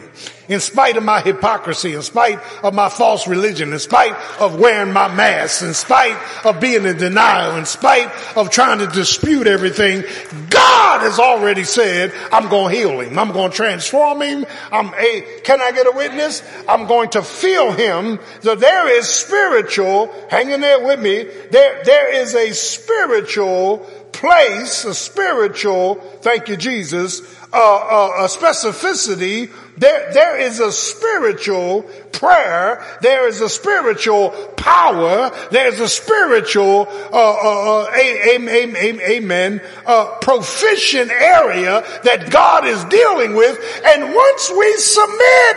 in 0.49 0.61
spite 0.61 0.97
of 0.97 1.05
my 1.05 1.21
hypocrisy, 1.21 1.95
in 1.95 2.03
spite 2.03 2.39
of 2.63 2.75
my 2.75 2.89
false 2.89 3.27
religion, 3.27 3.73
in 3.73 3.79
spite 3.79 4.15
of 4.41 4.59
wearing 4.59 4.93
my 4.93 5.13
mask, 5.13 5.63
in 5.63 5.75
spite 5.75 6.17
of 6.45 6.61
being 6.61 6.85
in 6.85 6.97
denial, 6.97 7.57
in 7.57 7.67
spite 7.67 8.11
of 8.37 8.51
trying 8.51 8.79
to 8.79 8.87
dispute 8.87 9.47
everything, 9.47 10.03
God 10.51 11.01
has 11.01 11.19
already 11.19 11.65
said, 11.65 12.13
I'm 12.33 12.49
going 12.49 12.73
to 12.73 12.79
heal 12.79 13.01
him. 13.01 13.19
I'm 13.19 13.33
going 13.33 13.51
to 13.51 13.57
transform 13.57 14.23
him. 14.23 14.47
I'm 14.71 14.93
a, 14.95 15.41
can 15.45 15.61
I 15.61 15.73
get 15.73 15.87
a 15.87 15.93
witness? 15.93 16.43
I'm 16.69 16.87
going 16.87 17.11
to 17.11 17.23
feel 17.23 17.73
him. 17.73 18.19
So 18.41 18.55
there 18.55 18.89
is 18.99 19.09
spiritual, 19.09 20.13
hanging 20.31 20.61
there 20.61 20.85
with 20.85 21.01
me, 21.01 21.25
there, 21.51 21.83
there 21.85 22.15
is 22.15 22.35
a 22.35 22.53
spiritual 22.53 23.87
place, 24.17 24.85
a 24.87 24.95
spiritual, 24.95 25.97
thank 26.23 26.49
you 26.49 26.57
Jesus, 26.57 27.21
uh, 27.53 27.57
uh, 27.57 28.25
a 28.25 28.29
specificity. 28.29 29.53
There, 29.77 30.13
there 30.13 30.39
is 30.39 30.59
a 30.59 30.73
spiritual 30.73 31.83
prayer. 32.13 32.83
There 33.03 33.29
is 33.29 33.43
a 33.43 33.49
spiritual 33.49 34.31
power. 34.57 35.31
There's 35.51 35.81
a 35.81 35.89
spiritual, 35.89 36.89
uh, 37.13 37.13
uh, 37.13 37.83
uh 37.83 37.95
amen, 37.95 38.77
amen, 38.77 39.61
uh, 39.85 40.17
proficient 40.23 41.11
area 41.11 41.85
that 42.05 42.31
God 42.31 42.67
is 42.67 42.83
dealing 42.87 43.35
with. 43.35 43.59
And 43.85 44.15
once 44.15 44.51
we 44.51 44.77
submit, 44.77 45.57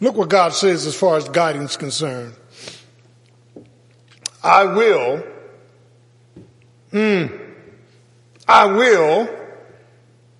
look 0.00 0.16
what 0.16 0.28
God 0.28 0.52
says 0.52 0.86
as 0.86 0.94
far 0.94 1.16
as 1.16 1.28
guidance 1.30 1.78
concerned. 1.78 2.34
I 4.44 4.64
will, 4.64 5.24
mm, 6.92 7.40
I 8.46 8.66
will 8.66 9.28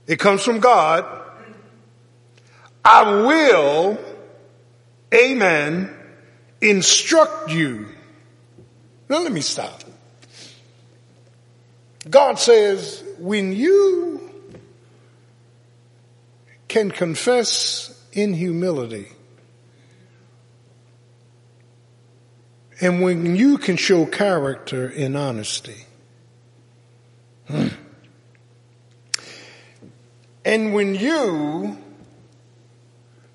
it 0.09 0.19
comes 0.19 0.43
from 0.43 0.59
God. 0.59 1.05
I 2.83 3.03
will, 3.27 3.99
amen, 5.15 5.95
instruct 6.63 7.51
you. 7.51 7.89
Now 9.11 9.19
let 9.19 9.31
me 9.31 9.43
stop. 9.43 9.85
God 12.09 12.39
says, 12.39 13.05
when 13.19 13.53
you 13.53 14.31
can 16.69 16.91
confess 16.91 18.03
in 18.13 18.33
humility, 18.33 19.09
and 22.81 23.03
when 23.03 23.37
you 23.37 23.59
can 23.59 23.77
show 23.77 24.07
character 24.07 24.89
in 24.89 25.17
honesty, 25.17 25.77
hmm, 25.77 25.88
and 30.45 30.75
when 30.75 30.95
you 30.95 31.79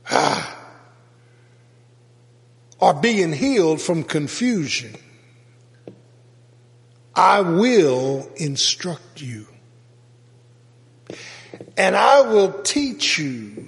ah, 0.10 0.56
are 2.80 2.94
being 2.94 3.34
healed 3.34 3.82
from 3.82 4.04
confusion, 4.04 4.96
I 7.16 7.42
will 7.42 8.30
instruct 8.36 9.22
you. 9.22 9.48
And 11.78 11.96
I 11.96 12.22
will 12.22 12.52
teach 12.64 13.18
you 13.18 13.68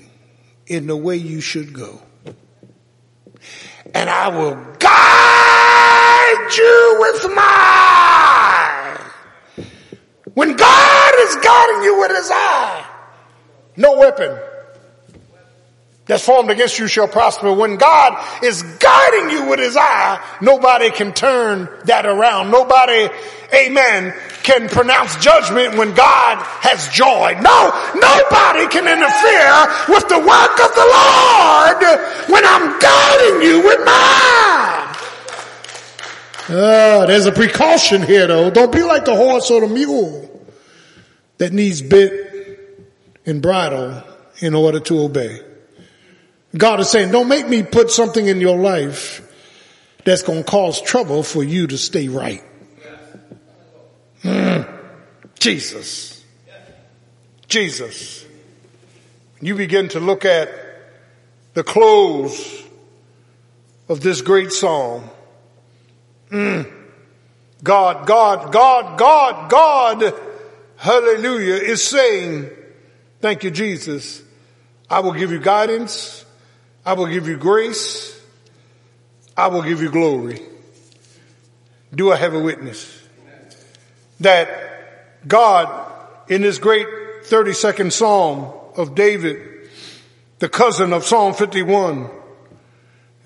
in 0.67 0.87
the 0.87 0.95
way 0.95 1.15
you 1.17 1.41
should 1.41 1.73
go. 1.73 2.01
And 3.93 4.09
I 4.09 4.29
will 4.29 4.55
guide 4.79 6.57
you 6.57 6.97
with 6.99 7.35
my. 7.35 8.74
When 10.35 10.55
God 10.55 11.13
is 11.17 11.35
guiding 11.37 11.83
you 11.83 11.99
with 11.99 12.11
his 12.11 12.29
eye, 12.31 12.85
no 13.77 13.97
weapon 13.97 14.37
that's 16.05 16.23
formed 16.23 16.51
against 16.51 16.77
you 16.77 16.87
shall 16.87 17.07
prosper. 17.07 17.51
When 17.51 17.77
God 17.77 18.43
is 18.43 18.61
guiding 18.61 19.31
you 19.31 19.49
with 19.49 19.59
his 19.59 19.75
eye, 19.75 20.23
nobody 20.41 20.91
can 20.91 21.13
turn 21.13 21.69
that 21.85 22.05
around. 22.05 22.51
Nobody, 22.51 23.09
amen, 23.53 24.13
can 24.43 24.69
pronounce 24.69 25.15
judgment 25.17 25.77
when 25.77 25.95
God 25.95 26.37
has 26.61 26.89
joy. 26.89 27.33
No, 27.41 27.59
nobody 27.95 28.67
can 28.67 28.85
interfere 28.91 29.57
with 29.87 30.07
the 30.09 30.19
work 30.19 30.55
of 30.61 30.71
the 30.75 30.85
Lord 30.85 31.79
when 32.29 32.43
I'm 32.45 32.77
guiding 32.77 33.41
you 33.41 33.63
with 33.63 33.79
my 33.85 34.54
uh, 36.49 37.05
there's 37.05 37.25
a 37.25 37.31
precaution 37.31 38.01
here 38.01 38.27
though. 38.27 38.49
Don't 38.49 38.71
be 38.71 38.83
like 38.83 39.05
the 39.05 39.15
horse 39.15 39.49
or 39.51 39.61
the 39.61 39.67
mule 39.67 40.47
that 41.37 41.53
needs 41.53 41.81
bit 41.81 42.25
and 43.25 43.41
bridle 43.41 44.03
in 44.39 44.53
order 44.53 44.79
to 44.79 44.99
obey. 44.99 45.39
God 46.57 46.79
is 46.79 46.89
saying, 46.89 47.11
don't 47.11 47.27
make 47.27 47.47
me 47.47 47.63
put 47.63 47.91
something 47.91 48.27
in 48.27 48.39
your 48.39 48.57
life 48.57 49.21
that's 50.05 50.21
going 50.21 50.43
to 50.43 50.49
cause 50.49 50.81
trouble 50.81 51.23
for 51.23 51.43
you 51.43 51.67
to 51.67 51.77
stay 51.77 52.07
right. 52.07 52.43
Mm. 54.23 54.79
Jesus. 55.39 56.23
Jesus. 57.47 58.25
You 59.41 59.55
begin 59.55 59.89
to 59.89 59.99
look 59.99 60.25
at 60.25 60.49
the 61.53 61.63
close 61.63 62.63
of 63.89 64.01
this 64.01 64.21
great 64.21 64.51
psalm. 64.51 65.09
Mm. 66.35 66.69
God, 67.63 68.05
God, 68.05 68.51
God, 68.51 68.99
God, 68.99 69.49
God, 69.49 70.13
hallelujah, 70.75 71.55
is 71.55 71.81
saying, 71.81 72.49
Thank 73.21 73.45
you, 73.45 73.51
Jesus. 73.51 74.21
I 74.89 74.99
will 74.99 75.13
give 75.13 75.31
you 75.31 75.39
guidance. 75.39 76.25
I 76.85 76.91
will 76.91 77.07
give 77.07 77.29
you 77.29 77.37
grace. 77.37 78.21
I 79.37 79.47
will 79.47 79.61
give 79.61 79.81
you 79.81 79.89
glory. 79.89 80.41
Do 81.93 82.11
I 82.11 82.17
have 82.17 82.33
a 82.33 82.39
witness? 82.39 83.01
That 84.19 84.49
God, 85.25 85.89
in 86.27 86.41
this 86.41 86.57
great 86.57 86.87
32nd 87.23 87.93
Psalm 87.93 88.51
of 88.75 88.93
David, 88.93 89.69
the 90.39 90.49
cousin 90.49 90.91
of 90.91 91.05
Psalm 91.05 91.33
51, 91.33 92.09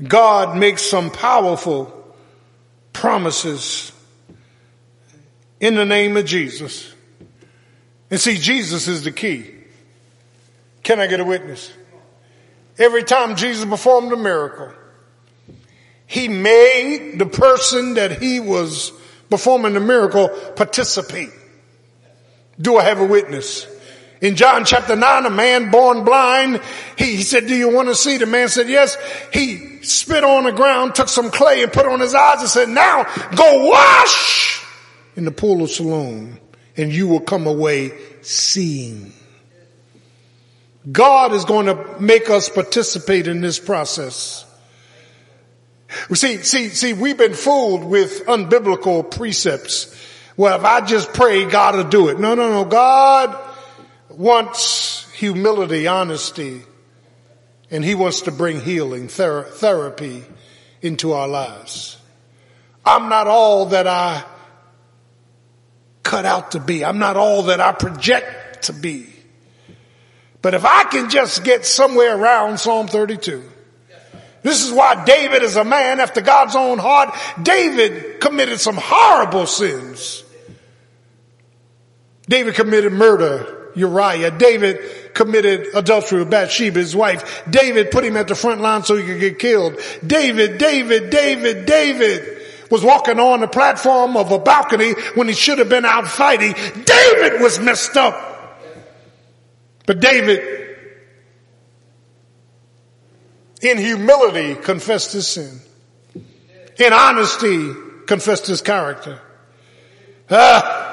God 0.04 0.56
makes 0.56 0.84
some 0.84 1.10
powerful 1.10 1.99
promises 2.94 3.92
in 5.60 5.76
the 5.76 5.86
name 5.86 6.18
of 6.18 6.26
Jesus. 6.26 6.94
And 8.12 8.20
see, 8.20 8.38
Jesus 8.38 8.88
is 8.88 9.04
the 9.04 9.12
key. 9.12 9.46
Can 10.84 11.00
I 11.00 11.08
get 11.08 11.20
a 11.20 11.26
witness? 11.26 11.72
Every 12.78 13.04
time 13.04 13.36
Jesus 13.36 13.66
performed 13.66 14.12
a 14.14 14.18
miracle, 14.18 14.72
he 16.08 16.28
made 16.28 17.20
the 17.20 17.26
person 17.26 17.96
that 17.96 18.22
he 18.22 18.40
was 18.40 18.92
performing 19.30 19.74
the 19.74 19.80
miracle 19.80 20.30
participate. 20.56 21.30
Do 22.60 22.78
I 22.78 22.84
have 22.84 23.00
a 23.00 23.06
witness? 23.06 23.68
In 24.22 24.36
John 24.36 24.66
chapter 24.66 24.96
9, 24.96 25.26
a 25.26 25.30
man 25.30 25.72
born 25.72 26.04
blind, 26.04 26.62
he, 26.98 27.18
he, 27.18 27.24
said, 27.24 27.48
do 27.48 27.56
you 27.56 27.74
want 27.74 27.88
to 27.88 27.96
see? 27.96 28.18
The 28.18 28.26
man 28.26 28.50
said, 28.50 28.68
yes. 28.68 28.98
He 29.32 29.82
spit 29.82 30.24
on 30.26 30.44
the 30.44 30.52
ground, 30.52 30.94
took 30.94 31.08
some 31.08 31.32
clay 31.32 31.64
and 31.64 31.72
put 31.72 31.86
on 31.86 32.02
his 32.02 32.14
eyes 32.14 32.42
and 32.42 32.50
said, 32.50 32.70
now 32.70 33.06
go 33.36 33.68
wash 33.68 34.66
in 35.16 35.24
the 35.24 35.32
pool 35.32 35.64
of 35.64 35.70
Siloam 35.70 36.38
and 36.76 36.92
you 36.92 37.08
will 37.08 37.22
come 37.22 37.48
away 37.48 37.94
seeing. 38.22 39.14
God 40.92 41.34
is 41.34 41.46
going 41.46 41.68
to 41.68 42.02
make 42.02 42.30
us 42.30 42.50
participate 42.50 43.28
in 43.28 43.40
this 43.40 43.60
process. 43.60 44.46
See, 46.14 46.38
see, 46.38 46.70
see, 46.70 46.94
we've 46.94 47.18
been 47.18 47.34
fooled 47.34 47.84
with 47.84 48.26
unbiblical 48.26 49.10
precepts. 49.10 49.96
Well, 50.38 50.58
if 50.58 50.66
I 50.66 50.82
just 50.82 51.14
pray, 51.14 51.46
God 51.46 51.76
will 51.76 51.84
do 51.86 52.10
it. 52.10 52.20
No, 52.20 52.36
no, 52.36 52.50
no. 52.50 52.66
God 52.66 53.49
wants 54.10 55.10
humility, 55.14 55.88
honesty, 55.88 56.64
and 57.72 57.84
He 57.84 57.96
wants 57.96 58.22
to 58.22 58.32
bring 58.32 58.62
healing, 58.62 59.08
ther- 59.08 59.44
therapy 59.44 60.24
into 60.82 61.14
our 61.14 61.28
lives. 61.28 61.98
I'm 62.86 63.10
not 63.10 63.28
all 63.28 63.68
that 63.68 63.88
I 63.88 64.24
cut 66.04 66.26
out 66.26 66.52
to 66.52 66.60
be. 66.60 66.84
I'm 66.84 66.98
not 66.98 67.18
all 67.18 67.44
that 67.44 67.60
I 67.60 67.72
project 67.72 68.64
to 68.64 68.74
be. 68.74 69.08
But 70.42 70.54
if 70.54 70.66
I 70.66 70.86
can 70.86 71.10
just 71.10 71.44
get 71.44 71.66
somewhere 71.66 72.18
around 72.18 72.60
Psalm 72.60 72.88
32, 72.88 73.44
this 74.42 74.66
is 74.66 74.72
why 74.72 75.04
David 75.04 75.44
is 75.44 75.58
a 75.58 75.66
man 75.66 76.00
after 76.00 76.22
God's 76.22 76.56
own 76.56 76.78
heart. 76.78 77.14
David 77.42 78.22
committed 78.22 78.60
some 78.60 78.78
horrible 78.80 79.46
sins. 79.46 80.24
David 82.28 82.56
committed 82.56 82.94
murder, 82.94 83.59
Uriah. 83.80 84.32
David 84.32 85.14
committed 85.14 85.68
adultery 85.74 86.20
with 86.20 86.30
Bathsheba, 86.30 86.80
his 86.80 86.96
wife. 86.96 87.44
David 87.50 87.92
put 87.92 88.04
him 88.04 88.18
at 88.18 88.28
the 88.28 88.36
front 88.36 88.62
line 88.62 88.84
so 88.84 88.96
he 88.96 89.06
could 89.06 89.20
get 89.20 89.40
killed. 89.40 89.80
David, 90.06 90.58
David, 90.58 91.10
David, 91.10 91.66
David 91.66 92.38
was 92.70 92.84
walking 92.84 93.20
on 93.20 93.40
the 93.40 93.48
platform 93.48 94.16
of 94.16 94.32
a 94.32 94.40
balcony 94.40 94.92
when 95.16 95.28
he 95.28 95.34
should 95.34 95.58
have 95.58 95.70
been 95.70 95.86
out 95.86 96.08
fighting. 96.08 96.54
David 96.86 97.42
was 97.42 97.60
messed 97.60 97.98
up. 97.98 98.28
But 99.86 100.00
David, 100.00 100.78
in 103.62 103.78
humility, 103.78 104.56
confessed 104.56 105.14
his 105.14 105.28
sin. 105.28 105.60
In 106.78 106.94
honesty, 106.94 107.74
confessed 108.06 108.48
his 108.48 108.62
character. 108.62 109.20
Ah, 110.30 110.89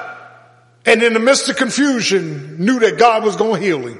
and 0.87 1.03
in 1.03 1.13
the 1.13 1.19
midst 1.19 1.49
of 1.49 1.57
confusion, 1.57 2.63
knew 2.65 2.79
that 2.79 2.97
God 2.97 3.23
was 3.23 3.35
going 3.35 3.61
to 3.61 3.67
heal 3.67 3.85
him. 3.85 3.99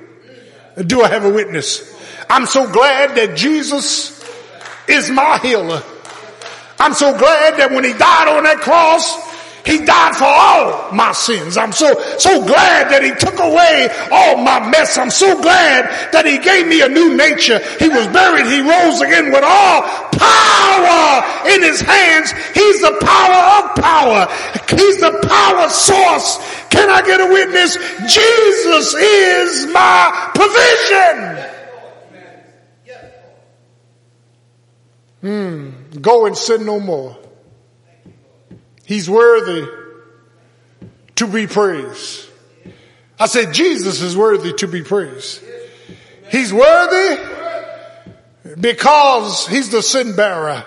Do 0.87 1.01
I 1.01 1.09
have 1.09 1.25
a 1.25 1.29
witness? 1.29 1.93
I'm 2.29 2.45
so 2.45 2.71
glad 2.71 3.15
that 3.17 3.35
Jesus 3.35 4.23
is 4.87 5.09
my 5.09 5.37
healer. 5.39 5.83
I'm 6.79 6.93
so 6.93 7.17
glad 7.17 7.57
that 7.57 7.71
when 7.71 7.83
he 7.83 7.91
died 7.91 8.27
on 8.29 8.43
that 8.43 8.59
cross, 8.61 9.15
he 9.65 9.83
died 9.85 10.15
for 10.15 10.25
all 10.25 10.91
my 10.91 11.11
sins. 11.11 11.57
I'm 11.57 11.71
so, 11.71 11.93
so 12.17 12.45
glad 12.45 12.89
that 12.89 13.03
he 13.03 13.11
took 13.11 13.39
away 13.39 13.89
all 14.11 14.37
my 14.37 14.69
mess. 14.69 14.97
I'm 14.97 15.11
so 15.11 15.41
glad 15.41 16.11
that 16.13 16.25
he 16.25 16.37
gave 16.37 16.67
me 16.67 16.81
a 16.81 16.89
new 16.89 17.15
nature. 17.17 17.59
He 17.79 17.89
was 17.89 18.07
buried. 18.07 18.47
He 18.47 18.61
rose 18.63 19.01
again 19.01 19.31
with 19.31 19.43
all 19.43 19.81
power 20.15 21.51
in 21.51 21.61
his 21.63 21.81
hands. 21.81 22.31
He's 22.55 22.81
the 22.81 22.95
power 23.03 23.41
of 23.59 23.75
power. 23.75 24.21
He's 24.71 24.99
the 25.03 25.19
power 25.27 25.69
source. 25.69 26.39
Can 26.69 26.89
I 26.89 27.01
get 27.03 27.19
a 27.19 27.27
witness? 27.27 27.75
Jesus 28.07 28.93
is 28.93 29.67
my 29.73 30.31
provision. 30.33 31.47
Hmm. 35.21 35.99
Go 35.99 36.25
and 36.25 36.37
sin 36.37 36.65
no 36.65 36.79
more. 36.79 37.17
He's 38.87 39.09
worthy 39.09 39.67
to 41.15 41.27
be 41.27 41.45
praised. 41.45 42.25
I 43.19 43.25
said 43.25 43.53
Jesus 43.53 44.01
is 44.01 44.15
worthy 44.15 44.53
to 44.53 44.67
be 44.67 44.81
praised. 44.81 45.43
He's 46.31 46.53
worthy 46.53 47.21
because 48.57 49.45
he's 49.47 49.71
the 49.71 49.81
sin 49.81 50.15
bearer. 50.15 50.63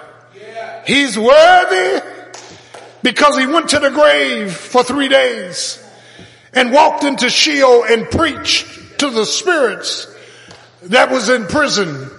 He's 0.86 1.18
worthy 1.18 2.06
because 3.02 3.38
he 3.38 3.46
went 3.46 3.70
to 3.70 3.78
the 3.78 3.90
grave 3.90 4.52
for 4.52 4.84
three 4.84 5.08
days 5.08 5.82
and 6.52 6.72
walked 6.72 7.04
into 7.04 7.30
Sheol 7.30 7.84
and 7.84 8.04
preached 8.10 8.98
to 8.98 9.08
the 9.08 9.24
spirits 9.24 10.14
that 10.82 11.10
was 11.10 11.30
in 11.30 11.46
prison. 11.46 12.10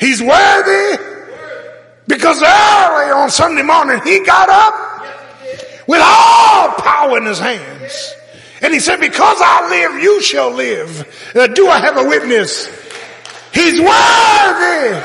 He's 0.00 0.22
worthy 0.22 1.02
because 2.08 2.42
early 2.42 3.10
on 3.12 3.28
Sunday 3.28 3.62
morning 3.62 4.00
he 4.02 4.24
got 4.24 4.48
up 4.48 4.81
with 5.86 6.00
all 6.02 6.72
power 6.72 7.18
in 7.18 7.26
his 7.26 7.38
hands. 7.38 8.14
And 8.62 8.72
he 8.72 8.78
said, 8.78 9.00
because 9.00 9.38
I 9.40 9.68
live, 9.70 10.02
you 10.02 10.22
shall 10.22 10.52
live. 10.52 11.34
Uh, 11.34 11.48
do 11.48 11.68
I 11.68 11.78
have 11.78 11.96
a 11.96 12.04
witness? 12.08 12.66
He's 13.52 13.80
worthy. 13.80 15.02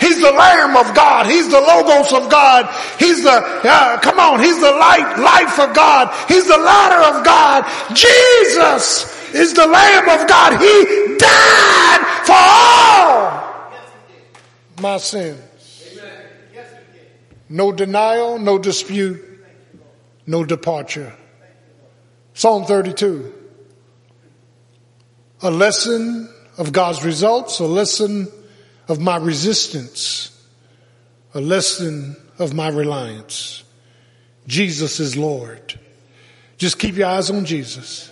He's 0.00 0.20
the 0.20 0.32
Lamb 0.32 0.76
of 0.76 0.94
God. 0.94 1.26
He's 1.26 1.48
the 1.48 1.60
Logos 1.60 2.12
of 2.12 2.28
God. 2.30 2.68
He's 2.98 3.22
the, 3.22 3.30
uh, 3.30 4.00
come 4.00 4.18
on, 4.18 4.40
He's 4.40 4.60
the 4.60 4.72
light, 4.72 5.16
life 5.18 5.58
of 5.58 5.74
God. 5.74 6.12
He's 6.28 6.46
the 6.46 6.58
ladder 6.58 7.16
of 7.16 7.24
God. 7.24 7.64
Jesus 7.94 9.32
is 9.32 9.54
the 9.54 9.66
Lamb 9.66 10.08
of 10.08 10.28
God. 10.28 10.60
He 10.60 11.16
died 11.16 12.00
for 12.26 12.34
all 12.36 13.72
my 14.82 14.98
sins. 14.98 15.40
No 17.48 17.70
denial, 17.72 18.38
no 18.38 18.58
dispute 18.58 19.33
no 20.26 20.44
departure. 20.44 21.12
Psalm 22.34 22.64
32. 22.64 23.32
A 25.42 25.50
lesson 25.50 26.28
of 26.58 26.72
God's 26.72 27.04
results, 27.04 27.58
a 27.60 27.66
lesson 27.66 28.28
of 28.88 29.00
my 29.00 29.16
resistance, 29.16 30.30
a 31.34 31.40
lesson 31.40 32.16
of 32.38 32.54
my 32.54 32.68
reliance. 32.68 33.64
Jesus 34.46 35.00
is 35.00 35.16
Lord. 35.16 35.78
Just 36.56 36.78
keep 36.78 36.96
your 36.96 37.08
eyes 37.08 37.30
on 37.30 37.44
Jesus. 37.44 38.10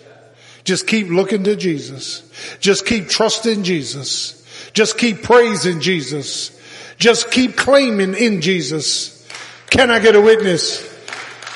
Just 0.65 0.87
keep 0.87 1.09
looking 1.09 1.45
to 1.45 1.57
Jesus. 1.57 2.23
Just 2.61 2.87
keep 2.87 3.09
trusting 3.09 3.65
Jesus. 3.65 4.39
Just 4.73 4.99
keep 4.99 5.23
praising 5.23 5.81
Jesus. 5.81 6.59
Just 6.99 7.31
keep 7.31 7.57
claiming 7.57 8.15
in 8.15 8.41
Jesus. 8.41 9.27
Can 9.71 9.91
I 9.91 9.99
get 9.99 10.15
a 10.15 10.21
witness? 10.21 10.92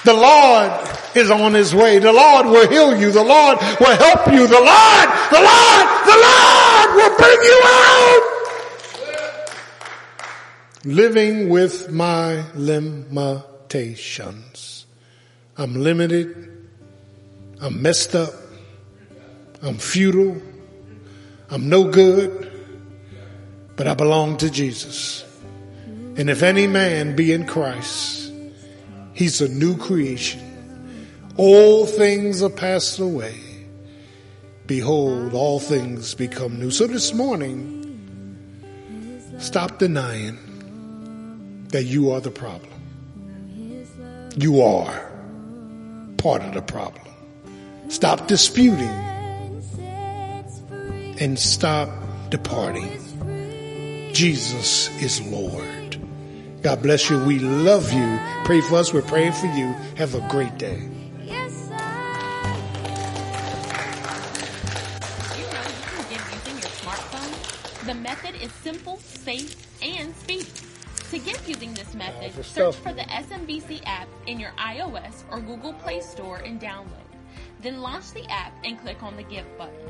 The 0.07 0.15
Lord 0.15 0.71
is 1.17 1.31
on 1.33 1.53
his 1.53 1.75
way. 1.75 1.99
The 1.99 2.13
Lord 2.13 2.47
will 2.47 2.69
heal 2.69 2.97
you. 2.97 3.11
The 3.11 3.25
Lord 3.25 3.59
will 3.81 3.97
help 3.97 4.29
you. 4.29 4.47
The 4.47 4.61
Lord, 4.61 5.09
the 5.33 5.41
Lord, 5.43 5.89
the 6.07 6.17
Lord 6.27 6.95
will 6.95 7.17
bring 7.19 7.43
you 7.43 7.61
out. 7.65 8.23
Living 10.85 11.49
with 11.49 11.91
my 11.91 12.45
limitations. 12.55 14.87
I'm 15.57 15.75
limited. 15.75 16.69
I'm 17.61 17.83
messed 17.83 18.15
up. 18.15 18.33
I'm 19.61 19.79
futile. 19.79 20.41
I'm 21.51 21.69
no 21.69 21.91
good. 21.91 22.53
But 23.75 23.89
I 23.89 23.95
belong 23.95 24.37
to 24.37 24.51
Jesus. 24.51 25.25
And 26.17 26.31
if 26.31 26.45
any 26.45 26.69
man 26.69 27.17
be 27.17 27.33
in 27.33 27.45
Christ, 27.45 28.26
He's 29.17 29.41
a 29.41 29.49
new 29.49 29.79
creation. 29.79 30.43
All 31.39 31.87
things 31.87 32.43
are 32.43 32.51
passed 32.51 32.99
away. 32.99 33.41
Behold, 34.67 35.33
all 35.33 35.59
things 35.59 36.15
become 36.15 36.61
new. 36.61 36.71
So 36.71 36.87
this 36.87 37.15
morning, 37.15 37.73
stop 39.39 39.79
denying 39.79 40.37
that 41.69 41.85
you 41.85 42.11
are 42.11 42.21
the 42.21 42.31
problem. 42.31 42.71
You 44.37 44.61
are 44.61 45.11
part 46.19 46.43
of 46.43 46.53
the 46.53 46.61
problem. 46.61 47.07
Stop 47.89 48.29
disputing 48.29 48.87
and 51.19 51.39
stop 51.39 51.89
departing. 52.29 54.13
Jesus 54.13 54.91
is 55.01 55.23
Lord. 55.23 55.86
God 56.67 56.83
bless 56.83 57.09
you. 57.09 57.23
We 57.23 57.39
love 57.39 57.93
you. 57.93 58.19
Pray 58.43 58.61
for 58.61 58.75
us. 58.75 58.93
We're 58.93 59.01
praying 59.01 59.35
for 59.35 59.47
you. 59.47 59.67
Have 59.99 60.17
a 60.17 60.29
great 60.29 60.59
day. 60.59 60.91
Yes, 61.23 61.71
I. 61.71 62.03
The 67.85 67.95
method 67.95 68.35
is 68.43 68.51
simple, 68.65 68.97
safe, 68.97 69.55
and 69.81 70.13
speedy. 70.17 70.49
To 71.13 71.19
gift 71.21 71.49
using 71.49 71.73
this 71.75 71.95
method, 71.95 72.45
search 72.45 72.75
for 72.75 72.93
the 72.93 73.03
SMBC 73.03 73.83
app 73.87 74.09
in 74.27 74.41
your 74.41 74.51
iOS 74.59 75.23
or 75.31 75.39
Google 75.39 75.73
Play 75.73 76.01
Store 76.01 76.39
and 76.39 76.61
download. 76.61 77.07
Then 77.61 77.81
launch 77.81 78.11
the 78.11 78.29
app 78.29 78.53
and 78.65 78.77
click 78.81 79.05
on 79.05 79.15
the 79.15 79.23
Give 79.23 79.47
button. 79.57 79.87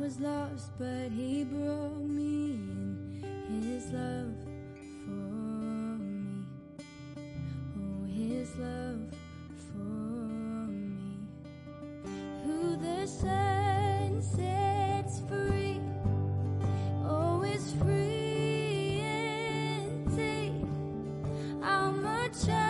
Was 0.07 0.21
lost, 0.21 0.71
but 0.79 1.11
he 1.11 1.43
brought 1.43 1.99
me 1.99 2.53
in 3.49 3.61
his 3.61 3.91
love 3.91 4.37
for 5.05 5.99
me. 5.99 6.45
Oh, 7.77 8.05
his 8.07 8.55
love 8.55 9.01
for 9.73 10.69
me. 10.71 11.27
Who 12.45 12.77
the 12.77 13.05
Son 13.05 14.23
sets 14.23 15.23
free, 15.29 15.81
oh, 17.05 17.43
is 17.43 17.73
free 17.73 19.01
indeed. 19.83 20.69
I'm 21.65 22.07
a 22.07 22.29
child. 22.29 22.66